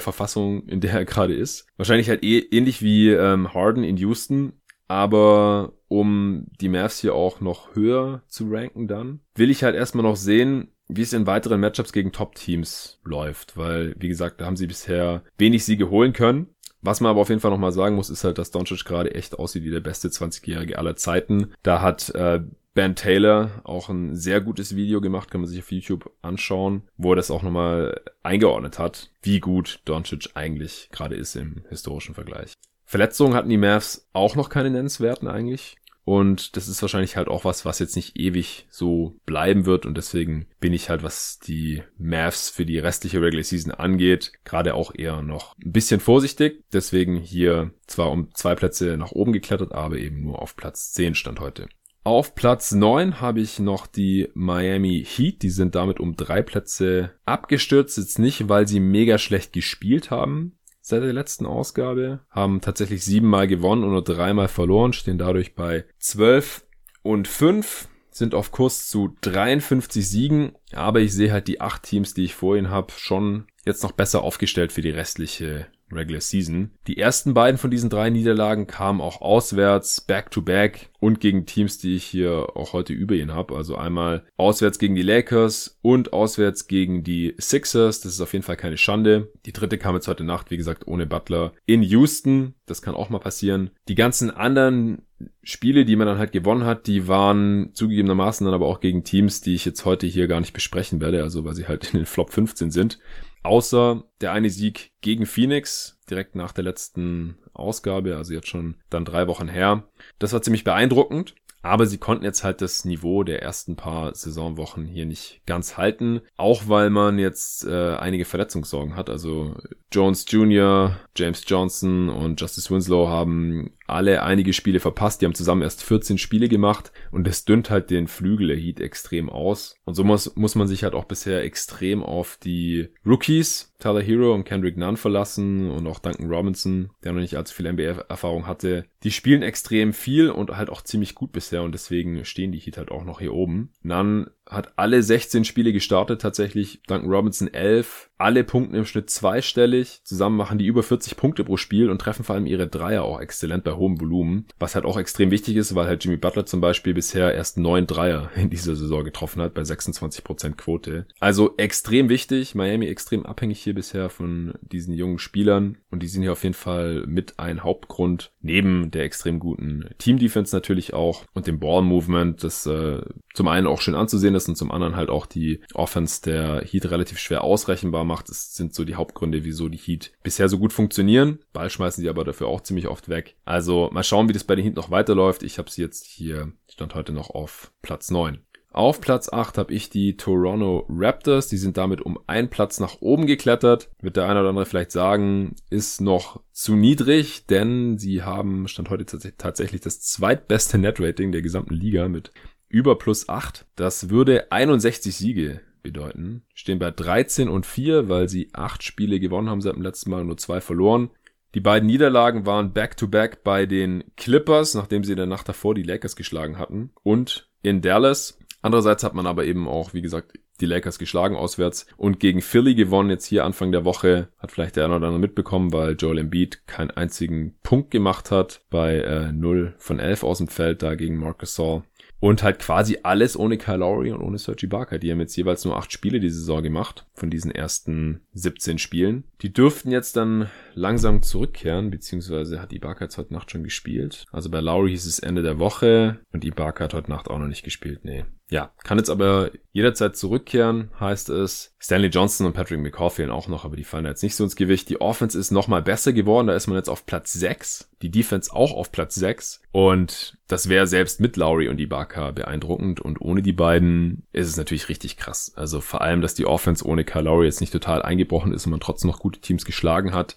Verfassung, 0.00 0.66
in 0.68 0.80
der 0.80 0.92
er 0.92 1.04
gerade 1.04 1.34
ist. 1.34 1.66
Wahrscheinlich 1.76 2.08
halt 2.08 2.22
eh, 2.22 2.38
ähnlich 2.38 2.82
wie 2.82 3.10
ähm, 3.10 3.52
Harden 3.54 3.84
in 3.84 3.96
Houston. 3.96 4.54
Aber 4.88 5.72
um 5.86 6.46
die 6.60 6.68
Mavs 6.68 6.98
hier 6.98 7.14
auch 7.14 7.40
noch 7.40 7.76
höher 7.76 8.22
zu 8.26 8.48
ranken 8.50 8.88
dann, 8.88 9.20
will 9.36 9.50
ich 9.50 9.62
halt 9.62 9.76
erstmal 9.76 10.02
noch 10.02 10.16
sehen, 10.16 10.72
wie 10.88 11.02
es 11.02 11.12
in 11.12 11.26
weiteren 11.26 11.60
Matchups 11.60 11.92
gegen 11.92 12.10
Top-Teams 12.10 13.00
läuft, 13.04 13.56
weil, 13.56 13.94
wie 13.98 14.08
gesagt, 14.08 14.40
da 14.40 14.46
haben 14.46 14.56
sie 14.56 14.66
bisher 14.66 15.22
wenig 15.38 15.64
Siege 15.64 15.90
holen 15.90 16.12
können. 16.12 16.48
Was 16.82 17.00
man 17.00 17.10
aber 17.10 17.20
auf 17.20 17.28
jeden 17.28 17.40
Fall 17.40 17.50
nochmal 17.50 17.72
sagen 17.72 17.94
muss, 17.94 18.10
ist 18.10 18.24
halt, 18.24 18.38
dass 18.38 18.50
Doncic 18.50 18.84
gerade 18.84 19.14
echt 19.14 19.38
aussieht 19.38 19.64
wie 19.64 19.70
der 19.70 19.80
beste 19.80 20.08
20-Jährige 20.08 20.78
aller 20.78 20.96
Zeiten. 20.96 21.52
Da 21.62 21.82
hat 21.82 22.10
äh, 22.14 22.40
Ben 22.74 22.94
Taylor 22.94 23.62
auch 23.64 23.88
ein 23.88 24.14
sehr 24.14 24.40
gutes 24.40 24.76
Video 24.76 25.00
gemacht, 25.00 25.30
kann 25.30 25.40
man 25.40 25.48
sich 25.48 25.60
auf 25.60 25.72
YouTube 25.72 26.10
anschauen, 26.22 26.82
wo 26.96 27.12
er 27.12 27.16
das 27.16 27.30
auch 27.30 27.42
nochmal 27.42 28.00
eingeordnet 28.22 28.78
hat, 28.78 29.10
wie 29.22 29.40
gut 29.40 29.80
Doncic 29.84 30.30
eigentlich 30.34 30.88
gerade 30.92 31.16
ist 31.16 31.34
im 31.34 31.64
historischen 31.68 32.14
Vergleich. 32.14 32.52
Verletzungen 32.84 33.34
hatten 33.34 33.48
die 33.48 33.56
Mavs 33.56 34.08
auch 34.12 34.36
noch 34.36 34.48
keine 34.48 34.70
nennenswerten 34.70 35.28
eigentlich. 35.28 35.76
Und 36.04 36.56
das 36.56 36.66
ist 36.66 36.82
wahrscheinlich 36.82 37.16
halt 37.16 37.28
auch 37.28 37.44
was, 37.44 37.64
was 37.64 37.78
jetzt 37.78 37.94
nicht 37.94 38.18
ewig 38.18 38.66
so 38.68 39.16
bleiben 39.26 39.64
wird. 39.64 39.86
Und 39.86 39.96
deswegen 39.96 40.48
bin 40.58 40.72
ich 40.72 40.88
halt, 40.88 41.04
was 41.04 41.38
die 41.38 41.84
Mavs 41.98 42.50
für 42.50 42.66
die 42.66 42.78
restliche 42.78 43.20
Regular 43.22 43.44
Season 43.44 43.70
angeht, 43.70 44.32
gerade 44.44 44.74
auch 44.74 44.92
eher 44.92 45.22
noch 45.22 45.56
ein 45.58 45.70
bisschen 45.70 46.00
vorsichtig. 46.00 46.64
Deswegen 46.72 47.16
hier 47.16 47.72
zwar 47.86 48.10
um 48.10 48.34
zwei 48.34 48.56
Plätze 48.56 48.96
nach 48.96 49.12
oben 49.12 49.32
geklettert, 49.32 49.72
aber 49.72 49.98
eben 49.98 50.22
nur 50.22 50.40
auf 50.42 50.56
Platz 50.56 50.90
10 50.92 51.14
stand 51.14 51.38
heute. 51.38 51.68
Auf 52.02 52.34
Platz 52.34 52.72
9 52.72 53.20
habe 53.20 53.40
ich 53.40 53.58
noch 53.58 53.86
die 53.86 54.28
Miami 54.34 55.04
Heat. 55.06 55.42
Die 55.42 55.50
sind 55.50 55.74
damit 55.74 56.00
um 56.00 56.16
drei 56.16 56.42
Plätze 56.42 57.12
abgestürzt. 57.26 57.98
Jetzt 57.98 58.18
nicht, 58.18 58.48
weil 58.48 58.66
sie 58.66 58.80
mega 58.80 59.18
schlecht 59.18 59.52
gespielt 59.52 60.10
haben 60.10 60.58
seit 60.80 61.02
der 61.02 61.12
letzten 61.12 61.46
Ausgabe, 61.46 62.20
haben 62.30 62.60
tatsächlich 62.60 63.04
siebenmal 63.04 63.46
gewonnen 63.46 63.84
und 63.84 63.90
nur 63.90 64.04
dreimal 64.04 64.48
verloren, 64.48 64.92
stehen 64.92 65.18
dadurch 65.18 65.54
bei 65.54 65.84
12 65.98 66.64
und 67.02 67.28
5, 67.28 67.88
sind 68.10 68.34
auf 68.34 68.50
Kurs 68.50 68.88
zu 68.88 69.16
53 69.22 70.06
Siegen, 70.06 70.52
aber 70.72 71.00
ich 71.00 71.14
sehe 71.14 71.32
halt 71.32 71.48
die 71.48 71.60
acht 71.60 71.84
Teams, 71.84 72.12
die 72.14 72.24
ich 72.24 72.34
vorhin 72.34 72.70
habe, 72.70 72.92
schon 72.96 73.46
jetzt 73.64 73.82
noch 73.82 73.92
besser 73.92 74.22
aufgestellt 74.22 74.72
für 74.72 74.82
die 74.82 74.90
restliche 74.90 75.68
Regular 75.92 76.20
Season. 76.20 76.70
Die 76.86 76.98
ersten 76.98 77.34
beiden 77.34 77.58
von 77.58 77.70
diesen 77.70 77.90
drei 77.90 78.10
Niederlagen 78.10 78.66
kamen 78.66 79.00
auch 79.00 79.20
auswärts, 79.20 80.00
back-to-back 80.00 80.90
und 81.00 81.20
gegen 81.20 81.46
Teams, 81.46 81.78
die 81.78 81.96
ich 81.96 82.04
hier 82.04 82.56
auch 82.56 82.72
heute 82.72 82.92
über 82.92 83.14
ihn 83.14 83.32
habe. 83.32 83.56
Also 83.56 83.76
einmal 83.76 84.24
auswärts 84.36 84.78
gegen 84.78 84.94
die 84.94 85.02
Lakers 85.02 85.78
und 85.82 86.12
auswärts 86.12 86.68
gegen 86.68 87.02
die 87.02 87.34
Sixers. 87.38 88.00
Das 88.00 88.12
ist 88.12 88.20
auf 88.20 88.32
jeden 88.32 88.44
Fall 88.44 88.56
keine 88.56 88.76
Schande. 88.76 89.32
Die 89.46 89.52
dritte 89.52 89.78
kam 89.78 89.94
jetzt 89.94 90.08
heute 90.08 90.24
Nacht, 90.24 90.50
wie 90.50 90.56
gesagt, 90.56 90.86
ohne 90.86 91.06
Butler 91.06 91.52
in 91.66 91.82
Houston. 91.82 92.54
Das 92.66 92.82
kann 92.82 92.94
auch 92.94 93.10
mal 93.10 93.18
passieren. 93.18 93.70
Die 93.88 93.94
ganzen 93.94 94.30
anderen 94.30 95.02
Spiele, 95.42 95.84
die 95.84 95.96
man 95.96 96.06
dann 96.06 96.18
halt 96.18 96.32
gewonnen 96.32 96.64
hat, 96.64 96.86
die 96.86 97.08
waren 97.08 97.70
zugegebenermaßen 97.74 98.44
dann 98.44 98.54
aber 98.54 98.66
auch 98.66 98.80
gegen 98.80 99.04
Teams, 99.04 99.40
die 99.40 99.54
ich 99.54 99.64
jetzt 99.64 99.84
heute 99.84 100.06
hier 100.06 100.28
gar 100.28 100.40
nicht 100.40 100.52
besprechen 100.52 101.00
werde, 101.00 101.22
also 101.22 101.44
weil 101.44 101.54
sie 101.54 101.66
halt 101.68 101.92
in 101.92 102.00
den 102.00 102.06
Flop 102.06 102.32
15 102.32 102.70
sind. 102.70 102.98
Außer 103.42 104.04
der 104.20 104.32
eine 104.32 104.50
Sieg 104.50 104.92
gegen 105.00 105.26
Phoenix, 105.26 105.98
direkt 106.10 106.34
nach 106.34 106.52
der 106.52 106.64
letzten 106.64 107.38
Ausgabe, 107.54 108.16
also 108.16 108.34
jetzt 108.34 108.48
schon 108.48 108.76
dann 108.90 109.04
drei 109.04 109.26
Wochen 109.28 109.48
her. 109.48 109.84
Das 110.18 110.32
war 110.32 110.42
ziemlich 110.42 110.64
beeindruckend. 110.64 111.34
Aber 111.62 111.84
sie 111.84 111.98
konnten 111.98 112.24
jetzt 112.24 112.42
halt 112.42 112.62
das 112.62 112.86
Niveau 112.86 113.22
der 113.22 113.42
ersten 113.42 113.76
paar 113.76 114.14
Saisonwochen 114.14 114.86
hier 114.86 115.04
nicht 115.04 115.42
ganz 115.44 115.76
halten. 115.76 116.22
Auch 116.38 116.68
weil 116.68 116.88
man 116.88 117.18
jetzt 117.18 117.66
äh, 117.66 117.96
einige 117.96 118.24
Verletzungssorgen 118.24 118.96
hat. 118.96 119.10
Also 119.10 119.56
Jones 119.92 120.24
Jr., 120.28 120.96
James 121.14 121.44
Johnson 121.46 122.08
und 122.08 122.40
Justice 122.40 122.70
Winslow 122.70 123.08
haben 123.08 123.72
alle 123.92 124.22
einige 124.22 124.52
Spiele 124.52 124.80
verpasst. 124.80 125.20
Die 125.20 125.26
haben 125.26 125.34
zusammen 125.34 125.62
erst 125.62 125.82
14 125.82 126.18
Spiele 126.18 126.48
gemacht 126.48 126.92
und 127.10 127.26
das 127.26 127.44
dünnt 127.44 127.70
halt 127.70 127.90
den 127.90 128.08
Flügel 128.08 128.48
der 128.48 128.56
Heat 128.56 128.80
extrem 128.80 129.30
aus. 129.30 129.76
Und 129.84 129.94
so 129.94 130.04
muss, 130.04 130.36
muss 130.36 130.54
man 130.54 130.68
sich 130.68 130.84
halt 130.84 130.94
auch 130.94 131.04
bisher 131.04 131.42
extrem 131.42 132.02
auf 132.02 132.38
die 132.42 132.88
Rookies 133.04 133.70
Tyler 133.80 134.02
Hero 134.02 134.34
und 134.34 134.44
Kendrick 134.44 134.76
Nunn 134.76 134.96
verlassen 134.96 135.70
und 135.70 135.86
auch 135.86 135.98
Duncan 135.98 136.30
Robinson, 136.30 136.90
der 137.02 137.12
noch 137.12 137.20
nicht 137.20 137.36
allzu 137.36 137.54
viel 137.54 137.72
NBA-Erfahrung 137.72 138.46
hatte. 138.46 138.84
Die 139.02 139.10
spielen 139.10 139.42
extrem 139.42 139.92
viel 139.92 140.30
und 140.30 140.50
halt 140.56 140.70
auch 140.70 140.82
ziemlich 140.82 141.14
gut 141.14 141.32
bisher 141.32 141.62
und 141.62 141.72
deswegen 141.72 142.24
stehen 142.24 142.52
die 142.52 142.58
Heat 142.58 142.76
halt 142.76 142.90
auch 142.90 143.04
noch 143.04 143.20
hier 143.20 143.32
oben. 143.32 143.72
Nunn 143.82 144.30
hat 144.50 144.72
alle 144.76 145.02
16 145.02 145.44
Spiele 145.44 145.72
gestartet 145.72 146.20
tatsächlich, 146.20 146.82
Duncan 146.86 147.10
Robinson 147.10 147.48
11, 147.48 148.10
alle 148.18 148.44
Punkte 148.44 148.76
im 148.76 148.84
Schnitt 148.84 149.08
zweistellig, 149.08 150.00
zusammen 150.04 150.36
machen 150.36 150.58
die 150.58 150.66
über 150.66 150.82
40 150.82 151.16
Punkte 151.16 151.44
pro 151.44 151.56
Spiel 151.56 151.88
und 151.88 152.00
treffen 152.00 152.24
vor 152.24 152.34
allem 152.34 152.46
ihre 152.46 152.68
Dreier 152.68 153.04
auch 153.04 153.20
exzellent 153.20 153.64
bei 153.64 153.72
hohem 153.72 154.00
Volumen, 154.00 154.46
was 154.58 154.74
halt 154.74 154.84
auch 154.84 154.98
extrem 154.98 155.30
wichtig 155.30 155.56
ist, 155.56 155.74
weil 155.74 155.86
halt 155.86 156.04
Jimmy 156.04 156.16
Butler 156.16 156.44
zum 156.44 156.60
Beispiel 156.60 156.92
bisher 156.92 157.32
erst 157.32 157.56
neun 157.56 157.86
Dreier 157.86 158.30
in 158.36 158.50
dieser 158.50 158.76
Saison 158.76 159.04
getroffen 159.04 159.40
hat 159.40 159.54
bei 159.54 159.62
26% 159.62 160.56
Quote. 160.56 161.06
Also 161.20 161.56
extrem 161.56 162.08
wichtig, 162.08 162.54
Miami 162.54 162.88
extrem 162.88 163.24
abhängig 163.24 163.62
hier 163.62 163.74
bisher 163.74 164.10
von 164.10 164.54
diesen 164.60 164.92
jungen 164.94 165.18
Spielern. 165.18 165.78
Und 165.90 166.02
die 166.02 166.08
sind 166.08 166.22
hier 166.22 166.32
auf 166.32 166.42
jeden 166.42 166.54
Fall 166.54 167.04
mit 167.06 167.38
ein 167.38 167.62
Hauptgrund, 167.62 168.32
neben 168.42 168.90
der 168.90 169.04
extrem 169.04 169.38
guten 169.38 169.86
Team-Defense 169.98 170.54
natürlich 170.54 170.92
auch. 170.92 171.24
Und 171.32 171.46
dem 171.46 171.60
Ball-Movement, 171.60 172.44
das 172.44 172.66
äh, 172.66 173.00
zum 173.32 173.48
einen 173.48 173.66
auch 173.66 173.80
schön 173.80 173.94
anzusehen 173.94 174.34
ist 174.40 174.48
und 174.48 174.56
zum 174.56 174.72
anderen 174.72 174.96
halt 174.96 175.10
auch 175.10 175.26
die 175.26 175.60
Offense 175.74 176.22
der 176.22 176.62
Heat 176.64 176.90
relativ 176.90 177.18
schwer 177.18 177.44
ausrechenbar 177.44 178.04
macht. 178.04 178.28
Das 178.28 178.54
sind 178.54 178.74
so 178.74 178.84
die 178.84 178.94
Hauptgründe, 178.94 179.44
wieso 179.44 179.68
die 179.68 179.78
Heat 179.78 180.12
bisher 180.22 180.48
so 180.48 180.58
gut 180.58 180.72
funktionieren. 180.72 181.40
Ball 181.52 181.70
schmeißen 181.70 182.02
sie 182.02 182.08
aber 182.08 182.24
dafür 182.24 182.48
auch 182.48 182.62
ziemlich 182.62 182.88
oft 182.88 183.08
weg. 183.08 183.36
Also 183.44 183.90
mal 183.92 184.02
schauen, 184.02 184.28
wie 184.28 184.32
das 184.32 184.44
bei 184.44 184.56
den 184.56 184.64
Heat 184.64 184.76
noch 184.76 184.90
weiterläuft. 184.90 185.42
Ich 185.42 185.58
habe 185.58 185.70
sie 185.70 185.82
jetzt 185.82 186.06
hier, 186.06 186.52
stand 186.70 186.94
heute 186.94 187.12
noch 187.12 187.30
auf 187.30 187.72
Platz 187.82 188.10
9. 188.10 188.40
Auf 188.72 189.00
Platz 189.00 189.28
8 189.32 189.58
habe 189.58 189.74
ich 189.74 189.90
die 189.90 190.16
Toronto 190.16 190.86
Raptors. 190.88 191.48
Die 191.48 191.56
sind 191.56 191.76
damit 191.76 192.00
um 192.02 192.18
einen 192.28 192.50
Platz 192.50 192.78
nach 192.78 193.00
oben 193.00 193.26
geklettert. 193.26 193.90
Wird 194.00 194.16
der 194.16 194.28
eine 194.28 194.40
oder 194.40 194.50
andere 194.50 194.66
vielleicht 194.66 194.92
sagen, 194.92 195.56
ist 195.70 196.00
noch 196.00 196.40
zu 196.52 196.76
niedrig, 196.76 197.46
denn 197.46 197.98
sie 197.98 198.22
haben, 198.22 198.68
stand 198.68 198.90
heute 198.90 199.06
tatsächlich 199.36 199.80
das 199.80 200.00
zweitbeste 200.00 200.78
Net-Rating 200.78 201.32
der 201.32 201.42
gesamten 201.42 201.74
Liga 201.74 202.08
mit 202.08 202.30
über 202.70 202.96
plus 202.96 203.28
8. 203.28 203.66
Das 203.76 204.08
würde 204.08 204.50
61 204.50 205.14
Siege 205.14 205.60
bedeuten. 205.82 206.44
Stehen 206.54 206.78
bei 206.78 206.90
13 206.90 207.48
und 207.50 207.66
4, 207.66 208.08
weil 208.08 208.28
sie 208.28 208.48
8 208.54 208.82
Spiele 208.82 209.20
gewonnen 209.20 209.50
haben 209.50 209.60
seit 209.60 209.74
dem 209.74 209.82
letzten 209.82 210.10
Mal 210.10 210.22
und 210.22 210.28
nur 210.28 210.38
2 210.38 210.62
verloren. 210.62 211.10
Die 211.54 211.60
beiden 211.60 211.88
Niederlagen 211.88 212.46
waren 212.46 212.72
back-to-back 212.72 213.34
-back 213.34 213.38
bei 213.42 213.66
den 213.66 214.04
Clippers, 214.16 214.74
nachdem 214.74 215.02
sie 215.02 215.12
in 215.12 215.18
der 215.18 215.26
Nacht 215.26 215.48
davor 215.48 215.74
die 215.74 215.82
Lakers 215.82 216.14
geschlagen 216.14 216.58
hatten. 216.58 216.90
Und 217.02 217.50
in 217.62 217.82
Dallas. 217.82 218.38
Andererseits 218.62 219.02
hat 219.04 219.14
man 219.14 219.26
aber 219.26 219.44
eben 219.44 219.66
auch, 219.66 219.94
wie 219.94 220.02
gesagt, 220.02 220.38
die 220.60 220.66
Lakers 220.66 220.98
geschlagen 220.98 221.36
auswärts 221.36 221.86
und 221.96 222.20
gegen 222.20 222.42
Philly 222.42 222.74
gewonnen 222.74 223.10
jetzt 223.10 223.24
hier 223.24 223.44
Anfang 223.44 223.72
der 223.72 223.84
Woche. 223.84 224.28
Hat 224.38 224.52
vielleicht 224.52 224.76
der 224.76 224.84
eine 224.84 224.96
oder 224.96 225.06
andere 225.06 225.20
mitbekommen, 225.20 225.72
weil 225.72 225.96
Joel 225.98 226.18
Embiid 226.18 226.66
keinen 226.66 226.90
einzigen 226.90 227.56
Punkt 227.62 227.90
gemacht 227.90 228.30
hat 228.30 228.62
bei 228.70 228.96
äh, 228.96 229.32
0 229.32 229.74
von 229.78 229.98
11 229.98 230.22
aus 230.22 230.38
dem 230.38 230.48
Feld 230.48 230.82
da 230.82 230.94
gegen 230.94 231.16
Marcus 231.16 231.54
Saul. 231.54 231.82
Und 232.20 232.42
halt 232.42 232.58
quasi 232.58 232.98
alles 233.02 233.38
ohne 233.38 233.56
Kyle 233.56 233.78
Lowry 233.78 234.12
und 234.12 234.20
ohne 234.20 234.38
Sergi 234.38 234.66
Barker. 234.66 234.98
Die 234.98 235.10
haben 235.10 235.20
jetzt 235.20 235.36
jeweils 235.36 235.64
nur 235.64 235.76
acht 235.76 235.90
Spiele 235.90 236.20
die 236.20 236.28
Saison 236.28 236.62
gemacht 236.62 237.06
von 237.14 237.30
diesen 237.30 237.50
ersten 237.50 238.20
17 238.34 238.78
Spielen. 238.78 239.24
Die 239.40 239.52
dürften 239.52 239.90
jetzt 239.90 240.16
dann 240.16 240.50
langsam 240.74 241.22
zurückkehren, 241.22 241.90
beziehungsweise 241.90 242.60
hat 242.60 242.72
Ibaka 242.72 243.06
jetzt 243.06 243.16
heute 243.16 243.32
Nacht 243.32 243.50
schon 243.50 243.64
gespielt. 243.64 244.26
Also 244.32 244.50
bei 244.50 244.60
Lowry 244.60 244.90
hieß 244.90 245.06
es 245.06 245.18
Ende 245.18 245.42
der 245.42 245.58
Woche 245.58 246.20
und 246.32 246.44
Ibaka 246.44 246.84
hat 246.84 246.94
heute 246.94 247.10
Nacht 247.10 247.28
auch 247.30 247.38
noch 247.38 247.48
nicht 247.48 247.64
gespielt. 247.64 248.00
Nee, 248.04 248.24
ja, 248.50 248.72
kann 248.82 248.98
jetzt 248.98 249.10
aber 249.10 249.52
jederzeit 249.72 250.16
zurückkehren, 250.16 250.90
heißt 250.98 251.28
es. 251.28 251.72
Stanley 251.78 252.08
Johnson 252.08 252.48
und 252.48 252.52
Patrick 252.52 252.80
McCaw 252.80 253.08
fehlen 253.08 253.30
auch 253.30 253.46
noch, 253.46 253.64
aber 253.64 253.76
die 253.76 253.84
fallen 253.84 254.06
jetzt 254.06 254.24
nicht 254.24 254.34
so 254.34 254.42
ins 254.42 254.56
Gewicht. 254.56 254.88
Die 254.88 255.00
Offense 255.00 255.38
ist 255.38 255.52
nochmal 255.52 255.82
besser 255.82 256.12
geworden, 256.12 256.48
da 256.48 256.54
ist 256.54 256.66
man 256.66 256.76
jetzt 256.76 256.88
auf 256.88 257.06
Platz 257.06 257.32
6. 257.32 257.90
Die 258.02 258.10
Defense 258.10 258.52
auch 258.52 258.72
auf 258.72 258.90
Platz 258.90 259.14
6. 259.14 259.62
Und 259.70 260.36
das 260.48 260.68
wäre 260.68 260.88
selbst 260.88 261.20
mit 261.20 261.36
Lowry 261.36 261.68
und 261.68 261.78
Ibaka 261.78 262.32
beeindruckend. 262.32 263.00
Und 263.00 263.20
ohne 263.20 263.40
die 263.40 263.52
beiden 263.52 264.26
ist 264.32 264.48
es 264.48 264.56
natürlich 264.56 264.88
richtig 264.88 265.16
krass. 265.16 265.52
Also 265.54 265.80
vor 265.80 266.00
allem, 266.00 266.20
dass 266.20 266.34
die 266.34 266.46
Offense 266.46 266.84
ohne 266.84 267.04
Kyle 267.04 267.22
Lowry 267.22 267.46
jetzt 267.46 267.60
nicht 267.60 267.72
total 267.72 268.02
eingebrochen 268.02 268.52
ist 268.52 268.66
und 268.66 268.72
man 268.72 268.80
trotzdem 268.80 269.10
noch 269.10 269.20
gute 269.20 269.40
Teams 269.40 269.64
geschlagen 269.64 270.12
hat. 270.12 270.36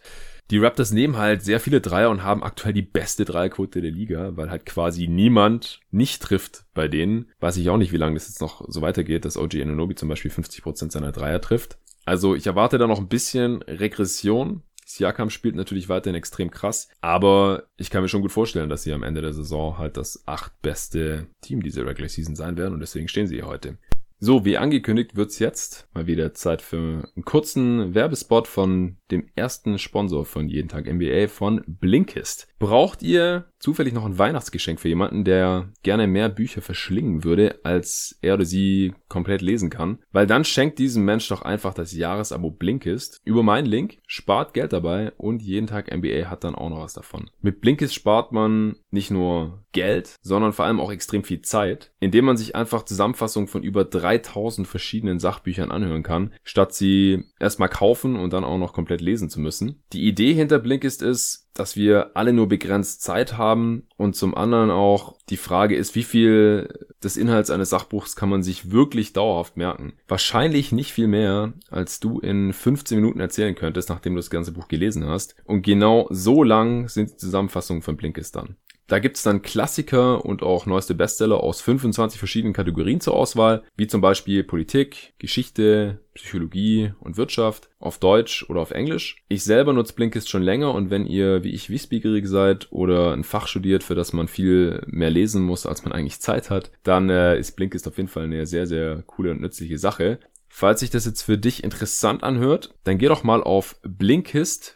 Die 0.51 0.57
Raptors 0.57 0.91
nehmen 0.91 1.17
halt 1.17 1.41
sehr 1.41 1.59
viele 1.59 1.81
Dreier 1.81 2.09
und 2.09 2.23
haben 2.23 2.43
aktuell 2.43 2.73
die 2.73 2.81
beste 2.81 3.25
Dreierquote 3.25 3.81
der 3.81 3.91
Liga, 3.91 4.35
weil 4.35 4.49
halt 4.49 4.65
quasi 4.65 5.07
niemand 5.07 5.79
nicht 5.89 6.21
trifft 6.21 6.65
bei 6.73 6.87
denen. 6.87 7.29
Weiß 7.39 7.57
ich 7.57 7.69
auch 7.69 7.77
nicht, 7.77 7.91
wie 7.91 7.97
lange 7.97 8.15
das 8.15 8.27
jetzt 8.27 8.41
noch 8.41 8.63
so 8.67 8.81
weitergeht, 8.81 9.25
dass 9.25 9.37
OG 9.37 9.55
Anunobi 9.61 9.95
zum 9.95 10.09
Beispiel 10.09 10.31
50% 10.31 10.91
seiner 10.91 11.11
Dreier 11.11 11.41
trifft. 11.41 11.77
Also 12.05 12.35
ich 12.35 12.45
erwarte 12.45 12.77
da 12.77 12.87
noch 12.87 12.99
ein 12.99 13.07
bisschen 13.07 13.61
Regression. 13.63 14.63
Siakam 14.85 15.29
spielt 15.29 15.55
natürlich 15.55 15.87
weiterhin 15.87 16.15
extrem 16.15 16.51
krass, 16.51 16.89
aber 16.99 17.63
ich 17.77 17.89
kann 17.89 18.01
mir 18.01 18.09
schon 18.09 18.21
gut 18.21 18.33
vorstellen, 18.33 18.69
dass 18.69 18.83
sie 18.83 18.91
am 18.91 19.03
Ende 19.03 19.21
der 19.21 19.33
Saison 19.33 19.77
halt 19.77 19.95
das 19.95 20.23
acht 20.27 20.61
beste 20.61 21.27
Team 21.41 21.63
dieser 21.63 21.85
Regular 21.85 22.09
Season 22.09 22.35
sein 22.35 22.57
werden 22.57 22.73
und 22.73 22.81
deswegen 22.81 23.07
stehen 23.07 23.27
sie 23.27 23.35
hier 23.35 23.47
heute. 23.47 23.77
So, 24.25 24.45
wie 24.45 24.57
angekündigt 24.57 25.17
wird's 25.17 25.39
jetzt 25.39 25.89
mal 25.93 26.07
wieder 26.07 26.33
Zeit 26.33 26.61
für 26.61 27.09
einen 27.13 27.25
kurzen 27.25 27.93
Werbespot 27.93 28.47
von 28.47 28.95
dem 29.11 29.27
ersten 29.35 29.77
Sponsor 29.77 30.23
von 30.23 30.47
Jeden 30.47 30.69
Tag 30.69 30.85
NBA 30.85 31.27
von 31.27 31.61
Blinkist. 31.67 32.47
Braucht 32.57 33.03
ihr 33.03 33.51
zufällig 33.59 33.93
noch 33.93 34.05
ein 34.05 34.17
Weihnachtsgeschenk 34.17 34.79
für 34.79 34.87
jemanden, 34.87 35.25
der 35.25 35.73
gerne 35.83 36.07
mehr 36.07 36.29
Bücher 36.29 36.61
verschlingen 36.61 37.25
würde, 37.25 37.59
als 37.63 38.17
er 38.21 38.35
oder 38.35 38.45
sie 38.45 38.93
komplett 39.09 39.41
lesen 39.41 39.69
kann? 39.69 39.99
Weil 40.13 40.25
dann 40.25 40.45
schenkt 40.45 40.79
diesem 40.79 41.03
Mensch 41.03 41.27
doch 41.27 41.41
einfach 41.41 41.73
das 41.73 41.91
Jahresabo 41.91 42.49
Blinkist 42.49 43.19
über 43.25 43.43
meinen 43.43 43.65
Link, 43.65 43.97
spart 44.07 44.53
Geld 44.53 44.71
dabei 44.71 45.11
und 45.17 45.41
jeden 45.41 45.67
Tag 45.67 45.93
NBA 45.93 46.29
hat 46.29 46.45
dann 46.45 46.55
auch 46.55 46.69
noch 46.69 46.79
was 46.79 46.93
davon. 46.93 47.29
Mit 47.41 47.59
Blinkist 47.59 47.93
spart 47.93 48.31
man 48.31 48.77
nicht 48.93 49.11
nur 49.11 49.63
Geld, 49.71 50.15
sondern 50.21 50.53
vor 50.53 50.65
allem 50.65 50.79
auch 50.79 50.91
extrem 50.91 51.23
viel 51.23 51.41
Zeit, 51.41 51.91
indem 51.99 52.25
man 52.25 52.37
sich 52.37 52.55
einfach 52.55 52.83
Zusammenfassungen 52.85 53.47
von 53.47 53.63
über 53.63 53.83
3000 53.83 54.67
verschiedenen 54.67 55.19
Sachbüchern 55.19 55.71
anhören 55.71 56.03
kann, 56.03 56.33
statt 56.43 56.73
sie 56.73 57.25
erstmal 57.39 57.69
kaufen 57.69 58.15
und 58.15 58.31
dann 58.31 58.43
auch 58.43 58.57
noch 58.57 58.73
komplett 58.73 59.01
lesen 59.01 59.29
zu 59.29 59.41
müssen. 59.41 59.83
Die 59.91 60.07
Idee 60.07 60.33
hinter 60.33 60.59
Blinkist 60.59 61.01
ist, 61.01 61.42
dass 61.53 61.75
wir 61.75 62.11
alle 62.15 62.33
nur 62.33 62.47
begrenzt 62.47 63.01
Zeit 63.01 63.37
haben 63.37 63.87
und 63.97 64.15
zum 64.15 64.35
anderen 64.35 64.71
auch 64.71 65.15
die 65.29 65.37
Frage 65.37 65.75
ist, 65.75 65.95
wie 65.95 66.03
viel 66.03 66.87
des 67.03 67.17
Inhalts 67.17 67.49
eines 67.49 67.69
Sachbuchs 67.69 68.15
kann 68.15 68.29
man 68.29 68.43
sich 68.43 68.71
wirklich 68.71 69.13
dauerhaft 69.13 69.57
merken? 69.57 69.93
Wahrscheinlich 70.07 70.71
nicht 70.71 70.91
viel 70.91 71.07
mehr, 71.07 71.53
als 71.69 71.99
du 71.99 72.19
in 72.19 72.53
15 72.53 72.99
Minuten 72.99 73.19
erzählen 73.19 73.55
könntest, 73.55 73.89
nachdem 73.89 74.13
du 74.13 74.19
das 74.19 74.29
ganze 74.29 74.51
Buch 74.51 74.67
gelesen 74.67 75.05
hast. 75.05 75.35
Und 75.45 75.61
genau 75.61 76.07
so 76.09 76.43
lang 76.43 76.87
sind 76.89 77.11
die 77.11 77.17
Zusammenfassungen 77.17 77.83
von 77.83 77.97
Blinkist 77.97 78.35
dann. 78.35 78.57
Da 78.87 78.99
gibt's 78.99 79.23
dann 79.23 79.41
Klassiker 79.41 80.25
und 80.25 80.43
auch 80.43 80.65
neueste 80.65 80.93
Bestseller 80.93 81.39
aus 81.39 81.61
25 81.61 82.19
verschiedenen 82.19 82.53
Kategorien 82.53 82.99
zur 82.99 83.13
Auswahl, 83.13 83.63
wie 83.77 83.87
zum 83.87 84.01
Beispiel 84.01 84.43
Politik, 84.43 85.13
Geschichte, 85.19 86.02
Psychologie 86.13 86.93
und 86.99 87.17
Wirtschaft 87.17 87.69
auf 87.79 87.97
Deutsch 87.99 88.45
oder 88.49 88.61
auf 88.61 88.71
Englisch. 88.71 89.23
Ich 89.27 89.43
selber 89.43 89.73
nutze 89.73 89.93
Blinkist 89.93 90.29
schon 90.29 90.43
länger 90.43 90.73
und 90.73 90.89
wenn 90.89 91.05
ihr 91.05 91.43
wie 91.43 91.51
ich 91.51 91.69
wissbegierig 91.69 92.27
seid 92.27 92.67
oder 92.71 93.13
ein 93.13 93.23
Fach 93.23 93.47
studiert, 93.47 93.83
für 93.83 93.95
das 93.95 94.13
man 94.13 94.27
viel 94.27 94.83
mehr 94.87 95.09
lesen 95.09 95.43
muss, 95.43 95.65
als 95.65 95.83
man 95.83 95.93
eigentlich 95.93 96.19
Zeit 96.19 96.49
hat, 96.49 96.71
dann 96.83 97.09
äh, 97.09 97.37
ist 97.37 97.55
Blinkist 97.55 97.87
auf 97.87 97.97
jeden 97.97 98.09
Fall 98.09 98.23
eine 98.23 98.45
sehr, 98.45 98.67
sehr 98.67 99.03
coole 99.03 99.31
und 99.31 99.41
nützliche 99.41 99.77
Sache. 99.77 100.19
Falls 100.47 100.81
sich 100.81 100.91
das 100.91 101.05
jetzt 101.05 101.23
für 101.23 101.37
dich 101.39 101.63
interessant 101.63 102.23
anhört, 102.23 102.75
dann 102.83 102.99
geh 102.99 103.07
doch 103.07 103.23
mal 103.23 103.41
auf 103.41 103.75
blinkist.de 103.81 104.75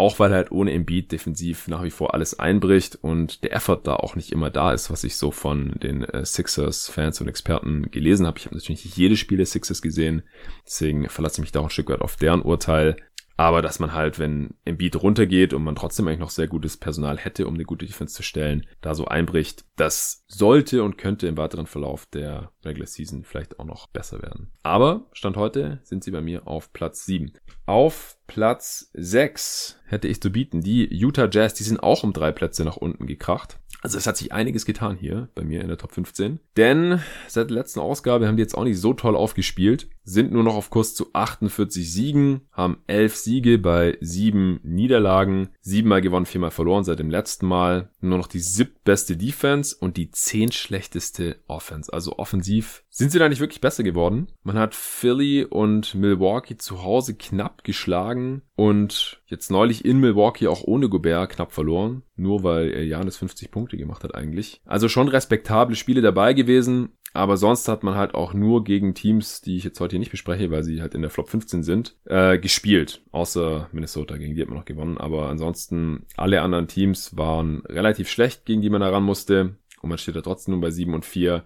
Auch 0.00 0.20
weil 0.20 0.32
halt 0.32 0.52
ohne 0.52 0.72
Embiid 0.72 1.10
defensiv 1.10 1.66
nach 1.66 1.82
wie 1.82 1.90
vor 1.90 2.14
alles 2.14 2.38
einbricht 2.38 2.96
und 3.02 3.42
der 3.42 3.52
Effort 3.52 3.80
da 3.82 3.96
auch 3.96 4.14
nicht 4.14 4.30
immer 4.30 4.48
da 4.48 4.72
ist, 4.72 4.90
was 4.92 5.02
ich 5.02 5.16
so 5.16 5.32
von 5.32 5.72
den 5.82 6.04
äh, 6.04 6.24
Sixers-Fans 6.24 7.20
und 7.20 7.26
Experten 7.26 7.90
gelesen 7.90 8.24
habe. 8.24 8.38
Ich 8.38 8.46
habe 8.46 8.54
natürlich 8.54 8.84
nicht 8.84 8.96
jede 8.96 9.16
Spiele 9.16 9.44
Sixers 9.44 9.82
gesehen, 9.82 10.22
deswegen 10.64 11.08
verlasse 11.08 11.40
ich 11.40 11.40
mich 11.40 11.52
da 11.52 11.60
auch 11.60 11.64
ein 11.64 11.70
Stück 11.70 11.90
weit 11.90 12.00
auf 12.00 12.14
deren 12.14 12.42
Urteil. 12.42 12.96
Aber 13.38 13.62
dass 13.62 13.78
man 13.78 13.94
halt, 13.94 14.18
wenn 14.18 14.54
Embiid 14.64 14.96
runtergeht 14.96 15.54
und 15.54 15.62
man 15.62 15.76
trotzdem 15.76 16.08
eigentlich 16.08 16.18
noch 16.18 16.30
sehr 16.30 16.48
gutes 16.48 16.76
Personal 16.76 17.16
hätte, 17.18 17.46
um 17.46 17.54
eine 17.54 17.62
gute 17.62 17.86
Defense 17.86 18.12
zu 18.12 18.24
stellen, 18.24 18.66
da 18.80 18.96
so 18.96 19.06
einbricht, 19.06 19.64
das 19.76 20.24
sollte 20.26 20.82
und 20.82 20.98
könnte 20.98 21.28
im 21.28 21.36
weiteren 21.36 21.68
Verlauf 21.68 22.06
der 22.06 22.50
Regular 22.64 22.88
Season 22.88 23.22
vielleicht 23.22 23.60
auch 23.60 23.64
noch 23.64 23.86
besser 23.86 24.20
werden. 24.22 24.50
Aber 24.64 25.06
Stand 25.12 25.36
heute 25.36 25.78
sind 25.84 26.02
sie 26.02 26.10
bei 26.10 26.20
mir 26.20 26.48
auf 26.48 26.72
Platz 26.72 27.06
7. 27.06 27.32
Auf 27.64 28.16
Platz 28.26 28.90
6 28.94 29.78
hätte 29.86 30.08
ich 30.08 30.20
zu 30.20 30.32
bieten. 30.32 30.60
Die 30.60 30.92
Utah 30.92 31.28
Jazz, 31.30 31.54
die 31.54 31.62
sind 31.62 31.80
auch 31.80 32.02
um 32.02 32.12
drei 32.12 32.32
Plätze 32.32 32.64
nach 32.64 32.76
unten 32.76 33.06
gekracht. 33.06 33.60
Also 33.80 33.96
es 33.96 34.06
hat 34.08 34.16
sich 34.16 34.32
einiges 34.32 34.64
getan 34.64 34.96
hier 34.96 35.28
bei 35.36 35.44
mir 35.44 35.60
in 35.60 35.68
der 35.68 35.78
Top 35.78 35.92
15. 35.92 36.40
Denn 36.56 37.00
seit 37.28 37.50
der 37.50 37.56
letzten 37.56 37.78
Ausgabe 37.78 38.26
haben 38.26 38.36
die 38.36 38.42
jetzt 38.42 38.56
auch 38.56 38.64
nicht 38.64 38.80
so 38.80 38.92
toll 38.92 39.14
aufgespielt. 39.14 39.88
Sind 40.08 40.32
nur 40.32 40.42
noch 40.42 40.54
auf 40.54 40.70
Kurs 40.70 40.94
zu 40.94 41.10
48 41.12 41.92
Siegen, 41.92 42.40
haben 42.50 42.78
11 42.86 43.14
Siege 43.14 43.58
bei 43.58 43.98
7 44.00 44.58
Niederlagen, 44.62 45.50
7 45.60 45.86
Mal 45.86 46.00
gewonnen, 46.00 46.24
4 46.24 46.40
Mal 46.40 46.50
verloren 46.50 46.82
seit 46.82 46.98
dem 46.98 47.10
letzten 47.10 47.46
Mal. 47.46 47.90
Nur 48.00 48.16
noch 48.16 48.26
die 48.26 48.40
siebtbeste 48.40 49.18
Defense 49.18 49.76
und 49.78 49.98
die 49.98 50.10
10 50.10 50.52
schlechteste 50.52 51.36
Offense. 51.46 51.92
Also 51.92 52.16
offensiv 52.16 52.84
sind 52.88 53.12
sie 53.12 53.18
da 53.18 53.28
nicht 53.28 53.40
wirklich 53.40 53.60
besser 53.60 53.82
geworden. 53.82 54.28
Man 54.42 54.58
hat 54.58 54.74
Philly 54.74 55.44
und 55.44 55.94
Milwaukee 55.94 56.56
zu 56.56 56.82
Hause 56.82 57.14
knapp 57.14 57.62
geschlagen 57.62 58.40
und 58.56 59.20
jetzt 59.26 59.50
neulich 59.50 59.84
in 59.84 60.00
Milwaukee 60.00 60.48
auch 60.48 60.64
ohne 60.64 60.88
Gobert 60.88 61.30
knapp 61.30 61.52
verloren. 61.52 62.02
Nur 62.16 62.42
weil 62.42 62.82
Janis 62.82 63.18
50 63.18 63.52
Punkte 63.52 63.76
gemacht 63.76 64.02
hat 64.02 64.14
eigentlich. 64.14 64.60
Also 64.64 64.88
schon 64.88 65.06
respektable 65.06 65.76
Spiele 65.76 66.00
dabei 66.00 66.32
gewesen. 66.32 66.88
Aber 67.12 67.36
sonst 67.36 67.68
hat 67.68 67.82
man 67.82 67.94
halt 67.94 68.14
auch 68.14 68.34
nur 68.34 68.64
gegen 68.64 68.94
Teams, 68.94 69.40
die 69.40 69.56
ich 69.56 69.64
jetzt 69.64 69.80
heute 69.80 69.92
hier 69.92 69.98
nicht 69.98 70.10
bespreche, 70.10 70.50
weil 70.50 70.62
sie 70.62 70.82
halt 70.82 70.94
in 70.94 71.02
der 71.02 71.10
Flop 71.10 71.28
15 71.28 71.62
sind, 71.62 71.96
äh, 72.04 72.38
gespielt. 72.38 73.02
Außer 73.12 73.68
Minnesota, 73.72 74.16
gegen 74.16 74.34
die 74.34 74.42
hat 74.42 74.48
man 74.48 74.58
noch 74.58 74.64
gewonnen. 74.64 74.98
Aber 74.98 75.28
ansonsten 75.28 76.06
alle 76.16 76.42
anderen 76.42 76.68
Teams 76.68 77.16
waren 77.16 77.62
relativ 77.66 78.08
schlecht, 78.08 78.44
gegen 78.44 78.60
die 78.60 78.70
man 78.70 78.80
da 78.80 78.90
ran 78.90 79.02
musste. 79.02 79.56
Und 79.80 79.88
man 79.88 79.98
steht 79.98 80.16
da 80.16 80.20
trotzdem 80.20 80.52
nur 80.52 80.60
bei 80.60 80.70
7 80.70 80.94
und 80.94 81.04
4. 81.04 81.44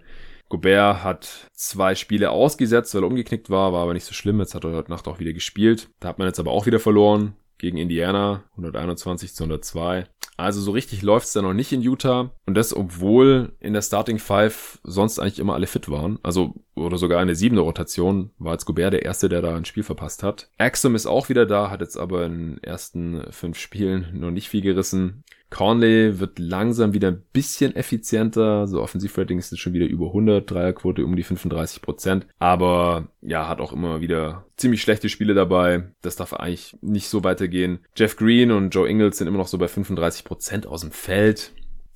Gobert 0.49 1.03
hat 1.03 1.49
zwei 1.53 1.95
Spiele 1.95 2.29
ausgesetzt, 2.29 2.93
weil 2.93 3.03
er 3.03 3.07
umgeknickt 3.07 3.49
war, 3.49 3.73
war 3.73 3.83
aber 3.83 3.93
nicht 3.93 4.05
so 4.05 4.13
schlimm. 4.13 4.39
Jetzt 4.39 4.53
hat 4.53 4.65
er 4.65 4.73
heute 4.73 4.91
Nacht 4.91 5.07
auch 5.07 5.19
wieder 5.19 5.33
gespielt. 5.33 5.89
Da 5.99 6.09
hat 6.09 6.19
man 6.19 6.27
jetzt 6.27 6.39
aber 6.39 6.51
auch 6.51 6.65
wieder 6.65 6.79
verloren 6.79 7.35
gegen 7.57 7.77
Indiana, 7.77 8.43
121 8.51 9.33
zu 9.33 9.45
102. 9.45 10.05
Also 10.37 10.61
so 10.61 10.71
richtig 10.71 11.01
läuft's 11.01 11.33
da 11.33 11.41
noch 11.41 11.53
nicht 11.53 11.71
in 11.71 11.81
Utah. 11.81 12.31
Und 12.45 12.55
das, 12.55 12.75
obwohl 12.75 13.53
in 13.59 13.73
der 13.73 13.81
Starting 13.81 14.19
Five 14.19 14.79
sonst 14.83 15.19
eigentlich 15.19 15.39
immer 15.39 15.53
alle 15.53 15.67
fit 15.67 15.89
waren. 15.89 16.19
Also, 16.23 16.55
oder 16.75 16.97
sogar 16.97 17.19
eine 17.19 17.35
siebende 17.35 17.61
Rotation 17.61 18.31
war 18.39 18.53
jetzt 18.53 18.65
Gobert 18.65 18.93
der 18.93 19.03
Erste, 19.03 19.29
der 19.29 19.41
da 19.41 19.55
ein 19.55 19.65
Spiel 19.65 19.83
verpasst 19.83 20.23
hat. 20.23 20.49
Axum 20.57 20.95
ist 20.95 21.05
auch 21.05 21.29
wieder 21.29 21.45
da, 21.45 21.69
hat 21.69 21.81
jetzt 21.81 21.97
aber 21.97 22.25
in 22.25 22.33
den 22.33 22.63
ersten 22.63 23.23
fünf 23.31 23.59
Spielen 23.59 24.07
noch 24.13 24.31
nicht 24.31 24.49
viel 24.49 24.61
gerissen. 24.61 25.23
Conley 25.53 26.19
wird 26.19 26.39
langsam 26.39 26.93
wieder 26.93 27.09
ein 27.09 27.23
bisschen 27.31 27.75
effizienter. 27.75 28.67
So 28.67 28.81
Offensivrating 28.81 29.37
ist 29.37 29.57
schon 29.59 29.73
wieder 29.73 29.85
über 29.85 30.07
100, 30.07 30.49
Dreierquote 30.49 31.05
um 31.05 31.15
die 31.15 31.21
35 31.21 31.81
Prozent. 31.83 32.25
Aber 32.39 33.09
ja, 33.21 33.47
hat 33.47 33.61
auch 33.61 33.71
immer 33.71 34.01
wieder 34.01 34.45
ziemlich 34.57 34.81
schlechte 34.81 35.09
Spiele 35.09 35.35
dabei. 35.35 35.91
Das 36.01 36.15
darf 36.15 36.33
eigentlich 36.33 36.75
nicht 36.81 37.07
so 37.07 37.23
weitergehen. 37.23 37.85
Jeff 37.95 38.17
Green 38.17 38.51
und 38.51 38.71
Joe 38.71 38.89
Ingles 38.89 39.19
sind 39.19 39.27
immer 39.27 39.37
noch 39.37 39.47
so 39.47 39.59
bei 39.59 39.67
35 39.67 40.23
Prozent 40.23 40.65
aus 40.65 40.81
dem 40.81 40.91
Feld. 40.91 41.51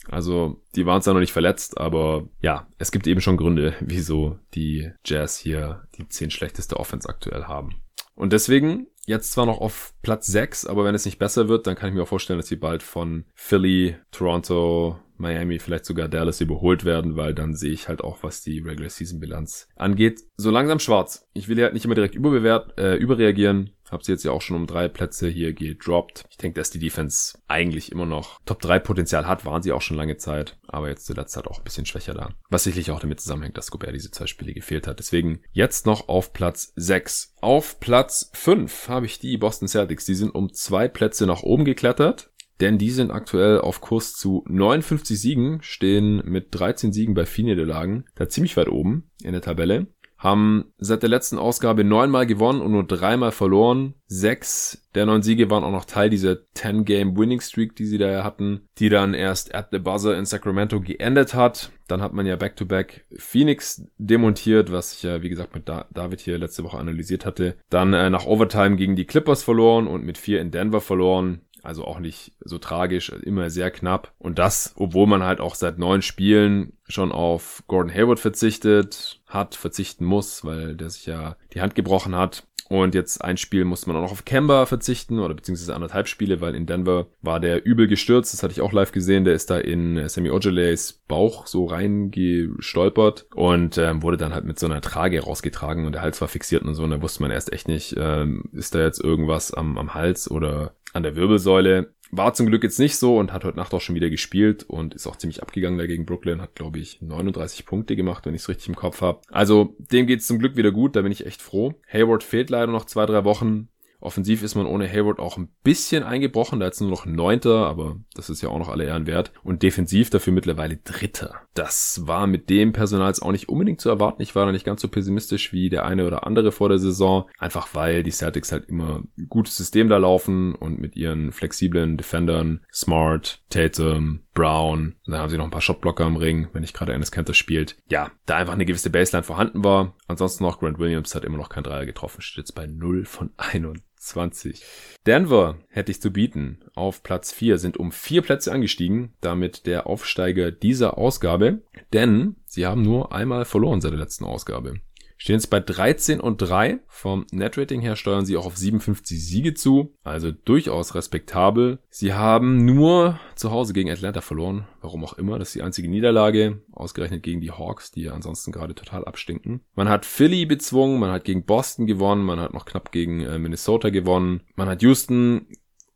Also, 0.08 0.62
die 0.76 0.86
waren 0.86 1.02
zwar 1.02 1.16
noch 1.16 1.22
nicht 1.22 1.34
verletzt, 1.34 1.80
aber 1.80 2.30
ja, 2.40 2.68
es 2.78 2.92
gibt 2.92 3.08
eben 3.08 3.22
schon 3.22 3.38
Gründe, 3.38 3.74
wieso 3.82 4.38
die 4.54 4.92
Jazz 5.04 5.38
hier 5.38 5.84
die 5.98 6.08
10 6.08 6.30
schlechteste 6.30 6.78
Offense 6.78 7.10
aktuell 7.10 7.46
haben. 7.46 7.72
Und 8.16 8.34
deswegen 8.34 8.88
jetzt 9.08 9.32
zwar 9.32 9.48
noch 9.48 9.60
auf 9.60 9.94
Platz 10.04 10.28
6, 10.28 10.68
aber 10.68 10.84
wenn 10.84 10.94
es 10.94 11.06
nicht 11.06 11.18
besser 11.18 11.48
wird, 11.48 11.66
dann 11.66 11.76
kann 11.76 11.90
ich 11.90 11.96
mir 11.96 12.04
auch 12.04 12.08
vorstellen, 12.08 12.38
dass 12.38 12.48
sie 12.48 12.58
bald 12.58 12.84
von 12.84 13.26
Philly, 13.34 13.96
Toronto, 14.12 15.00
Miami, 15.20 15.60
vielleicht 15.60 15.86
sogar 15.86 16.08
Dallas 16.08 16.42
überholt 16.42 16.86
werden, 16.86 17.16
weil 17.16 17.34
dann 17.34 17.56
sehe 17.56 17.72
ich 17.72 17.88
halt 17.88 18.02
auch, 18.02 18.24
was 18.24 18.42
die 18.42 18.60
Regular 18.60 18.90
Season 18.90 19.20
Bilanz 19.20 19.68
angeht, 19.76 20.22
so 20.38 20.52
langsam 20.52 20.80
schwarz. 20.80 21.28
Ich 21.34 21.48
will 21.48 21.56
hier 21.56 21.66
halt 21.66 21.74
nicht 21.74 21.86
immer 21.86 21.96
direkt 21.96 22.16
überbewert, 22.16 22.78
äh, 22.78 22.96
überreagieren. 22.96 23.72
Hab 23.90 24.04
sie 24.04 24.12
jetzt 24.12 24.26
ja 24.26 24.32
auch 24.32 24.42
schon 24.42 24.58
um 24.58 24.68
drei 24.68 24.90
Plätze 24.90 25.30
hier 25.30 25.54
gedroppt. 25.54 26.26
Ich 26.30 26.38
denke, 26.38 26.60
dass 26.60 26.70
die 26.70 26.80
Defense 26.80 27.38
eigentlich 27.48 27.92
immer 27.92 28.06
noch 28.06 28.40
Top 28.46 28.60
3 28.60 28.80
Potenzial 28.80 29.28
hat, 29.28 29.46
waren 29.46 29.62
sie 29.62 29.72
auch 29.72 29.82
schon 29.82 29.96
lange 29.96 30.18
Zeit, 30.18 30.58
aber 30.68 30.90
jetzt 30.90 31.06
zuletzt 31.06 31.38
halt 31.38 31.48
auch 31.48 31.60
ein 31.60 31.64
bisschen 31.64 31.86
schwächer 31.86 32.14
da. 32.14 32.32
Was 32.50 32.66
sicherlich 32.66 32.92
auch 32.92 33.00
damit 33.00 33.22
zusammenhängt, 33.22 33.58
dass 33.58 33.72
Gobert 33.72 33.96
diese 33.96 34.12
zwei 34.12 34.28
Spiele 34.28 34.54
gefehlt 34.54 34.88
hat. 34.88 35.00
Deswegen 35.00 35.40
jetzt 35.54 35.86
noch 35.86 36.10
auf 36.10 36.34
Platz 36.34 36.74
6. 36.76 37.36
Auf 37.40 37.80
Platz 37.80 38.30
5 38.34 38.90
habe 38.90 39.06
ich 39.06 39.20
die 39.20 39.38
Boston 39.38 39.70
Celtics. 39.70 40.06
Die 40.06 40.16
sind 40.16 40.36
um 40.36 40.52
zwei 40.52 40.90
Plätze 40.90 41.26
nach 41.26 41.44
oben 41.44 41.64
geklettert 41.64 42.30
denn 42.62 42.78
die 42.78 42.92
sind 42.92 43.12
aktuell 43.12 43.60
auf 43.60 43.82
Kurs 43.82 44.14
zu 44.14 44.44
59 44.48 45.20
Siegen, 45.20 45.60
stehen 45.62 46.22
mit 46.26 46.48
13 46.52 46.92
Siegen 46.92 47.14
bei 47.14 47.26
vier 47.26 47.46
Niederlagen, 47.46 48.06
da 48.16 48.30
ziemlich 48.30 48.58
weit 48.58 48.70
oben 48.70 49.10
in 49.24 49.34
der 49.34 49.42
Tabelle. 49.42 49.88
Haben 50.18 50.74
seit 50.80 51.04
der 51.04 51.10
letzten 51.10 51.38
Ausgabe 51.38 51.84
neunmal 51.84 52.26
gewonnen 52.26 52.62
und 52.62 52.72
nur 52.72 52.88
dreimal 52.88 53.32
verloren. 53.32 53.94
Sechs 54.08 54.88
der 54.96 55.06
neun 55.06 55.22
Siege 55.22 55.52
waren 55.52 55.64
auch 55.64 55.72
noch 55.72 55.86
Teil 55.86 56.10
dieser 56.10 56.38
10-Game-Winning-Streak, 56.56 57.76
die 57.76 57.86
sie 57.86 58.00
da 58.00 58.24
hatten, 58.24 58.62
die 58.80 58.90
dann 58.90 59.14
erst 59.14 59.54
at 59.54 59.68
the 59.72 59.78
buzzer 59.78 60.18
in 60.18 60.26
Sacramento 60.26 60.82
geendet 60.82 61.36
hat. 61.36 61.72
Dann 61.88 62.02
hat 62.02 62.14
man 62.14 62.26
ja 62.26 62.36
Back-to-Back 62.36 63.06
-back 63.12 63.20
Phoenix 63.20 63.86
demontiert, 64.00 64.72
was 64.72 64.94
ich 64.94 65.04
ja, 65.04 65.22
wie 65.22 65.30
gesagt, 65.30 65.54
mit 65.54 65.70
David 65.70 66.20
hier 66.20 66.40
letzte 66.40 66.64
Woche 66.64 66.80
analysiert 66.80 67.28
hatte. 67.28 67.58
Dann 67.70 67.94
äh, 67.94 68.10
nach 68.10 68.26
Overtime 68.26 68.76
gegen 68.76 68.96
die 68.96 69.06
Clippers 69.06 69.44
verloren 69.44 69.86
und 69.86 70.04
mit 70.04 70.18
vier 70.18 70.42
in 70.42 70.50
Denver 70.50 70.82
verloren. 70.82 71.42
Also 71.68 71.84
auch 71.84 72.00
nicht 72.00 72.32
so 72.40 72.60
tragisch, 72.60 73.10
immer 73.10 73.50
sehr 73.50 73.72
knapp. 73.72 74.14
Und 74.20 74.40
das, 74.40 74.74
obwohl 74.78 75.06
man 75.06 75.24
halt 75.24 75.42
auch 75.42 75.54
seit 75.54 75.78
neun 75.78 76.02
Spielen 76.02 76.72
schon 76.88 77.12
auf 77.12 77.62
Gordon 77.68 77.94
Hayward 77.94 78.22
verzichtet 78.22 79.20
hat, 79.28 79.54
verzichten 79.54 80.06
muss, 80.06 80.46
weil 80.46 80.78
der 80.78 80.90
sich 80.90 81.06
ja 81.08 81.36
die 81.54 81.60
Hand 81.60 81.76
gebrochen 81.76 82.16
hat. 82.16 82.48
Und 82.70 82.96
jetzt 82.96 83.22
ein 83.22 83.36
Spiel 83.36 83.66
musste 83.66 83.90
man 83.90 83.98
auch 83.98 84.04
noch 84.04 84.12
auf 84.14 84.24
Kemba 84.24 84.66
verzichten 84.66 85.20
oder 85.20 85.34
beziehungsweise 85.34 85.76
anderthalb 85.76 86.08
Spiele, 86.08 86.40
weil 86.40 86.56
in 86.56 86.66
Denver 86.66 87.08
war 87.22 87.42
der 87.42 87.66
übel 87.66 87.88
gestürzt. 87.88 88.34
Das 88.34 88.44
hatte 88.44 88.54
ich 88.54 88.62
auch 88.62 88.72
live 88.72 88.94
gesehen. 88.94 89.26
Der 89.26 89.34
ist 89.34 89.50
da 89.50 89.58
in 89.58 90.08
Sammy 90.08 90.30
Ojale's 90.30 91.02
Bauch 91.10 91.48
so 91.48 91.66
reingestolpert 91.66 93.28
und 93.36 93.78
ähm, 93.78 94.04
wurde 94.04 94.18
dann 94.18 94.34
halt 94.34 94.46
mit 94.46 94.58
so 94.58 94.68
einer 94.68 94.80
Trage 94.80 95.22
rausgetragen 95.22 95.86
und 95.86 95.94
der 95.94 96.02
Hals 96.02 96.22
war 96.22 96.30
fixiert 96.30 96.64
und 96.64 96.76
so. 96.76 96.84
Und 96.84 96.92
da 96.92 97.02
wusste 97.02 97.24
man 97.24 97.32
erst 97.32 97.52
echt 97.52 97.68
nicht, 97.68 97.96
ähm, 97.98 98.46
ist 98.54 98.74
da 98.74 98.80
jetzt 98.80 99.04
irgendwas 99.04 99.54
am, 99.54 99.78
am 99.78 99.94
Hals 99.94 100.32
oder 100.32 100.74
an 100.98 101.04
der 101.04 101.16
Wirbelsäule. 101.16 101.94
War 102.10 102.34
zum 102.34 102.48
Glück 102.48 102.64
jetzt 102.64 102.80
nicht 102.80 102.96
so 102.96 103.18
und 103.18 103.34
hat 103.34 103.44
heute 103.44 103.58
Nacht 103.58 103.74
auch 103.74 103.82
schon 103.82 103.96
wieder 103.96 104.10
gespielt 104.10 104.64
und 104.64 104.96
ist 104.96 105.08
auch 105.08 105.18
ziemlich 105.18 105.42
abgegangen 105.42 105.78
dagegen 105.78 106.06
Brooklyn. 106.06 106.42
Hat, 106.42 106.56
glaube 106.56 106.80
ich, 106.80 107.02
39 107.02 107.66
Punkte 107.66 107.96
gemacht, 107.96 108.26
wenn 108.26 108.34
ich 108.34 108.42
es 108.42 108.50
richtig 108.50 108.70
im 108.70 108.76
Kopf 108.76 109.02
habe. 109.02 109.22
Also 109.30 109.76
dem 109.78 110.08
geht's 110.08 110.28
zum 110.28 110.40
Glück 110.40 110.56
wieder 110.56 110.72
gut, 110.72 110.96
da 110.96 111.02
bin 111.02 111.12
ich 111.12 111.26
echt 111.26 111.42
froh. 111.42 111.74
Hayward 111.92 112.24
fehlt 112.24 112.50
leider 112.50 112.72
noch 112.72 112.86
zwei, 112.86 113.06
drei 113.06 113.24
Wochen. 113.26 113.68
Offensiv 114.00 114.44
ist 114.44 114.56
man 114.56 114.68
ohne 114.68 114.88
Hayward 114.88 115.20
auch 115.20 115.38
ein 115.38 115.50
bisschen 115.64 116.04
eingebrochen, 116.04 116.60
da 116.60 116.68
jetzt 116.68 116.82
nur 116.82 116.90
noch 116.90 117.06
Neunter, 117.06 117.66
aber 117.66 117.98
das 118.14 118.30
ist 118.30 118.42
ja 118.42 118.50
auch 118.50 118.60
noch 118.60 118.70
alle 118.70 118.86
Ehren 118.86 119.08
wert. 119.08 119.32
Und 119.44 119.64
defensiv 119.64 120.10
dafür 120.10 120.34
mittlerweile 120.34 120.78
Dritter. 120.78 121.42
Das 121.54 122.02
war 122.06 122.28
mit 122.28 122.50
dem 122.50 122.74
Personal 122.74 123.08
auch 123.08 123.32
nicht 123.32 123.48
unbedingt 123.48 123.80
zu 123.80 123.90
erwarten. 123.90 124.22
Ich 124.22 124.36
war 124.36 124.46
da 124.46 124.52
nicht 124.52 124.66
ganz 124.66 124.82
so 124.82 124.90
pessimistisch 124.90 125.54
wie 125.54 125.70
der 125.70 125.86
eine 125.86 126.06
oder 126.06 126.28
andere 126.28 126.52
vor 126.52 126.68
der 126.68 126.78
Saison, 126.78 127.30
einfach 127.38 127.70
weil 127.74 128.04
die 128.04 128.12
Celtics 128.12 128.52
halt 128.52 128.66
immer 128.68 129.02
gutes 129.30 129.56
System 129.56 129.88
da 129.88 129.98
laufen 129.98 130.56
und 130.56 130.80
mit 130.80 130.96
ihren 130.96 131.32
flexiblen 131.32 131.98
Defendern, 131.98 132.62
Smart, 132.72 133.42
Tatum, 133.50 134.22
Brown, 134.38 134.94
dann 135.08 135.18
haben 135.18 135.30
sie 135.30 135.38
noch 135.38 135.46
ein 135.46 135.52
paar 135.52 135.62
Shotblocker 135.62 136.06
im 136.06 136.16
Ring, 136.16 136.50
wenn 136.54 136.62
nicht 136.62 136.76
gerade 136.76 136.94
Enes 136.94 137.12
Kanter 137.12 137.34
spielt. 137.34 137.76
Ja, 137.90 138.12
da 138.28 138.36
einfach 138.36 138.54
eine 138.54 138.66
gewisse 138.66 138.92
Baseline 138.92 139.24
vorhanden 139.24 139.64
war. 139.64 139.96
Ansonsten 140.08 140.44
noch 140.44 140.60
Grant 140.60 140.78
Williams 140.78 141.16
hat 141.16 141.26
immer 141.26 141.38
noch 141.38 141.50
kein 141.50 141.64
Dreier 141.64 141.88
getroffen, 141.88 142.22
steht 142.22 142.44
jetzt 142.44 142.54
bei 142.54 142.68
0 142.68 143.06
von 143.06 143.32
21. 143.38 143.84
20. 144.08 144.64
Denver 145.06 145.58
hätte 145.70 145.92
ich 145.92 146.02
zu 146.02 146.12
bieten. 146.12 146.60
Auf 146.76 147.04
Platz 147.04 147.32
4 147.32 147.58
sind 147.58 147.78
um 147.78 147.92
vier 147.92 148.22
Plätze 148.22 148.52
angestiegen, 148.52 149.14
damit 149.22 149.66
der 149.66 149.88
Aufsteiger 149.88 150.52
dieser 150.52 150.98
Ausgabe, 150.98 151.62
denn 151.94 152.36
sie 152.46 152.66
haben 152.66 152.82
nur 152.82 153.12
einmal 153.12 153.46
verloren 153.46 153.82
seit 153.82 153.92
der 153.92 154.00
letzten 154.00 154.26
Ausgabe. 154.26 154.82
Stehen 155.18 155.36
jetzt 155.36 155.50
bei 155.50 155.60
13 155.60 156.20
und 156.20 156.38
3. 156.38 156.80
Vom 156.88 157.26
Netrating 157.32 157.82
her 157.82 157.96
steuern 157.96 158.26
sie 158.26 158.38
auch 158.38 158.46
auf 158.46 158.58
57 158.58 159.24
Siege 159.24 159.54
zu. 159.54 159.96
Also 160.04 160.32
durchaus 160.32 160.96
respektabel. 160.96 161.80
Sie 161.90 162.14
haben 162.14 162.66
nur 162.66 163.20
zu 163.36 163.52
Hause 163.52 163.74
gegen 163.74 163.90
Atlanta 163.90 164.22
verloren. 164.22 164.68
Warum 164.82 165.04
auch 165.04 165.14
immer. 165.14 165.40
Das 165.40 165.50
ist 165.50 165.56
die 165.56 165.64
einzige 165.64 165.90
Niederlage. 165.90 166.62
Ausgerechnet 166.72 167.24
gegen 167.24 167.42
die 167.42 167.52
Hawks, 167.52 167.92
die 167.92 168.04
ja 168.04 168.14
ansonsten 168.14 168.52
gerade 168.52 168.76
total 168.76 169.06
abstinken. 169.06 169.62
Man 169.74 169.90
hat 169.90 170.06
Philly 170.06 170.46
bezwungen. 170.46 171.00
Man 171.00 171.12
hat 171.12 171.24
gegen 171.24 171.46
Boston 171.46 171.88
gewonnen. 171.88 172.24
Man 172.24 172.40
hat 172.40 172.54
noch 172.54 172.66
knapp 172.66 172.92
gegen 172.92 173.22
äh, 173.22 173.40
Minnesota 173.40 173.90
gewonnen. 173.90 174.44
Man 174.56 174.70
hat 174.70 174.82
Houston 174.84 175.48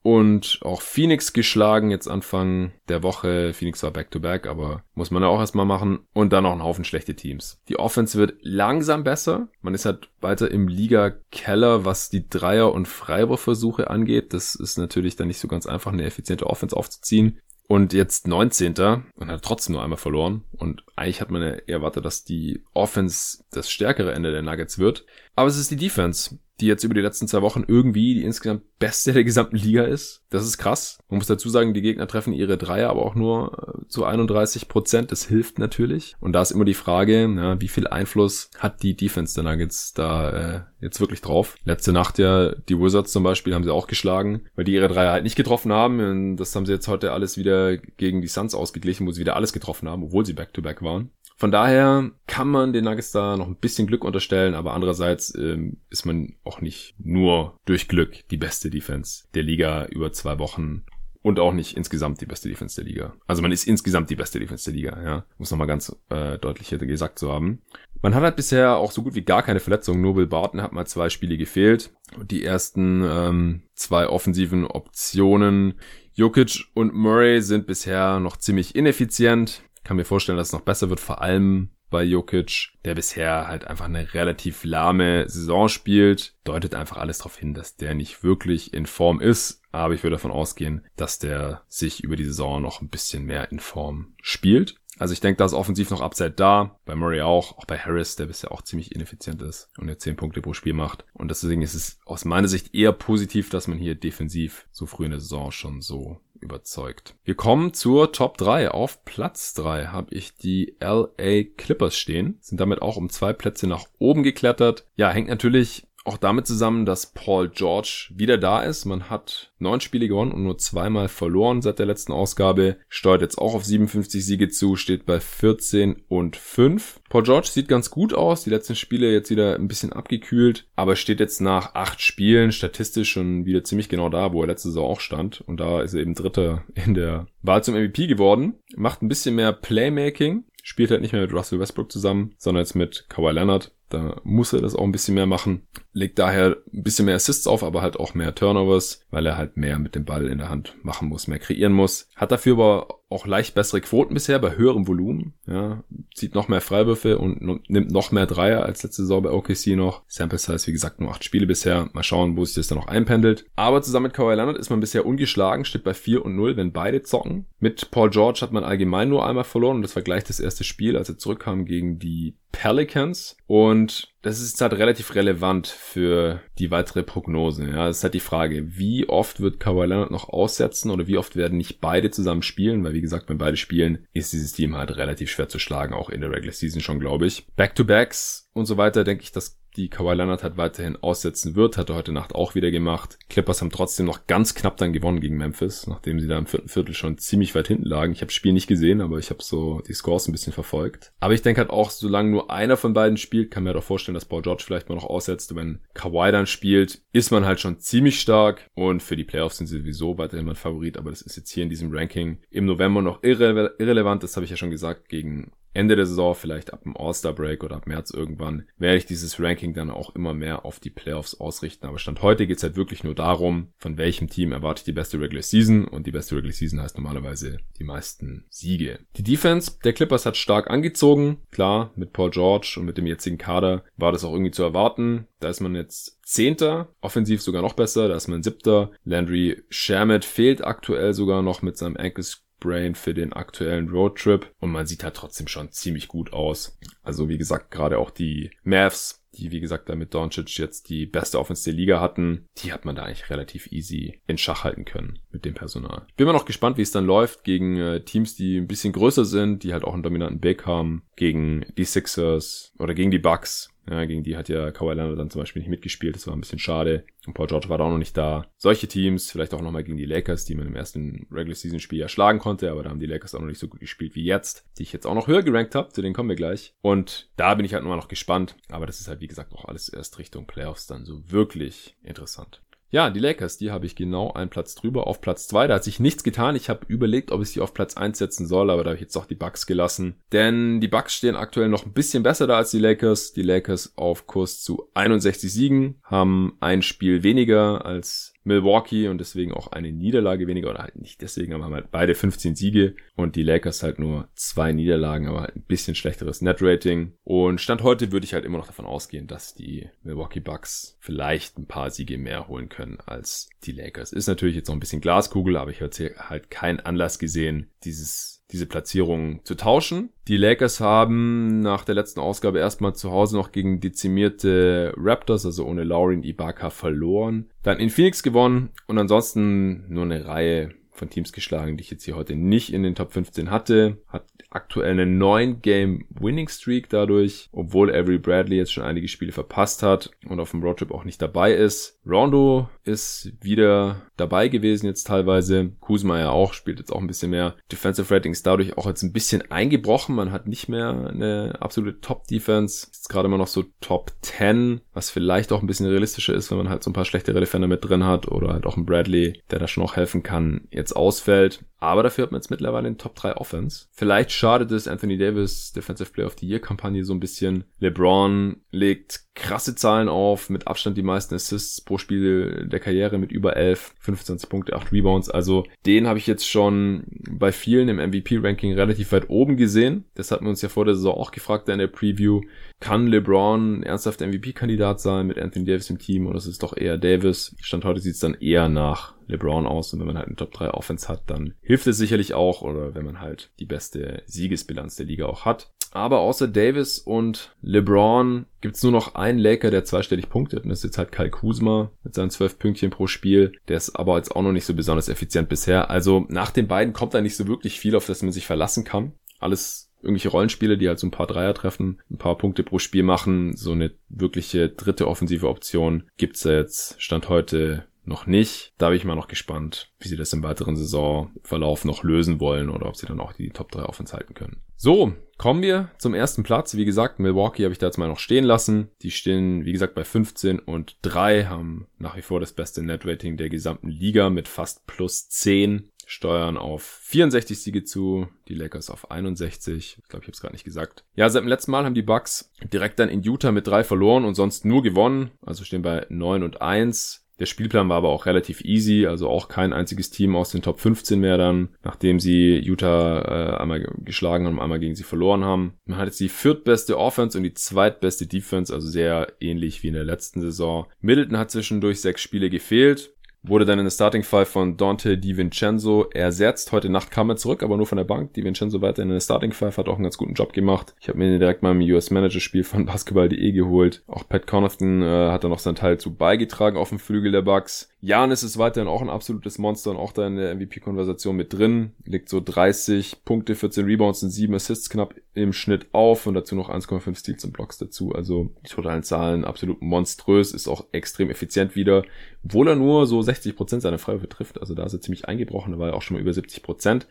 und 0.04 0.60
auch 0.64 0.82
Phoenix 0.82 1.32
geschlagen 1.32 1.92
jetzt 1.92 2.08
Anfang 2.08 2.72
der 2.88 3.04
Woche. 3.04 3.54
Phoenix 3.54 3.84
war 3.84 3.92
back-to-back, 3.92 4.46
-back, 4.46 4.50
aber 4.50 4.84
muss 4.96 5.12
man 5.12 5.22
ja 5.22 5.30
auch 5.30 5.40
erstmal 5.40 5.66
machen. 5.66 6.00
Und 6.14 6.34
dann 6.34 6.46
auch 6.46 6.54
ein 6.54 6.64
Haufen 6.64 6.86
schlechte 6.86 7.16
Teams. 7.16 7.62
Die 7.70 7.78
Offense 7.78 8.18
wird 8.18 8.36
langsam 8.42 9.04
besser. 9.04 9.48
Man 9.62 9.76
ist 9.76 9.86
halt 9.86 10.10
weiter 10.20 10.50
im 10.50 10.68
Liga-Keller, 10.68 11.86
was 11.86 12.10
die 12.10 12.28
Dreier- 12.28 12.74
und 12.74 12.88
Freiwurfversuche 12.88 13.90
angeht. 13.90 14.34
Das 14.34 14.56
ist 14.56 14.78
natürlich 14.78 15.16
dann 15.18 15.28
nicht 15.28 15.40
so 15.40 15.48
ganz 15.48 15.68
einfach, 15.68 15.94
eine 15.94 16.06
effiziente 16.06 16.48
Offense 16.48 16.76
aufzuziehen. 16.76 17.40
Und 17.68 17.94
jetzt 17.94 18.28
19. 18.28 18.74
und 19.16 19.32
hat 19.32 19.44
trotzdem 19.44 19.74
nur 19.74 19.84
einmal 19.84 19.98
verloren. 19.98 20.44
Und 20.52 20.84
eigentlich 20.96 21.22
hat 21.22 21.32
man 21.32 21.42
ja 21.42 21.54
erwartet, 21.68 22.04
dass 22.04 22.26
die 22.26 22.64
Offense 22.74 23.46
das 23.52 23.72
stärkere 23.72 24.14
Ende 24.14 24.32
der 24.32 24.42
Nuggets 24.42 24.78
wird. 24.78 25.06
Aber 25.36 25.48
es 25.48 25.58
ist 25.58 25.72
die 25.72 25.78
Defense 25.78 26.40
die 26.62 26.68
jetzt 26.68 26.84
über 26.84 26.94
die 26.94 27.02
letzten 27.02 27.28
zwei 27.28 27.42
Wochen 27.42 27.64
irgendwie 27.68 28.14
die 28.14 28.24
insgesamt 28.24 28.64
beste 28.80 29.14
der 29.14 29.24
gesamten 29.24 29.58
Liga 29.58 29.84
ist. 29.84 30.24
Das 30.30 30.46
ist 30.46 30.58
krass. 30.58 31.00
Man 31.10 31.18
muss 31.18 31.28
dazu 31.28 31.50
sagen, 31.50 31.74
die 31.74 31.82
Gegner 31.82 32.08
treffen 32.08 32.34
ihre 32.34 32.58
Dreier 32.58 32.90
aber 32.90 33.04
auch 33.04 33.16
nur 33.16 33.84
äh, 33.84 33.88
zu 33.88 34.06
31 34.06 34.68
Prozent. 34.68 35.12
Das 35.12 35.26
hilft 35.26 35.60
natürlich. 35.60 36.16
Und 36.20 36.34
da 36.34 36.42
ist 36.42 36.52
immer 36.52 36.66
die 36.66 36.74
Frage, 36.74 37.28
ja, 37.36 37.60
wie 37.60 37.68
viel 37.68 37.88
Einfluss 37.88 38.50
hat 38.58 38.84
die 38.84 38.96
Defense 38.96 39.34
der 39.36 39.52
Nuggets 39.52 39.94
da 39.94 40.30
äh, 40.30 40.62
jetzt 40.80 41.00
wirklich 41.00 41.22
drauf? 41.22 41.56
Letzte 41.66 41.92
Nacht 41.92 42.20
ja, 42.20 42.54
die 42.54 42.80
Wizards 42.80 43.12
zum 43.12 43.24
Beispiel 43.24 43.54
haben 43.54 43.64
sie 43.64 43.74
auch 43.74 43.88
geschlagen, 43.88 44.44
weil 44.56 44.66
die 44.66 44.74
ihre 44.74 44.88
Dreier 44.88 45.12
halt 45.12 45.24
nicht 45.24 45.36
getroffen 45.36 45.74
haben. 45.74 46.00
Und 46.00 46.38
das 46.38 46.56
haben 46.56 46.66
sie 46.66 46.74
jetzt 46.74 46.88
heute 46.88 47.12
alles 47.12 47.38
wieder 47.38 47.78
gegen 47.78 48.22
die 48.22 48.28
Suns 48.28 48.56
ausgeglichen, 48.56 49.08
wo 49.08 49.12
sie 49.12 49.22
wieder 49.22 49.36
alles 49.36 49.54
getroffen 49.54 49.90
haben, 49.90 50.04
obwohl 50.04 50.26
sie 50.26 50.34
Back-to-Back 50.34 50.80
-back 50.80 50.86
waren. 50.86 51.10
Von 51.42 51.52
daher 51.52 52.12
kann 52.28 52.50
man 52.50 52.72
den 52.72 52.84
Nuggets 52.84 53.14
da 53.14 53.36
noch 53.36 53.48
ein 53.48 53.56
bisschen 53.56 53.88
Glück 53.88 54.04
unterstellen, 54.04 54.54
aber 54.54 54.76
andererseits 54.76 55.34
ähm, 55.34 55.78
ist 55.90 56.06
man 56.06 56.36
auch 56.44 56.62
nicht 56.62 56.94
nur 57.00 57.58
durch 57.66 57.88
Glück 57.88 58.28
die 58.30 58.38
beste 58.38 58.70
Defense 58.70 59.24
der 59.34 59.42
Liga 59.42 59.86
über 59.86 60.12
zwei 60.12 60.38
Wochen 60.38 60.84
und 61.24 61.40
auch 61.40 61.52
nicht 61.52 61.76
insgesamt 61.76 62.22
die 62.22 62.28
beste 62.28 62.48
Defense 62.48 62.76
der 62.76 62.84
Liga. 62.84 63.16
Also 63.26 63.42
man 63.42 63.52
ist 63.52 63.68
insgesamt 63.68 64.12
die 64.12 64.16
beste 64.16 64.40
Defense 64.40 64.66
der 64.66 64.76
Liga, 64.76 65.04
ja. 65.04 65.26
Muss 65.40 65.50
nochmal 65.50 65.66
ganz 65.66 65.96
äh, 66.10 66.38
deutlich 66.38 66.70
hier 66.70 66.78
gesagt 66.78 67.18
zu 67.18 67.32
haben. 67.32 67.64
Man 68.04 68.14
hat 68.14 68.22
halt 68.22 68.36
bisher 68.36 68.78
auch 68.78 68.92
so 68.92 69.02
gut 69.02 69.16
wie 69.16 69.24
gar 69.24 69.42
keine 69.42 69.60
Verletzungen. 69.60 70.14
Bill 70.14 70.28
Barton 70.28 70.62
hat 70.62 70.74
mal 70.74 70.86
zwei 70.86 71.10
Spiele 71.10 71.38
gefehlt. 71.38 71.90
Und 72.16 72.30
die 72.30 72.46
ersten 72.46 73.04
ähm, 73.04 73.64
zwei 73.74 74.08
offensiven 74.08 74.68
Optionen, 74.68 75.74
Jokic 76.14 76.66
und 76.76 76.94
Murray, 76.94 77.42
sind 77.42 77.66
bisher 77.66 78.20
noch 78.20 78.38
ziemlich 78.38 78.76
ineffizient. 78.76 79.64
Kann 79.84 79.98
mir 79.98 80.06
vorstellen, 80.06 80.38
dass 80.38 80.50
es 80.50 80.54
noch 80.54 80.62
besser 80.62 80.90
wird, 80.90 81.00
vor 81.00 81.22
allem 81.22 81.70
bei 81.92 82.04
Jokic, 82.04 82.70
der 82.86 82.96
bisher 82.96 83.48
halt 83.48 83.68
einfach 83.68 83.86
eine 83.86 84.14
relativ 84.14 84.64
lahme 84.64 85.30
Saison 85.30 85.68
spielt. 85.68 86.34
Deutet 86.46 86.74
einfach 86.74 86.98
alles 86.98 87.20
darauf 87.20 87.38
hin, 87.38 87.54
dass 87.54 87.76
der 87.76 87.94
nicht 87.94 88.24
wirklich 88.24 88.74
in 88.74 88.86
Form 88.86 89.20
ist. 89.20 89.62
Aber 89.72 89.94
ich 89.94 90.02
würde 90.02 90.16
davon 90.16 90.32
ausgehen, 90.32 90.86
dass 90.96 91.20
der 91.20 91.64
sich 91.68 92.04
über 92.04 92.16
die 92.16 92.26
Saison 92.26 92.62
noch 92.62 92.82
ein 92.82 92.90
bisschen 92.90 93.26
mehr 93.26 93.52
in 93.52 93.60
Form 93.60 94.14
spielt. 94.22 94.76
Also 94.98 95.14
ich 95.14 95.20
denke, 95.20 95.38
da 95.38 95.46
ist 95.46 95.54
offensiv 95.54 95.90
noch 95.90 96.02
Upside 96.02 96.32
da. 96.32 96.80
Bei 96.86 96.96
Murray 96.96 97.22
auch, 97.22 97.58
auch 97.58 97.66
bei 97.66 97.78
Harris, 97.78 98.16
der 98.16 98.28
bisher 98.28 98.52
auch 98.52 98.62
ziemlich 98.62 98.94
ineffizient 98.94 99.42
ist 99.42 99.70
und 99.78 99.88
jetzt 99.88 100.04
10 100.04 100.16
Punkte 100.16 100.42
pro 100.42 100.54
Spiel 100.54 100.74
macht. 100.74 101.06
Und 101.14 101.30
deswegen 101.30 101.62
ist 101.62 101.74
es 101.74 102.00
aus 102.06 102.24
meiner 102.24 102.48
Sicht 102.48 102.76
eher 102.76 102.92
positiv, 102.92 103.50
dass 103.50 103.68
man 103.68 103.78
hier 103.78 103.96
defensiv 103.96 104.68
so 104.72 104.86
früh 104.86 105.06
in 105.06 105.12
der 105.12 105.20
Saison 105.20 105.52
schon 105.52 105.82
so 105.82 106.20
überzeugt. 106.42 107.16
Wir 107.24 107.36
kommen 107.36 107.74
zur 107.74 108.12
Top 108.12 108.38
3. 108.38 108.72
Auf 108.72 109.06
Platz 109.06 109.54
3 109.54 109.88
habe 109.88 110.14
ich 110.14 110.36
die 110.36 110.76
LA 110.80 111.44
Clippers 111.58 111.96
stehen. 111.96 112.38
Sind 112.42 112.60
damit 112.60 112.82
auch 112.82 112.98
um 112.98 113.10
zwei 113.10 113.34
Plätze 113.34 113.68
nach 113.68 113.86
oben 114.00 114.24
geklettert. 114.24 114.86
Ja, 114.96 115.12
hängt 115.12 115.30
natürlich 115.30 115.88
auch 116.04 116.18
damit 116.18 116.48
zusammen, 116.48 116.86
dass 116.86 117.14
Paul 117.14 117.50
George 117.50 118.10
wieder 118.16 118.38
da 118.38 118.62
ist. 118.62 118.86
Man 118.86 119.10
hat 119.10 119.52
neun 119.60 119.82
Spiele 119.82 120.08
gewonnen 120.08 120.32
und 120.32 120.44
nur 120.44 120.58
zweimal 120.58 121.08
verloren 121.08 121.62
seit 121.62 121.80
der 121.80 121.86
letzten 121.86 122.12
Ausgabe. 122.12 122.78
Steuert 122.90 123.22
jetzt 123.22 123.38
auch 123.38 123.54
auf 123.54 123.64
57 123.64 124.26
Siege 124.26 124.50
zu, 124.50 124.76
steht 124.76 125.06
bei 125.06 125.20
14 125.20 126.04
und 126.08 126.36
5. 126.36 127.02
Paul 127.10 127.24
George 127.24 127.50
sieht 127.52 127.68
ganz 127.68 127.92
gut 127.92 128.14
aus. 128.14 128.44
Die 128.44 128.50
letzten 128.50 128.76
Spiele 128.76 129.12
jetzt 129.12 129.30
wieder 129.30 129.56
ein 129.56 129.68
bisschen 129.68 129.94
abgekühlt, 129.94 130.68
aber 130.76 130.96
steht 130.96 131.20
jetzt 131.20 131.40
nach 131.40 131.76
acht 131.76 132.02
Spielen 132.02 132.52
statistisch 132.52 133.12
schon 133.12 133.46
wieder 133.46 133.64
ziemlich 133.64 133.90
genau 133.90 134.10
da, 134.10 134.34
wo 134.34 134.42
er 134.42 134.48
letzte 134.48 134.70
Saison 134.70 134.90
auch 134.90 135.00
stand. 135.00 135.42
Und 135.42 135.60
da 135.60 135.82
ist 135.82 135.94
er 135.94 136.02
eben 136.02 136.16
Dritter 136.16 136.64
in 136.74 136.96
der 136.96 137.28
Wahl 137.42 137.64
zum 137.64 137.76
MVP 137.76 138.08
geworden. 138.08 138.56
Macht 138.76 139.02
ein 139.02 139.08
bisschen 139.08 139.36
mehr 139.36 139.54
Playmaking. 139.54 140.46
Spielt 140.64 140.92
halt 140.92 141.02
nicht 141.02 141.12
mehr 141.12 141.22
mit 141.22 141.34
Russell 141.34 141.60
Westbrook 141.60 141.92
zusammen, 141.92 142.34
sondern 142.38 142.64
jetzt 142.64 142.76
mit 142.76 143.06
Kawhi 143.10 143.32
Leonard. 143.32 143.72
Da 143.90 144.22
muss 144.24 144.54
er 144.54 144.62
das 144.62 144.76
auch 144.76 144.84
ein 144.84 144.92
bisschen 144.92 145.16
mehr 145.16 145.26
machen. 145.26 145.68
Legt 145.94 146.20
daher 146.20 146.58
ein 146.74 146.84
bisschen 146.84 147.06
mehr 147.06 147.16
Assists 147.16 147.48
auf, 147.48 147.64
aber 147.64 147.82
halt 147.82 147.98
auch 147.98 148.14
mehr 148.14 148.34
Turnovers, 148.34 149.06
weil 149.10 149.26
er 149.26 149.38
halt 149.38 149.58
mehr 149.58 149.78
mit 149.78 149.96
dem 149.96 150.06
Ball 150.06 150.28
in 150.28 150.38
der 150.38 150.50
Hand 150.50 150.76
machen 150.84 151.10
muss, 151.10 151.28
mehr 151.28 151.40
kreieren 151.40 151.74
muss. 151.74 152.08
Hat 152.16 152.32
dafür 152.32 152.54
aber 152.54 153.02
auch 153.12 153.28
leicht 153.28 153.56
bessere 153.56 153.82
Quoten 153.82 154.14
bisher 154.14 154.40
bei 154.40 154.56
höherem 154.56 154.88
Volumen. 154.88 155.34
Ja, 155.46 155.84
zieht 156.16 156.34
noch 156.34 156.48
mehr 156.48 156.62
Freiwürfe 156.62 157.18
und 157.18 157.42
nimmt 157.70 157.92
noch 157.92 158.12
mehr 158.12 158.26
Dreier 158.26 158.64
als 158.64 158.84
letzte 158.84 159.02
Saison 159.02 159.22
bei 159.22 159.32
OKC 159.32 159.76
noch. 159.76 160.04
Sample 160.08 160.38
Size, 160.38 160.68
wie 160.68 160.72
gesagt, 160.72 161.02
nur 161.02 161.12
acht 161.12 161.24
Spiele 161.24 161.46
bisher. 161.46 161.90
Mal 161.92 162.04
schauen, 162.04 162.38
wo 162.38 162.46
sich 162.46 162.56
das 162.56 162.68
dann 162.68 162.78
noch 162.78 162.88
einpendelt. 162.88 163.46
Aber 163.58 163.82
zusammen 163.82 164.04
mit 164.04 164.14
Kawhi 164.14 164.36
Leonard 164.36 164.58
ist 164.58 164.70
man 164.70 164.80
bisher 164.80 165.06
ungeschlagen, 165.06 165.66
steht 165.66 165.84
bei 165.84 165.94
4 165.94 166.24
und 166.24 166.36
0, 166.38 166.56
wenn 166.56 166.72
beide 166.72 167.04
zocken. 167.04 167.48
Mit 167.60 167.92
Paul 167.92 168.10
George 168.10 168.40
hat 168.42 168.54
man 168.54 168.64
allgemein 168.64 169.10
nur 169.10 169.28
einmal 169.28 169.44
verloren 169.44 169.78
und 169.78 169.82
das 169.82 169.96
war 169.96 170.04
gleich 170.04 170.24
das 170.24 170.40
erste 170.40 170.64
Spiel, 170.64 170.96
als 170.96 171.10
er 171.10 171.18
zurückkam 171.18 171.66
gegen 171.66 172.00
die 172.00 172.36
Pelicans. 172.54 173.36
Und 173.46 174.11
das 174.22 174.40
ist 174.40 174.62
halt 174.62 174.74
relativ 174.74 175.16
relevant 175.16 175.68
für 175.68 176.42
die 176.60 176.70
weitere 176.70 177.02
Prognose. 177.02 177.68
Ja, 177.68 177.88
das 177.88 177.98
ist 177.98 178.04
halt 178.04 178.14
die 178.14 178.20
Frage, 178.20 178.78
wie 178.78 179.10
oft 179.10 179.42
wird 179.42 179.60
Kawhi 179.60 179.86
Leonard 179.88 180.12
noch 180.12 180.30
aussetzen 180.30 180.92
oder 180.92 181.08
wie 181.08 181.18
oft 181.18 181.36
werden 181.36 181.58
nicht 181.58 181.82
beide 181.82 182.12
zusammen 182.12 182.44
spielen, 182.44 182.84
weil 182.84 182.94
wie 182.94 183.02
gesagt, 183.02 183.30
wenn 183.30 183.40
beide 183.40 183.58
spielen, 183.58 184.06
ist 184.14 184.34
dieses 184.34 184.54
Team 184.54 184.76
halt 184.76 184.96
relativ 184.96 185.32
schwer 185.32 185.50
zu 185.50 185.58
schlagen, 185.58 185.94
auch 185.94 186.10
in 186.10 186.22
der 186.22 186.32
Regular 186.32 186.54
Season 186.54 186.82
schon, 186.82 187.00
glaube 187.00 187.26
ich. 187.26 187.48
Back-to-Backs 187.56 188.50
und 188.54 188.66
so 188.66 188.78
weiter, 188.78 189.04
denke 189.04 189.24
ich, 189.24 189.32
das 189.32 189.61
die 189.78 189.90
Kawhi 189.90 190.16
Leonard 190.16 190.44
halt 190.44 190.58
weiterhin 190.58 190.98
aussetzen 190.98 191.56
wird, 191.56 191.78
hat 191.78 191.90
er 191.90 191.96
heute 191.96 192.12
Nacht 192.12 192.36
auch 192.36 192.56
wieder 192.56 192.72
gemacht. 192.72 193.18
Clippers 193.30 193.62
haben 193.62 193.70
trotzdem 193.70 194.06
noch 194.06 194.28
ganz 194.28 194.56
knapp 194.56 194.78
dann 194.78 194.94
gewonnen 194.94 195.22
gegen 195.22 195.38
Memphis, 195.38 195.88
nachdem 195.88 196.20
sie 196.20 196.28
da 196.28 196.38
im 196.38 196.46
vierten 196.46 196.68
Viertel 196.68 196.94
schon 196.94 197.18
ziemlich 197.18 197.56
weit 197.56 197.68
hinten 197.68 197.86
lagen. 197.86 198.12
Ich 198.12 198.20
habe 198.20 198.28
das 198.28 198.36
Spiel 198.36 198.54
nicht 198.54 198.68
gesehen, 198.68 199.02
aber 199.02 199.18
ich 199.18 199.30
habe 199.30 199.42
so 199.42 199.82
die 199.88 199.94
Scores 199.94 200.28
ein 200.28 200.32
bisschen 200.32 200.54
verfolgt. 200.54 201.12
Aber 201.20 201.34
ich 201.34 201.42
denke 201.42 201.62
halt 201.62 201.70
auch, 201.70 201.90
solange 201.90 202.30
nur 202.30 202.52
einer 202.52 202.78
von 202.78 202.94
beiden 202.94 203.18
spielt, 203.18 203.52
kann 203.52 203.64
man 203.64 203.74
doch 203.74 203.84
vorstellen, 203.84 204.16
dass 204.16 204.26
Paul 204.26 204.42
George 204.42 204.64
vielleicht 204.66 204.90
mal 204.90 204.96
noch 204.96 205.06
aussetzt. 205.06 205.56
Wenn 205.56 205.80
Kawhi 205.94 206.32
dann 206.32 206.48
spielt, 206.48 207.02
ist 207.14 207.32
man 207.32 207.46
halt 207.46 207.60
schon 207.60 207.80
ziemlich 207.80 208.20
stark 208.20 208.68
und 208.74 209.02
für 209.02 209.16
die 209.16 209.24
Playoffs 209.24 209.58
sind 209.58 209.68
sie 209.68 209.80
sowieso 209.80 210.18
weiterhin 210.18 210.46
mein 210.46 210.56
Favorit, 210.56 210.98
aber 210.98 211.10
das 211.10 211.22
ist 211.22 211.38
jetzt 211.38 211.52
hier 211.52 211.64
in 211.64 211.70
diesem 211.70 211.94
Ranking 211.94 212.40
im 212.50 212.66
November 212.66 213.02
noch 213.02 213.24
irre 213.24 213.76
irrelevant. 213.78 214.24
Das 214.24 214.36
habe 214.36 214.44
ich 214.44 214.52
ja 214.52 214.58
schon 214.58 214.72
gesagt, 214.72 215.10
gegen 215.10 215.52
Ende 215.74 215.96
der 215.96 216.06
Saison, 216.06 216.36
vielleicht 216.36 216.74
ab 216.74 216.84
dem 216.84 216.98
All-Star-Break 216.98 217.64
oder 217.64 217.78
ab 217.78 217.88
März 217.88 218.12
irgendwann, 218.12 218.68
werde 218.78 218.98
ich 218.98 219.06
dieses 219.06 219.40
Ranking 219.40 219.74
dann 219.74 219.90
auch 219.90 220.16
immer 220.16 220.34
mehr 220.34 220.66
auf 220.66 220.80
die 220.80 220.90
Playoffs 220.90 221.40
ausrichten. 221.40 221.86
Aber 221.86 222.00
Stand 222.00 222.22
heute 222.22 222.48
geht 222.48 222.58
es 222.58 222.64
halt 222.64 222.76
wirklich 222.76 223.04
nur 223.04 223.16
darum, 223.16 223.74
von 223.78 223.98
welchem 223.98 224.30
Team 224.30 224.52
erwarte 224.52 224.82
ich 224.82 224.86
die 224.86 224.92
beste 224.92 225.20
Regular 225.20 225.44
Season 225.44 225.88
und 225.88 226.08
die 226.08 226.12
beste 226.12 226.36
Regular 226.36 226.54
Season 226.54 226.82
heißt 226.82 226.98
normalerweise 226.98 227.58
die 227.80 227.84
meisten 227.84 228.46
Siege. 228.50 229.00
Die 229.18 229.24
Defense 229.24 229.74
der 229.84 229.94
Clippers 229.94 230.26
hat 230.26 230.38
stark 230.38 230.70
angezogen. 230.70 231.38
Klar, 231.52 231.92
mit 231.96 232.14
Paul 232.14 232.32
George 232.32 232.76
und 232.78 232.86
mit 232.86 232.98
dem 232.98 233.08
jetzigen 233.08 233.38
Kader 233.38 233.84
war 233.98 234.12
das 234.12 234.24
auch 234.24 234.34
irgendwie 234.34 234.52
zu 234.52 234.64
erwarten. 234.64 235.28
Da 235.40 235.50
ist 235.50 235.62
man 235.62 235.76
jetzt 235.76 236.20
Zehnter, 236.24 236.94
offensiv 237.02 237.42
sogar 237.42 237.62
noch 237.62 237.74
besser, 237.74 238.08
da 238.08 238.16
ist 238.16 238.28
man 238.28 238.44
Siebter. 238.44 238.92
Landry 239.04 239.64
Shermet 239.70 240.24
fehlt 240.24 240.64
aktuell 240.64 241.14
sogar 241.14 241.42
noch 241.42 241.62
mit 241.62 241.78
seinem 241.78 241.98
Ankle 241.98 242.24
Brain 242.62 242.96
für 242.96 243.14
den 243.14 243.34
aktuellen 243.34 243.90
Roadtrip 243.90 244.50
und 244.60 244.72
man 244.72 244.86
sieht 244.86 245.04
halt 245.04 245.16
trotzdem 245.16 245.48
schon 245.48 245.72
ziemlich 245.72 246.08
gut 246.08 246.32
aus. 246.32 246.78
Also 247.04 247.28
wie 247.28 247.38
gesagt, 247.38 247.72
gerade 247.72 247.98
auch 247.98 248.12
die 248.12 248.52
Mavs, 248.64 249.22
die 249.34 249.52
wie 249.52 249.60
gesagt 249.60 249.90
da 249.90 249.96
mit 249.96 250.14
Doncic 250.14 250.58
jetzt 250.58 250.90
die 250.90 251.06
beste 251.06 251.40
Offense 251.40 251.66
der 251.66 251.74
Liga 251.74 252.00
hatten, 252.00 252.48
die 252.58 252.72
hat 252.72 252.86
man 252.86 252.96
da 252.96 253.04
eigentlich 253.04 253.30
relativ 253.30 253.72
easy 253.72 254.22
in 254.28 254.38
Schach 254.38 254.64
halten 254.64 254.86
können 254.86 255.20
mit 255.32 255.46
dem 255.46 255.54
Personal. 255.54 256.06
Ich 256.08 256.16
bin 256.16 256.28
mal 256.28 256.34
noch 256.34 256.46
gespannt, 256.46 256.78
wie 256.78 256.82
es 256.84 256.92
dann 256.92 257.06
läuft 257.06 257.44
gegen 257.44 257.78
äh, 257.78 258.04
Teams, 258.04 258.36
die 258.36 258.58
ein 258.58 258.68
bisschen 258.68 258.94
größer 258.94 259.26
sind, 259.26 259.64
die 259.64 259.74
halt 259.74 259.84
auch 259.84 259.94
einen 259.94 260.04
dominanten 260.04 260.40
Big 260.40 260.66
haben, 260.66 261.04
gegen 261.16 261.66
die 261.78 261.86
Sixers 261.86 262.74
oder 262.78 262.94
gegen 262.94 263.12
die 263.12 263.20
Bucks. 263.20 263.71
Ja, 263.90 264.06
gegen 264.06 264.24
die 264.24 264.38
hat 264.38 264.48
ja 264.48 264.72
Kawhi 264.72 264.94
Leonard 264.94 265.18
dann 265.18 265.30
zum 265.30 265.42
Beispiel 265.42 265.62
nicht 265.62 265.70
mitgespielt. 265.70 266.16
Das 266.16 266.28
war 266.28 266.36
ein 266.36 266.42
bisschen 266.42 266.60
schade. 266.60 267.04
Und 267.26 267.34
Paul 267.34 267.48
George 267.48 267.70
war 267.70 267.78
da 267.78 267.86
auch 267.86 267.90
noch 267.90 267.98
nicht 267.98 268.16
da. 268.16 268.46
Solche 268.58 268.88
Teams, 268.88 269.32
vielleicht 269.32 269.54
auch 269.54 269.62
nochmal 269.62 269.84
gegen 269.84 269.98
die 269.98 270.06
Lakers, 270.06 270.46
die 270.46 270.56
man 270.56 270.68
im 270.68 270.76
ersten 270.76 271.28
Regular 271.32 271.56
Season 271.56 271.80
Spiel 271.80 272.00
ja 272.00 272.08
schlagen 272.08 272.40
konnte, 272.40 272.72
aber 272.72 272.84
da 272.84 272.90
haben 272.90 273.00
die 273.00 273.08
Lakers 273.08 273.34
auch 273.34 273.40
noch 273.40 273.48
nicht 273.48 273.60
so 273.60 273.68
gut 273.68 273.80
gespielt 273.80 274.16
wie 274.16 274.24
jetzt, 274.24 274.66
die 274.78 274.84
ich 274.84 274.94
jetzt 274.94 275.08
auch 275.08 275.16
noch 275.16 275.28
höher 275.28 275.44
gerankt 275.44 275.76
habe. 275.76 275.90
Zu 275.90 276.02
denen 276.02 276.14
kommen 276.14 276.30
wir 276.30 276.36
gleich. 276.36 276.76
Und 276.82 277.32
da 277.38 277.56
bin 277.56 277.66
ich 277.66 277.74
halt 277.74 277.84
nur 277.84 277.96
noch 277.96 278.08
gespannt. 278.08 278.56
Aber 278.70 278.86
das 278.86 279.00
ist 279.00 279.08
halt, 279.08 279.22
wie 279.22 279.28
gesagt, 279.28 279.54
auch 279.54 279.66
alles 279.66 279.90
erst 279.90 280.20
Richtung 280.20 280.46
Playoffs 280.46 280.88
dann 280.88 281.06
so 281.06 281.32
wirklich 281.32 281.96
interessant. 282.04 282.62
Ja, 282.92 283.10
die 283.10 283.22
Lakers, 283.22 283.58
die 283.58 283.72
habe 283.72 283.86
ich 283.86 283.96
genau 283.96 284.34
einen 284.34 284.50
Platz 284.50 284.76
drüber 284.76 285.08
auf 285.08 285.22
Platz 285.22 285.48
zwei. 285.48 285.66
Da 285.66 285.76
hat 285.76 285.84
sich 285.86 286.02
nichts 286.02 286.24
getan. 286.24 286.58
Ich 286.58 286.70
habe 286.70 286.86
überlegt, 286.90 287.32
ob 287.32 287.42
ich 287.42 287.50
sie 287.50 287.62
auf 287.62 287.74
Platz 287.74 287.96
eins 287.96 288.18
setzen 288.18 288.46
soll, 288.46 288.70
aber 288.70 288.84
da 288.84 288.90
habe 288.90 288.96
ich 288.96 289.02
jetzt 289.02 289.16
doch 289.16 289.26
die 289.26 289.36
Bucks 289.36 289.66
gelassen. 289.66 290.16
Denn 290.34 290.82
die 290.82 290.90
Bucks 290.90 291.16
stehen 291.16 291.38
aktuell 291.38 291.70
noch 291.70 291.86
ein 291.86 291.94
bisschen 291.94 292.22
besser 292.22 292.48
da 292.48 292.58
als 292.58 292.72
die 292.72 292.80
Lakers. 292.80 293.32
Die 293.32 293.44
Lakers 293.44 293.94
auf 293.96 294.28
Kurs 294.28 294.62
zu 294.62 294.90
61 294.94 295.54
Siegen, 295.54 296.02
haben 296.04 296.58
ein 296.60 296.82
Spiel 296.82 297.24
weniger 297.24 297.86
als 297.86 298.31
Milwaukee 298.44 299.08
und 299.08 299.20
deswegen 299.20 299.52
auch 299.52 299.68
eine 299.68 299.92
Niederlage 299.92 300.48
weniger 300.48 300.70
oder 300.70 300.84
halt 300.84 300.96
nicht 300.96 301.22
deswegen, 301.22 301.54
aber 301.54 301.66
haben 301.66 301.74
halt 301.74 301.92
beide 301.92 302.16
15 302.16 302.56
Siege 302.56 302.96
und 303.16 303.36
die 303.36 303.44
Lakers 303.44 303.84
halt 303.84 304.00
nur 304.00 304.30
zwei 304.36 304.72
Niederlagen, 304.72 305.28
aber 305.28 305.50
ein 305.50 305.64
bisschen 305.68 305.96
schlechteres 305.96 306.42
Netrating. 306.42 307.14
Und 307.24 307.62
Stand 307.62 307.84
heute 307.84 308.12
würde 308.12 308.26
ich 308.26 308.34
halt 308.34 308.46
immer 308.46 308.58
noch 308.58 308.68
davon 308.68 308.86
ausgehen, 308.86 309.28
dass 309.28 309.54
die 309.54 309.90
Milwaukee 310.04 310.40
Bucks 310.40 310.98
vielleicht 311.00 311.58
ein 311.58 311.68
paar 311.68 311.92
Siege 311.92 312.18
mehr 312.18 312.48
holen 312.48 312.70
können 312.70 313.00
als 313.06 313.50
die 313.64 313.72
Lakers. 313.72 314.14
Ist 314.14 314.28
natürlich 314.28 314.56
jetzt 314.56 314.68
noch 314.68 314.76
ein 314.76 314.80
bisschen 314.80 315.02
Glaskugel, 315.02 315.58
aber 315.58 315.72
ich 315.72 315.82
habe 315.82 315.92
halt 316.18 316.50
keinen 316.50 316.80
Anlass 316.80 317.20
gesehen, 317.20 317.70
dieses 317.84 318.41
diese 318.52 318.66
Platzierung 318.66 319.42
zu 319.44 319.56
tauschen. 319.56 320.10
Die 320.28 320.38
Lakers 320.38 320.80
haben 320.80 321.60
nach 321.60 321.84
der 321.84 321.96
letzten 321.96 322.20
Ausgabe 322.20 322.60
erstmal 322.60 322.96
zu 322.96 323.12
Hause 323.12 323.36
noch 323.38 323.52
gegen 323.52 323.80
dezimierte 323.80 324.94
Raptors, 324.98 325.46
also 325.46 325.66
ohne 325.66 325.84
Lauren 325.84 326.24
Ibaka, 326.24 326.70
verloren. 326.70 327.50
Dann 327.64 327.80
in 327.80 327.90
Phoenix 327.90 328.24
gewonnen 328.24 328.70
und 328.88 328.98
ansonsten 328.98 329.86
nur 329.90 330.04
eine 330.04 330.26
Reihe 330.26 330.72
von 330.92 331.10
Teams 331.10 331.34
geschlagen, 331.34 331.78
die 331.78 331.82
ich 331.82 331.90
jetzt 331.90 332.04
hier 332.04 332.16
heute 332.16 332.36
nicht 332.36 332.72
in 332.72 332.84
den 332.84 332.94
Top 332.96 333.12
15 333.12 333.50
hatte. 333.50 333.98
Hat 334.08 334.26
aktuell 334.52 334.92
eine 334.92 335.06
9-Game-Winning-Streak 335.06 336.90
dadurch, 336.90 337.50
obwohl 337.52 337.90
Avery 337.90 338.20
Bradley 338.20 338.58
jetzt 338.58 338.74
schon 338.74 338.84
einige 338.84 339.08
Spiele 339.08 339.32
verpasst 339.32 339.82
hat 339.82 340.12
und 340.28 340.40
auf 340.40 340.52
dem 340.52 340.62
Roadtrip 340.62 340.92
auch 340.92 341.04
nicht 341.04 341.22
dabei 341.22 341.54
ist. 341.54 342.00
Rondo 342.06 342.70
ist 342.84 343.32
wieder 343.42 344.02
dabei 344.18 344.48
gewesen 344.48 344.86
jetzt 344.88 345.08
teilweise. 345.08 345.72
Kuzma 345.80 346.20
ja 346.20 346.30
auch, 346.30 346.54
spielt 346.54 346.80
jetzt 346.80 346.92
auch 346.92 347.00
ein 347.00 347.08
bisschen 347.08 347.32
mehr. 347.32 347.56
Defensive 347.72 348.14
Ratings 348.14 348.44
dadurch 348.44 348.78
auch 348.78 348.88
jetzt 348.88 349.04
ein 349.04 349.14
bisschen 349.14 349.50
eingebrochen. 349.52 350.16
Man 350.16 350.32
hat 350.32 350.48
nicht 350.48 350.70
mehr 350.70 351.10
eine 351.10 351.56
absolute 351.60 352.00
Top-Defense. 352.02 352.88
Ist 352.92 353.10
gerade 353.10 353.28
immer 353.28 353.38
noch 353.38 353.48
so 353.48 353.64
Top 353.82 354.12
10, 354.22 354.82
was 354.94 355.10
vielleicht 355.10 355.52
auch 355.52 355.62
ein 355.62 355.68
bisschen 355.68 355.88
realistischer 355.88 356.34
ist, 356.34 356.52
wenn 356.52 356.58
man 356.58 356.70
halt 356.70 356.84
so 356.84 356.90
ein 356.90 356.94
paar 356.94 357.06
schlechtere 357.06 357.40
Defender 357.40 357.68
mit 357.68 357.84
drin 357.88 358.06
hat 358.06 358.28
oder 358.28 358.54
halt 358.54 358.66
auch 358.66 358.78
ein 358.78 358.86
Bradley, 358.86 359.42
der 359.52 359.60
da 359.60 359.68
schon 359.68 359.84
auch 359.84 359.96
helfen 359.96 360.24
kann, 360.24 360.68
jetzt 360.72 360.96
ausfällt. 360.96 361.64
Aber 361.78 362.04
dafür 362.04 362.26
hat 362.26 362.32
man 362.32 362.40
jetzt 362.40 362.52
mittlerweile 362.52 362.84
den 362.84 363.00
Top 363.00 363.16
3 363.16 363.38
Offense. 363.38 363.88
Vielleicht 363.92 364.32
schadet 364.32 364.72
es 364.72 364.88
Anthony 364.88 365.18
Davis 365.18 365.72
Defensive 365.72 366.12
Player 366.12 366.28
of 366.28 366.36
the 366.40 366.48
Year 366.48 366.60
Kampagne 366.60 367.04
so 367.04 367.14
ein 367.14 367.20
bisschen. 367.20 367.64
LeBron 367.80 368.62
legt 368.70 369.31
krasse 369.34 369.76
Zahlen 369.76 370.10
auf, 370.10 370.50
mit 370.50 370.68
Abstand 370.68 370.98
die 370.98 371.04
meisten 371.04 371.36
Assists 371.36 371.82
pro 371.82 371.98
Spiel 371.98 372.68
der 372.68 372.80
Karriere 372.80 373.18
mit 373.18 373.32
über 373.32 373.56
11, 373.56 373.94
25 374.00 374.50
Punkte, 374.50 374.76
8 374.76 374.92
Rebounds. 374.92 375.30
Also 375.30 375.66
den 375.86 376.08
habe 376.08 376.20
ich 376.20 376.28
jetzt 376.28 376.48
schon 376.48 377.06
bei 377.30 377.52
vielen 377.52 377.88
im 377.88 377.98
MVP-Ranking 377.98 378.74
relativ 378.74 379.12
weit 379.14 379.30
oben 379.30 379.56
gesehen. 379.56 380.06
Das 380.16 380.32
hatten 380.32 380.46
wir 380.46 380.50
uns 380.50 380.62
ja 380.62 380.70
vor 380.70 380.86
der 380.86 380.96
Saison 380.96 381.16
auch 381.16 381.32
gefragt 381.32 381.70
in 381.70 381.80
der 381.80 381.88
Preview. 381.88 382.42
Kann 382.82 383.06
LeBron 383.06 383.84
ernsthaft 383.84 384.22
MVP-Kandidat 384.22 385.00
sein 385.00 385.28
mit 385.28 385.38
Anthony 385.38 385.66
Davis 385.66 385.92
im 385.92 386.00
Team 386.00 386.26
oder 386.26 386.38
ist 386.38 386.48
es 386.48 386.58
doch 386.58 386.76
eher 386.76 386.98
Davis? 386.98 387.56
Stand 387.62 387.86
heute 387.86 388.02
sieht 388.02 388.16
es 388.16 388.20
dann 388.20 388.34
eher 388.34 388.70
nach 388.70 389.14
LeBron 389.28 389.68
aus 389.68 389.94
und 389.94 390.00
wenn 390.00 390.08
man 390.08 390.18
halt 390.18 390.28
einen 390.28 390.36
Top 390.36 390.52
3 390.52 390.72
Offense 390.72 391.08
hat, 391.08 391.22
dann 391.28 391.54
hilft 391.62 391.86
es 391.86 391.98
sicherlich 391.98 392.34
auch 392.34 392.64
oder 392.64 392.96
wenn 392.96 393.06
man 393.06 393.20
halt 393.20 393.52
die 393.60 393.66
beste 393.66 394.24
Siegesbilanz 394.26 394.96
der 394.96 395.06
Liga 395.06 395.28
auch 395.28 395.46
hat. 395.46 395.72
Aber 395.92 396.22
außer 396.22 396.48
Davis 396.48 396.98
und 396.98 397.56
LeBron 397.62 398.48
gibt's 398.62 398.82
nur 398.82 398.94
noch 398.94 399.14
einen 399.14 399.38
Laker, 399.38 399.70
der 399.70 399.84
zweistellig 399.84 400.30
punktet. 400.30 400.64
Und 400.64 400.70
das 400.70 400.80
ist 400.80 400.86
jetzt 400.86 400.98
halt 400.98 401.12
Kai 401.12 401.30
Kuzma 401.30 401.92
mit 402.04 402.16
seinen 402.16 402.30
zwölf 402.32 402.58
Pünktchen 402.58 402.90
pro 402.90 403.08
Spiel. 403.08 403.52
Der 403.68 403.78
ist 403.78 403.96
aber 403.96 404.18
jetzt 404.18 404.36
auch 404.36 404.42
noch 404.42 404.54
nicht 404.54 404.66
so 404.66 404.74
besonders 404.74 405.10
effizient 405.10 405.50
bisher. 405.50 405.92
Also 405.92 406.26
nach 406.30 406.52
den 406.52 406.68
beiden 406.68 406.94
kommt 406.94 407.14
da 407.14 407.22
nicht 407.22 407.36
so 407.36 407.48
wirklich 407.48 407.80
viel, 407.80 407.96
auf 407.96 408.08
das 408.08 408.24
man 408.24 408.32
sich 408.32 408.48
verlassen 408.48 408.86
kann. 408.86 409.14
Alles 409.40 409.91
irgendwelche 410.02 410.30
Rollenspiele, 410.30 410.78
die 410.78 410.88
halt 410.88 411.00
so 411.00 411.08
ein 411.08 411.12
paar 411.12 411.28
Dreier 411.28 411.54
treffen, 411.54 412.02
ein 412.10 412.18
paar 412.18 412.38
Punkte 412.38 412.64
pro 412.64 412.80
Spiel 412.80 413.04
machen. 413.04 413.56
So 413.56 413.72
eine 413.72 413.92
wirkliche 414.10 414.70
dritte 414.70 415.08
offensive 415.08 415.48
Option 415.48 416.04
gibt's 416.18 416.42
da 416.42 416.52
jetzt 416.52 417.02
Stand 417.02 417.30
heute 417.30 417.86
noch 418.04 418.26
nicht. 418.26 418.74
Da 418.78 418.90
bin 418.90 418.98
ich 418.98 419.06
mal 419.06 419.16
noch 419.16 419.28
gespannt, 419.28 419.92
wie 420.00 420.08
sie 420.08 420.18
das 420.18 420.34
im 420.34 420.44
weiteren 420.44 420.76
Saisonverlauf 420.76 421.86
noch 421.86 422.04
lösen 422.04 422.40
wollen 422.40 422.70
oder 422.70 422.88
ob 422.88 422.96
sie 422.96 423.06
dann 423.06 423.20
auch 423.20 423.34
die 423.34 423.50
Top 423.50 423.72
3 423.72 423.84
Offense 423.84 424.14
halten 424.14 424.34
können. 424.34 424.62
So, 424.76 425.14
kommen 425.38 425.62
wir 425.62 425.92
zum 426.00 426.16
ersten 426.16 426.42
Platz. 426.42 426.76
Wie 426.76 426.86
gesagt, 426.86 427.20
Milwaukee 427.20 427.64
habe 427.64 427.72
ich 427.72 427.78
da 427.78 427.86
jetzt 427.86 428.00
mal 428.00 428.08
noch 428.08 428.18
stehen 428.18 428.44
lassen. 428.44 428.90
Die 429.04 429.12
stehen, 429.12 429.64
wie 429.66 429.72
gesagt, 429.74 429.94
bei 429.94 430.04
15 430.04 430.58
und 430.58 430.98
3, 431.04 431.46
haben 431.46 431.88
nach 432.00 432.18
wie 432.18 432.24
vor 432.24 432.40
das 432.40 432.54
beste 432.54 432.82
Net-Rating 432.82 433.38
der 433.38 433.50
gesamten 433.50 433.90
Liga 433.90 434.32
mit 434.32 434.48
fast 434.48 434.88
plus 434.88 435.30
10 435.30 435.91
steuern 436.12 436.58
auf 436.58 436.84
64 436.84 437.62
Siege 437.62 437.86
zu, 437.86 438.28
die 438.50 438.54
Lakers 438.54 438.90
auf 438.90 439.12
61. 439.12 439.98
Ich 439.98 440.10
glaube, 440.10 440.24
ich 440.24 440.28
habe 440.28 440.34
es 440.34 440.42
gerade 440.42 440.54
nicht 440.54 440.66
gesagt. 440.66 441.06
Ja, 441.16 441.30
seit 441.30 441.44
dem 441.44 441.48
letzten 441.48 441.72
Mal 441.72 441.86
haben 441.86 441.96
die 441.96 442.02
Bucks 442.02 442.52
direkt 442.74 443.00
dann 443.00 443.08
in 443.08 443.24
Utah 443.24 443.54
mit 443.54 443.66
drei 443.66 443.86
verloren 443.86 444.26
und 444.26 444.36
sonst 444.36 444.66
nur 444.66 444.84
gewonnen. 444.84 445.32
Also 445.42 445.64
stehen 445.64 445.84
bei 445.84 446.06
9 446.10 446.44
und 446.44 446.62
1. 446.62 447.26
Der 447.40 447.46
Spielplan 447.46 447.88
war 447.88 447.96
aber 447.96 448.10
auch 448.10 448.26
relativ 448.26 448.62
easy, 448.62 449.08
also 449.08 449.30
auch 449.30 449.48
kein 449.48 449.72
einziges 449.72 450.10
Team 450.10 450.36
aus 450.36 450.52
den 450.52 450.62
Top 450.62 450.82
15 450.82 451.18
mehr 451.18 451.38
dann, 451.38 451.70
nachdem 451.82 452.20
sie 452.20 452.60
Utah 452.60 453.22
äh, 453.22 453.58
einmal 453.58 453.80
geschlagen 454.04 454.46
haben, 454.46 454.60
einmal 454.60 454.80
gegen 454.80 454.96
sie 454.96 455.04
verloren 455.04 455.46
haben. 455.46 455.74
Man 455.86 455.98
hat 455.98 456.08
jetzt 456.08 456.20
die 456.20 456.30
viertbeste 456.30 457.00
Offense 457.00 457.38
und 457.38 457.46
die 457.46 457.54
zweitbeste 457.54 458.28
Defense, 458.28 458.72
also 458.72 458.88
sehr 458.88 459.32
ähnlich 459.40 459.82
wie 459.82 459.88
in 459.88 459.94
der 459.94 460.04
letzten 460.04 460.42
Saison. 460.42 460.88
Middleton 461.00 461.38
hat 461.38 461.52
zwischendurch 461.52 462.02
sechs 462.02 462.22
Spiele 462.22 462.50
gefehlt 462.50 463.14
wurde 463.44 463.66
dann 463.66 463.80
in 463.80 463.86
der 463.86 463.92
Starting 463.92 464.24
Five 464.24 464.48
von 464.48 464.78
Dante 464.78 465.18
DiVincenzo 465.18 466.08
ersetzt. 466.14 466.72
Heute 466.72 466.90
Nacht 466.90 467.10
kam 467.10 467.30
er 467.30 467.38
zurück, 467.38 467.64
aber 467.64 467.76
nur 467.76 467.88
von 467.88 467.98
der 467.98 468.04
Bank. 468.04 468.34
DiVincenzo 468.34 468.82
weiter 468.82 469.02
in 469.02 469.10
der 469.10 469.20
Starting 469.20 469.52
Five 469.52 469.78
hat 469.78 469.88
auch 469.88 469.96
einen 469.96 470.04
ganz 470.04 470.18
guten 470.18 470.36
Job 470.36 470.54
gemacht. 470.54 470.94
Ich 471.00 471.10
habe 471.10 471.18
mir 471.18 471.40
direkt 471.40 471.64
mal 471.64 471.72
im 471.72 471.82
US 471.92 472.12
Manager 472.12 472.40
Spiel 472.40 472.64
von 472.64 472.86
Basketball.de 472.88 473.52
geholt. 473.52 474.04
Auch 474.08 474.28
Pat 474.28 474.46
Connaughton 474.46 475.02
äh, 475.02 475.32
hat 475.32 475.44
da 475.44 475.48
noch 475.48 475.60
seinen 475.60 475.76
Teil 475.76 475.98
zu 475.98 476.14
beigetragen 476.14 476.78
auf 476.78 476.90
dem 476.90 477.00
Flügel 477.00 477.32
der 477.32 477.42
Bucks. 477.42 477.92
Janis 478.00 478.42
ist 478.44 478.58
weiterhin 478.58 478.90
auch 478.90 479.02
ein 479.02 479.10
absolutes 479.10 479.60
Monster 479.60 479.92
und 479.92 479.98
auch 479.98 480.12
da 480.12 480.26
in 480.26 480.36
der 480.36 480.56
MVP-Konversation 480.56 481.36
mit 481.36 481.54
drin. 481.54 481.94
Liegt 482.04 482.30
so 482.30 482.42
30 482.44 483.24
Punkte, 483.26 483.56
14 483.56 483.86
Rebounds 483.86 484.24
und 484.24 484.32
7 484.32 484.54
Assists 484.56 484.90
knapp 484.90 485.14
im 485.34 485.54
Schnitt 485.54 485.88
auf 485.94 486.26
und 486.26 486.34
dazu 486.34 486.56
noch 486.56 486.70
1,5 486.70 487.16
Steals 487.16 487.46
und 487.46 487.54
Blocks 487.54 487.78
dazu. 487.78 488.12
Also 488.14 488.52
die 488.66 488.70
totalen 488.70 489.04
Zahlen 489.04 489.46
absolut 489.46 489.82
monströs, 489.82 490.52
ist 490.52 490.68
auch 490.68 490.86
extrem 490.92 491.30
effizient 491.30 491.76
wieder, 491.76 492.04
obwohl 492.44 492.68
er 492.68 492.76
nur 492.76 493.06
so 493.08 493.20
60% 493.20 493.82
seiner 493.82 494.00
Freiwürfe 494.00 494.30
trifft. 494.30 494.60
Also 494.60 494.74
da 494.74 494.84
ist 494.84 494.94
er 494.94 495.02
ziemlich 495.02 495.28
eingebrochen, 495.28 495.74
da 495.74 495.80
war 495.80 495.90
er 495.90 495.96
auch 495.96 496.02
schon 496.02 496.16
mal 496.16 496.22
über 496.22 496.32
70%. 496.32 497.06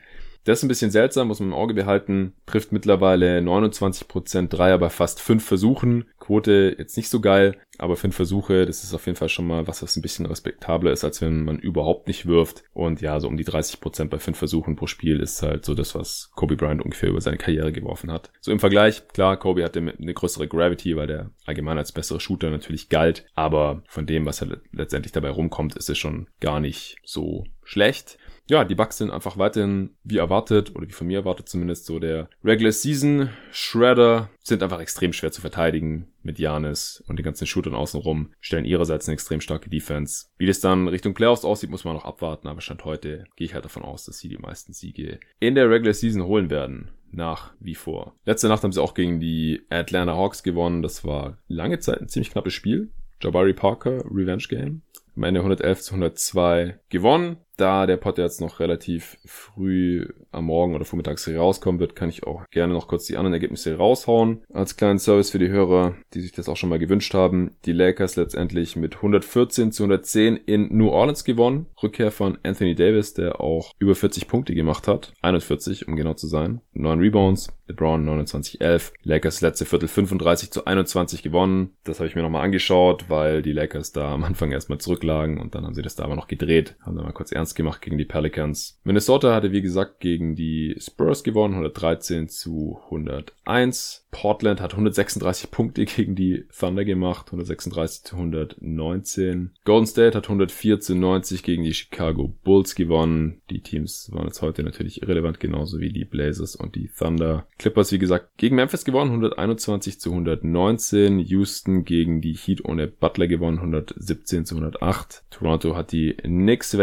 Das 0.44 0.58
ist 0.58 0.64
ein 0.64 0.68
bisschen 0.68 0.90
seltsam, 0.90 1.28
muss 1.28 1.40
man 1.40 1.50
im 1.50 1.54
Auge 1.54 1.74
behalten. 1.74 2.34
Trifft 2.46 2.72
mittlerweile 2.72 3.40
29% 3.40 4.48
Dreier 4.48 4.78
bei 4.78 4.88
fast 4.88 5.20
fünf 5.20 5.44
Versuchen. 5.44 6.06
Quote 6.18 6.74
jetzt 6.78 6.96
nicht 6.96 7.10
so 7.10 7.20
geil, 7.20 7.56
aber 7.78 7.96
fünf 7.96 8.16
Versuche, 8.16 8.64
das 8.64 8.82
ist 8.82 8.94
auf 8.94 9.06
jeden 9.06 9.16
Fall 9.16 9.28
schon 9.28 9.46
mal 9.46 9.66
was, 9.66 9.82
was 9.82 9.96
ein 9.96 10.02
bisschen 10.02 10.26
respektabler 10.26 10.92
ist, 10.92 11.04
als 11.04 11.20
wenn 11.20 11.44
man 11.44 11.58
überhaupt 11.58 12.08
nicht 12.08 12.26
wirft. 12.26 12.62
Und 12.72 13.02
ja, 13.02 13.20
so 13.20 13.28
um 13.28 13.36
die 13.36 13.44
30% 13.44 14.08
bei 14.08 14.18
fünf 14.18 14.38
Versuchen 14.38 14.76
pro 14.76 14.86
Spiel 14.86 15.20
ist 15.20 15.42
halt 15.42 15.64
so 15.64 15.74
das, 15.74 15.94
was 15.94 16.30
Kobe 16.34 16.56
Bryant 16.56 16.82
ungefähr 16.82 17.10
über 17.10 17.20
seine 17.20 17.38
Karriere 17.38 17.72
geworfen 17.72 18.10
hat. 18.10 18.30
So 18.40 18.50
im 18.50 18.60
Vergleich, 18.60 19.08
klar, 19.08 19.36
Kobe 19.36 19.62
hatte 19.62 19.80
eine 19.80 20.14
größere 20.14 20.48
Gravity, 20.48 20.96
weil 20.96 21.06
der 21.06 21.30
allgemein 21.44 21.78
als 21.78 21.92
bessere 21.92 22.20
Shooter 22.20 22.50
natürlich 22.50 22.88
galt, 22.88 23.26
aber 23.34 23.82
von 23.88 24.06
dem, 24.06 24.24
was 24.24 24.40
halt 24.40 24.60
letztendlich 24.72 25.12
dabei 25.12 25.30
rumkommt, 25.30 25.76
ist 25.76 25.90
es 25.90 25.98
schon 25.98 26.28
gar 26.40 26.60
nicht 26.60 26.96
so 27.04 27.44
schlecht 27.62 28.18
ja, 28.50 28.64
die 28.64 28.74
Bugs 28.74 28.98
sind 28.98 29.12
einfach 29.12 29.38
weiterhin 29.38 29.90
wie 30.02 30.16
erwartet 30.16 30.74
oder 30.74 30.88
wie 30.88 30.92
von 30.92 31.06
mir 31.06 31.18
erwartet 31.20 31.48
zumindest 31.48 31.86
so 31.86 32.00
der 32.00 32.28
Regular 32.42 32.72
Season 32.72 33.30
Shredder 33.52 34.28
sind 34.42 34.64
einfach 34.64 34.80
extrem 34.80 35.12
schwer 35.12 35.30
zu 35.30 35.40
verteidigen 35.40 36.08
mit 36.24 36.40
Janis 36.40 37.00
und 37.06 37.16
den 37.16 37.24
ganzen 37.24 37.46
Shootern 37.46 37.76
außenrum, 37.76 38.32
stellen 38.40 38.64
ihrerseits 38.64 39.06
eine 39.06 39.14
extrem 39.14 39.40
starke 39.40 39.70
Defense. 39.70 40.26
Wie 40.36 40.46
das 40.46 40.58
dann 40.58 40.88
Richtung 40.88 41.14
Playoffs 41.14 41.44
aussieht, 41.44 41.70
muss 41.70 41.84
man 41.84 41.94
noch 41.94 42.04
abwarten, 42.04 42.48
aber 42.48 42.60
Stand 42.60 42.84
heute 42.84 43.24
gehe 43.36 43.44
ich 43.44 43.54
halt 43.54 43.64
davon 43.64 43.84
aus, 43.84 44.04
dass 44.04 44.18
sie 44.18 44.28
die 44.28 44.38
meisten 44.38 44.72
Siege 44.72 45.20
in 45.38 45.54
der 45.54 45.70
Regular 45.70 45.94
Season 45.94 46.24
holen 46.24 46.50
werden. 46.50 46.90
Nach 47.12 47.52
wie 47.58 47.74
vor. 47.74 48.14
Letzte 48.24 48.46
Nacht 48.48 48.62
haben 48.62 48.70
sie 48.70 48.80
auch 48.80 48.94
gegen 48.94 49.18
die 49.18 49.62
Atlanta 49.68 50.14
Hawks 50.14 50.44
gewonnen. 50.44 50.80
Das 50.80 51.04
war 51.04 51.38
lange 51.48 51.80
Zeit 51.80 52.00
ein 52.00 52.08
ziemlich 52.08 52.30
knappes 52.30 52.52
Spiel. 52.52 52.90
Jabari 53.20 53.52
Parker, 53.52 54.04
Revenge 54.04 54.44
Game. 54.48 54.82
Am 55.16 55.24
Ende 55.24 55.40
111 55.40 55.82
zu 55.82 55.94
102 55.94 56.78
gewonnen 56.88 57.38
da 57.60 57.86
der 57.86 57.96
Pod 57.96 58.18
jetzt 58.18 58.40
noch 58.40 58.60
relativ 58.60 59.18
früh 59.24 60.06
am 60.32 60.46
Morgen 60.46 60.74
oder 60.74 60.84
vormittags 60.84 61.28
rauskommen 61.28 61.80
wird, 61.80 61.94
kann 61.94 62.08
ich 62.08 62.24
auch 62.24 62.44
gerne 62.50 62.72
noch 62.72 62.88
kurz 62.88 63.06
die 63.06 63.16
anderen 63.16 63.34
Ergebnisse 63.34 63.76
raushauen. 63.76 64.42
Als 64.52 64.76
kleinen 64.76 64.98
Service 64.98 65.30
für 65.30 65.38
die 65.38 65.48
Hörer, 65.48 65.94
die 66.14 66.20
sich 66.20 66.32
das 66.32 66.48
auch 66.48 66.56
schon 66.56 66.70
mal 66.70 66.78
gewünscht 66.78 67.14
haben. 67.14 67.56
Die 67.64 67.72
Lakers 67.72 68.16
letztendlich 68.16 68.76
mit 68.76 68.96
114 68.96 69.72
zu 69.72 69.84
110 69.84 70.36
in 70.36 70.76
New 70.76 70.88
Orleans 70.88 71.24
gewonnen. 71.24 71.66
Rückkehr 71.82 72.10
von 72.10 72.38
Anthony 72.42 72.74
Davis, 72.74 73.14
der 73.14 73.40
auch 73.40 73.72
über 73.78 73.94
40 73.94 74.28
Punkte 74.28 74.54
gemacht 74.54 74.88
hat. 74.88 75.12
41, 75.22 75.88
um 75.88 75.96
genau 75.96 76.14
zu 76.14 76.26
sein. 76.26 76.60
9 76.72 76.98
Rebounds. 76.98 77.48
LeBron 77.70 78.04
29-11. 78.08 78.92
Lakers 79.04 79.40
letzte 79.40 79.64
Viertel 79.64 79.88
35 79.88 80.50
zu 80.50 80.64
21 80.64 81.22
gewonnen. 81.22 81.70
Das 81.84 82.00
habe 82.00 82.08
ich 82.08 82.16
mir 82.16 82.22
nochmal 82.22 82.44
angeschaut, 82.44 83.04
weil 83.08 83.42
die 83.42 83.52
Lakers 83.52 83.92
da 83.92 84.12
am 84.12 84.24
Anfang 84.24 84.50
erstmal 84.50 84.78
zurücklagen 84.78 85.38
und 85.38 85.54
dann 85.54 85.64
haben 85.64 85.74
sie 85.74 85.82
das 85.82 85.94
da 85.94 86.04
aber 86.04 86.16
noch 86.16 86.26
gedreht. 86.26 86.76
Haben 86.82 86.96
da 86.96 87.02
mal 87.02 87.12
kurz 87.12 87.32
ernst 87.32 87.49
gemacht 87.54 87.80
gegen 87.82 87.98
die 87.98 88.04
Pelicans. 88.04 88.78
Minnesota 88.84 89.34
hatte 89.34 89.52
wie 89.52 89.62
gesagt 89.62 90.00
gegen 90.00 90.34
die 90.34 90.76
Spurs 90.78 91.24
gewonnen, 91.24 91.54
113 91.54 92.28
zu 92.28 92.80
101. 92.84 94.06
Portland 94.10 94.60
hat 94.60 94.72
136 94.72 95.50
Punkte 95.50 95.84
gegen 95.84 96.14
die 96.14 96.44
Thunder 96.56 96.84
gemacht, 96.84 97.26
136 97.28 98.04
zu 98.04 98.16
119. 98.16 99.52
Golden 99.64 99.86
State 99.86 100.16
hat 100.16 100.24
104 100.24 100.80
zu 100.80 100.94
90 100.94 101.42
gegen 101.42 101.62
die 101.62 101.74
Chicago 101.74 102.34
Bulls 102.42 102.74
gewonnen. 102.74 103.40
Die 103.50 103.62
Teams 103.62 104.10
waren 104.12 104.26
jetzt 104.26 104.42
heute 104.42 104.62
natürlich 104.62 105.02
irrelevant, 105.02 105.40
genauso 105.40 105.80
wie 105.80 105.92
die 105.92 106.04
Blazers 106.04 106.56
und 106.56 106.74
die 106.74 106.88
Thunder. 106.88 107.46
Clippers, 107.58 107.92
wie 107.92 107.98
gesagt, 107.98 108.36
gegen 108.36 108.56
Memphis 108.56 108.84
gewonnen, 108.84 109.10
121 109.10 110.00
zu 110.00 110.10
119. 110.10 111.20
Houston 111.20 111.84
gegen 111.84 112.20
die 112.20 112.34
Heat 112.34 112.64
ohne 112.64 112.88
Butler 112.88 113.28
gewonnen, 113.28 113.58
117 113.58 114.44
zu 114.44 114.56
108. 114.56 115.24
Toronto 115.30 115.76
hat 115.76 115.92
die 115.92 116.14
Knicks 116.14 116.76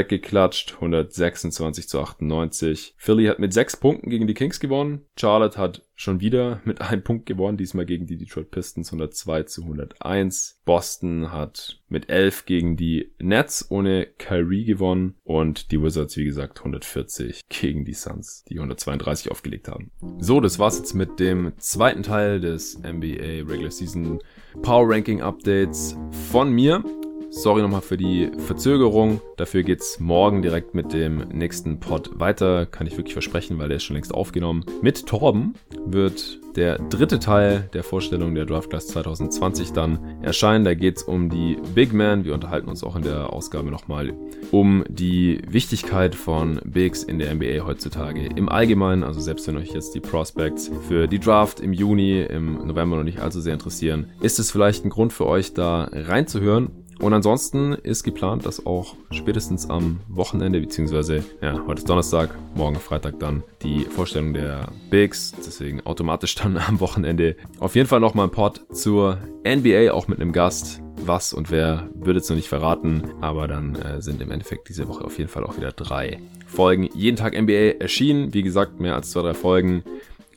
weggeklatscht, 0.47 0.73
126 0.75 1.87
zu 1.87 1.99
98. 1.99 2.95
Philly 2.97 3.25
hat 3.25 3.39
mit 3.39 3.53
sechs 3.53 3.77
Punkten 3.77 4.09
gegen 4.09 4.27
die 4.27 4.33
Kings 4.33 4.59
gewonnen. 4.59 5.05
Charlotte 5.17 5.57
hat 5.57 5.83
schon 5.95 6.21
wieder 6.21 6.61
mit 6.63 6.81
einem 6.81 7.03
Punkt 7.03 7.25
gewonnen, 7.25 7.57
diesmal 7.57 7.85
gegen 7.85 8.05
die 8.05 8.17
Detroit 8.17 8.51
Pistons 8.51 8.89
102 8.89 9.43
zu 9.43 9.63
101. 9.63 10.59
Boston 10.65 11.31
hat 11.31 11.81
mit 11.89 12.09
11 12.09 12.45
gegen 12.45 12.77
die 12.77 13.11
Nets 13.19 13.69
ohne 13.69 14.05
Kyrie 14.05 14.65
gewonnen 14.65 15.15
und 15.23 15.71
die 15.71 15.81
Wizards, 15.81 16.15
wie 16.17 16.25
gesagt, 16.25 16.59
140 16.59 17.41
gegen 17.49 17.85
die 17.85 17.93
Suns, 17.93 18.43
die 18.47 18.55
132 18.55 19.31
aufgelegt 19.31 19.67
haben. 19.67 19.91
So, 20.19 20.39
das 20.39 20.59
war's 20.59 20.77
jetzt 20.77 20.93
mit 20.93 21.19
dem 21.19 21.53
zweiten 21.57 22.03
Teil 22.03 22.39
des 22.39 22.77
NBA 22.79 23.47
Regular 23.49 23.71
Season 23.71 24.19
Power 24.61 24.89
Ranking 24.89 25.21
Updates 25.21 25.95
von 26.31 26.51
mir. 26.51 26.83
Sorry 27.29 27.61
nochmal 27.61 27.81
für 27.81 27.97
die 27.97 28.31
Verzögerung. 28.37 29.19
Dafür 29.35 29.63
geht's 29.63 29.99
morgen 29.99 30.41
direkt 30.41 30.73
mit 30.73 30.93
dem 30.93 31.27
nächsten 31.29 31.79
Pod 31.79 32.19
weiter. 32.19 32.65
Kann 32.65 32.87
ich 32.87 32.95
wirklich 32.97 33.13
versprechen, 33.13 33.59
weil 33.59 33.67
der 33.67 33.77
ist 33.77 33.83
schon 33.83 33.95
längst 33.95 34.13
aufgenommen. 34.13 34.63
Mit 34.81 35.05
Torben 35.05 35.55
wird 35.85 36.39
der 36.55 36.79
dritte 36.79 37.19
Teil 37.19 37.69
der 37.73 37.83
Vorstellung 37.83 38.33
der 38.33 38.45
Draft 38.45 38.69
Class 38.69 38.87
2020 38.87 39.73
dann 39.73 40.23
erscheinen. 40.23 40.65
Da 40.65 40.73
geht's 40.73 41.03
um 41.03 41.29
die 41.29 41.57
Big 41.75 41.93
Man. 41.93 42.23
Wir 42.23 42.33
unterhalten 42.33 42.69
uns 42.69 42.83
auch 42.83 42.95
in 42.95 43.03
der 43.03 43.31
Ausgabe 43.33 43.69
nochmal 43.69 44.13
um 44.51 44.83
die 44.89 45.41
Wichtigkeit 45.47 46.15
von 46.15 46.59
Bigs 46.63 47.03
in 47.03 47.19
der 47.19 47.35
NBA 47.35 47.65
heutzutage 47.65 48.25
im 48.25 48.49
Allgemeinen. 48.49 49.03
Also 49.03 49.19
selbst 49.19 49.47
wenn 49.47 49.57
euch 49.57 49.73
jetzt 49.73 49.93
die 49.93 49.99
Prospects 49.99 50.71
für 50.87 51.07
die 51.07 51.19
Draft 51.19 51.59
im 51.59 51.73
Juni, 51.73 52.21
im 52.21 52.65
November 52.65 52.95
noch 52.95 53.03
nicht 53.03 53.19
allzu 53.19 53.41
sehr 53.41 53.53
interessieren, 53.53 54.07
ist 54.21 54.39
es 54.39 54.49
vielleicht 54.49 54.85
ein 54.85 54.89
Grund 54.89 55.13
für 55.13 55.27
euch 55.27 55.53
da 55.53 55.89
reinzuhören. 55.91 56.71
Und 56.99 57.13
ansonsten 57.13 57.73
ist 57.73 58.03
geplant, 58.03 58.45
dass 58.45 58.65
auch 58.65 58.95
spätestens 59.11 59.69
am 59.69 59.99
Wochenende, 60.07 60.59
beziehungsweise, 60.59 61.23
ja, 61.41 61.61
heute 61.67 61.79
ist 61.79 61.89
Donnerstag, 61.89 62.35
morgen 62.55 62.77
Freitag 62.77 63.19
dann 63.19 63.43
die 63.61 63.81
Vorstellung 63.81 64.33
der 64.33 64.69
Bigs, 64.89 65.33
deswegen 65.37 65.85
automatisch 65.85 66.35
dann 66.35 66.57
am 66.57 66.79
Wochenende 66.79 67.35
auf 67.59 67.75
jeden 67.75 67.87
Fall 67.87 67.99
nochmal 67.99 68.27
ein 68.27 68.31
Pod 68.31 68.61
zur 68.71 69.19
NBA, 69.45 69.91
auch 69.91 70.07
mit 70.07 70.19
einem 70.19 70.31
Gast. 70.31 70.81
Was 71.05 71.31
und 71.31 71.51
wer 71.51 71.87
würde 71.93 72.19
es 72.19 72.27
noch 72.27 72.35
nicht 72.35 72.49
verraten, 72.49 73.03
aber 73.21 73.47
dann 73.47 73.75
äh, 73.75 74.01
sind 74.01 74.19
im 74.19 74.31
Endeffekt 74.31 74.67
diese 74.67 74.87
Woche 74.87 75.05
auf 75.05 75.19
jeden 75.19 75.29
Fall 75.29 75.43
auch 75.43 75.55
wieder 75.55 75.71
drei 75.71 76.19
Folgen 76.47 76.89
jeden 76.95 77.17
Tag 77.17 77.39
NBA 77.39 77.79
erschienen. 77.79 78.33
Wie 78.33 78.41
gesagt, 78.41 78.79
mehr 78.79 78.95
als 78.95 79.11
zwei, 79.11 79.21
drei 79.21 79.35
Folgen 79.35 79.83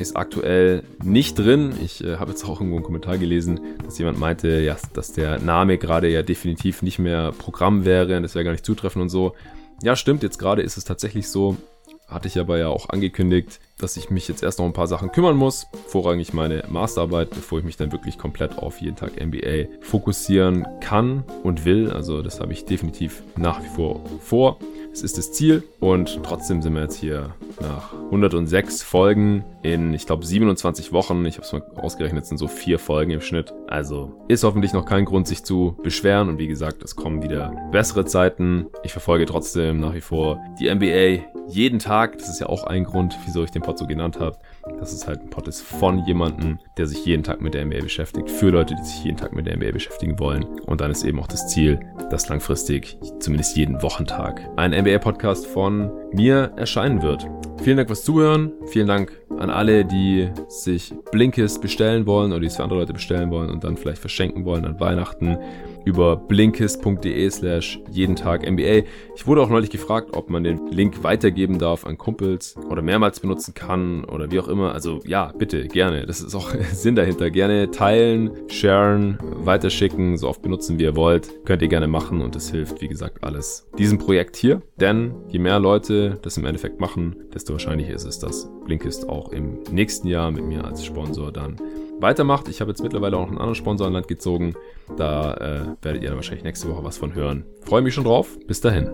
ist 0.00 0.16
aktuell 0.16 0.82
nicht 1.02 1.38
drin. 1.38 1.72
Ich 1.82 2.02
äh, 2.02 2.16
habe 2.16 2.30
jetzt 2.30 2.44
auch 2.44 2.60
irgendwo 2.60 2.76
einen 2.76 2.84
Kommentar 2.84 3.18
gelesen, 3.18 3.60
dass 3.84 3.98
jemand 3.98 4.18
meinte, 4.18 4.60
ja, 4.60 4.76
dass 4.94 5.12
der 5.12 5.38
Name 5.38 5.78
gerade 5.78 6.08
ja 6.08 6.22
definitiv 6.22 6.82
nicht 6.82 6.98
mehr 6.98 7.32
Programm 7.32 7.84
wäre 7.84 8.16
und 8.16 8.22
das 8.22 8.34
wäre 8.34 8.44
gar 8.44 8.52
nicht 8.52 8.64
zutreffend 8.64 9.02
und 9.02 9.08
so. 9.08 9.34
Ja, 9.82 9.96
stimmt, 9.96 10.22
jetzt 10.22 10.38
gerade 10.38 10.62
ist 10.62 10.76
es 10.76 10.84
tatsächlich 10.84 11.28
so. 11.28 11.56
Hatte 12.06 12.26
ich 12.26 12.40
aber 12.40 12.58
ja 12.58 12.66
auch 12.66 12.88
angekündigt, 12.88 13.60
dass 13.78 13.96
ich 13.96 14.10
mich 14.10 14.26
jetzt 14.26 14.42
erst 14.42 14.58
noch 14.58 14.66
ein 14.66 14.72
paar 14.72 14.88
Sachen 14.88 15.12
kümmern 15.12 15.36
muss. 15.36 15.68
Vorrangig 15.86 16.32
meine 16.32 16.64
Masterarbeit, 16.68 17.30
bevor 17.30 17.60
ich 17.60 17.64
mich 17.64 17.76
dann 17.76 17.92
wirklich 17.92 18.18
komplett 18.18 18.58
auf 18.58 18.80
jeden 18.80 18.96
Tag 18.96 19.12
MBA 19.24 19.68
fokussieren 19.80 20.66
kann 20.80 21.22
und 21.44 21.64
will. 21.64 21.90
Also 21.90 22.20
das 22.22 22.40
habe 22.40 22.52
ich 22.52 22.64
definitiv 22.64 23.22
nach 23.36 23.62
wie 23.62 23.68
vor 23.68 24.04
vor. 24.20 24.58
Es 24.92 25.02
ist 25.02 25.18
das 25.18 25.32
Ziel 25.32 25.62
und 25.78 26.20
trotzdem 26.24 26.62
sind 26.62 26.74
wir 26.74 26.82
jetzt 26.82 26.96
hier 26.96 27.34
nach 27.60 27.92
106 27.92 28.82
Folgen 28.82 29.44
in, 29.62 29.94
ich 29.94 30.04
glaube, 30.04 30.26
27 30.26 30.92
Wochen. 30.92 31.24
Ich 31.26 31.36
habe 31.36 31.46
es 31.46 31.52
mal 31.52 31.62
ausgerechnet, 31.76 32.26
sind 32.26 32.38
so 32.38 32.48
vier 32.48 32.78
Folgen 32.78 33.12
im 33.12 33.20
Schnitt. 33.20 33.54
Also 33.68 34.12
ist 34.26 34.42
hoffentlich 34.42 34.72
noch 34.72 34.84
kein 34.84 35.04
Grund, 35.04 35.28
sich 35.28 35.44
zu 35.44 35.76
beschweren. 35.82 36.28
Und 36.28 36.38
wie 36.38 36.48
gesagt, 36.48 36.82
es 36.82 36.96
kommen 36.96 37.22
wieder 37.22 37.54
bessere 37.70 38.04
Zeiten. 38.04 38.66
Ich 38.82 38.92
verfolge 38.92 39.26
trotzdem 39.26 39.78
nach 39.78 39.94
wie 39.94 40.00
vor 40.00 40.40
die 40.58 40.72
NBA 40.72 41.24
jeden 41.48 41.78
Tag. 41.78 42.18
Das 42.18 42.28
ist 42.28 42.40
ja 42.40 42.48
auch 42.48 42.64
ein 42.64 42.84
Grund, 42.84 43.16
wieso 43.24 43.44
ich 43.44 43.50
den 43.50 43.62
Pod 43.62 43.78
so 43.78 43.86
genannt 43.86 44.18
habe 44.18 44.38
dass 44.78 44.92
es 44.92 45.06
halt 45.06 45.20
ein 45.20 45.30
Pod 45.30 45.48
ist 45.48 45.62
von 45.62 46.04
jemandem, 46.06 46.58
der 46.76 46.86
sich 46.86 47.04
jeden 47.04 47.22
Tag 47.22 47.40
mit 47.40 47.54
der 47.54 47.64
NBA 47.64 47.80
beschäftigt, 47.80 48.30
für 48.30 48.50
Leute, 48.50 48.74
die 48.74 48.84
sich 48.84 49.04
jeden 49.04 49.16
Tag 49.16 49.32
mit 49.32 49.46
der 49.46 49.56
NBA 49.56 49.72
beschäftigen 49.72 50.18
wollen. 50.18 50.44
Und 50.66 50.80
dann 50.80 50.90
ist 50.90 51.04
eben 51.04 51.20
auch 51.20 51.26
das 51.26 51.48
Ziel, 51.48 51.80
dass 52.10 52.28
langfristig, 52.28 52.98
zumindest 53.18 53.56
jeden 53.56 53.82
Wochentag, 53.82 54.40
ein 54.56 54.72
NBA-Podcast 54.72 55.46
von 55.46 55.90
mir 56.12 56.52
erscheinen 56.56 57.02
wird. 57.02 57.26
Vielen 57.62 57.76
Dank 57.76 57.88
fürs 57.88 58.04
Zuhören. 58.04 58.52
Vielen 58.66 58.86
Dank 58.86 59.12
an 59.38 59.50
alle, 59.50 59.84
die 59.84 60.30
sich 60.48 60.94
Blinkist 61.12 61.60
bestellen 61.60 62.06
wollen 62.06 62.32
oder 62.32 62.40
die 62.40 62.46
es 62.46 62.56
für 62.56 62.62
andere 62.62 62.80
Leute 62.80 62.94
bestellen 62.94 63.30
wollen 63.30 63.50
und 63.50 63.64
dann 63.64 63.76
vielleicht 63.76 64.00
verschenken 64.00 64.44
wollen 64.44 64.64
an 64.64 64.80
Weihnachten. 64.80 65.36
Über 65.84 66.16
blinkist.de 66.16 67.30
slash 67.30 67.80
jeden 67.90 68.16
Tag 68.16 68.48
NBA. 68.48 68.82
Ich 69.14 69.26
wurde 69.26 69.42
auch 69.42 69.48
neulich 69.48 69.70
gefragt, 69.70 70.10
ob 70.12 70.30
man 70.30 70.44
den 70.44 70.68
Link 70.68 71.02
weitergeben 71.02 71.58
darf 71.58 71.84
an 71.84 71.98
Kumpels 71.98 72.56
oder 72.68 72.82
mehrmals 72.82 73.20
benutzen 73.20 73.54
kann 73.54 74.04
oder 74.04 74.30
wie 74.30 74.40
auch 74.40 74.48
immer. 74.48 74.72
Also 74.72 75.00
ja, 75.06 75.32
bitte, 75.36 75.66
gerne. 75.68 76.06
Das 76.06 76.20
ist 76.20 76.34
auch 76.34 76.54
Sinn 76.72 76.94
dahinter. 76.94 77.30
Gerne 77.30 77.70
teilen, 77.70 78.30
sharen, 78.48 79.18
weiterschicken, 79.20 80.16
so 80.16 80.28
oft 80.28 80.42
benutzen, 80.42 80.78
wie 80.78 80.84
ihr 80.84 80.96
wollt. 80.96 81.44
Könnt 81.44 81.62
ihr 81.62 81.68
gerne 81.68 81.88
machen 81.88 82.20
und 82.20 82.36
es 82.36 82.50
hilft, 82.50 82.80
wie 82.80 82.88
gesagt, 82.88 83.22
alles 83.24 83.68
diesem 83.78 83.98
Projekt 83.98 84.36
hier. 84.36 84.62
Denn 84.76 85.14
je 85.28 85.38
mehr 85.38 85.58
Leute 85.58 86.18
das 86.22 86.36
im 86.36 86.44
Endeffekt 86.44 86.80
machen, 86.80 87.16
desto 87.34 87.52
wahrscheinlicher 87.52 87.94
ist 87.94 88.04
es, 88.04 88.18
dass 88.18 88.50
Blinkist 88.64 89.08
auch 89.08 89.32
im 89.32 89.58
nächsten 89.70 90.08
Jahr 90.08 90.30
mit 90.30 90.44
mir 90.44 90.64
als 90.64 90.84
Sponsor 90.84 91.32
dann 91.32 91.56
weitermacht. 92.02 92.48
Ich 92.48 92.60
habe 92.60 92.70
jetzt 92.70 92.82
mittlerweile 92.82 93.16
auch 93.16 93.28
einen 93.28 93.38
anderen 93.38 93.54
Sponsor 93.54 93.86
an 93.86 93.92
Land 93.92 94.08
gezogen. 94.08 94.54
Da 94.96 95.34
äh, 95.34 95.84
werdet 95.84 96.02
ihr 96.02 96.08
dann 96.08 96.16
wahrscheinlich 96.16 96.44
nächste 96.44 96.68
Woche 96.68 96.84
was 96.84 96.98
von 96.98 97.14
hören. 97.14 97.44
Freue 97.64 97.82
mich 97.82 97.94
schon 97.94 98.04
drauf. 98.04 98.38
Bis 98.46 98.60
dahin. 98.60 98.90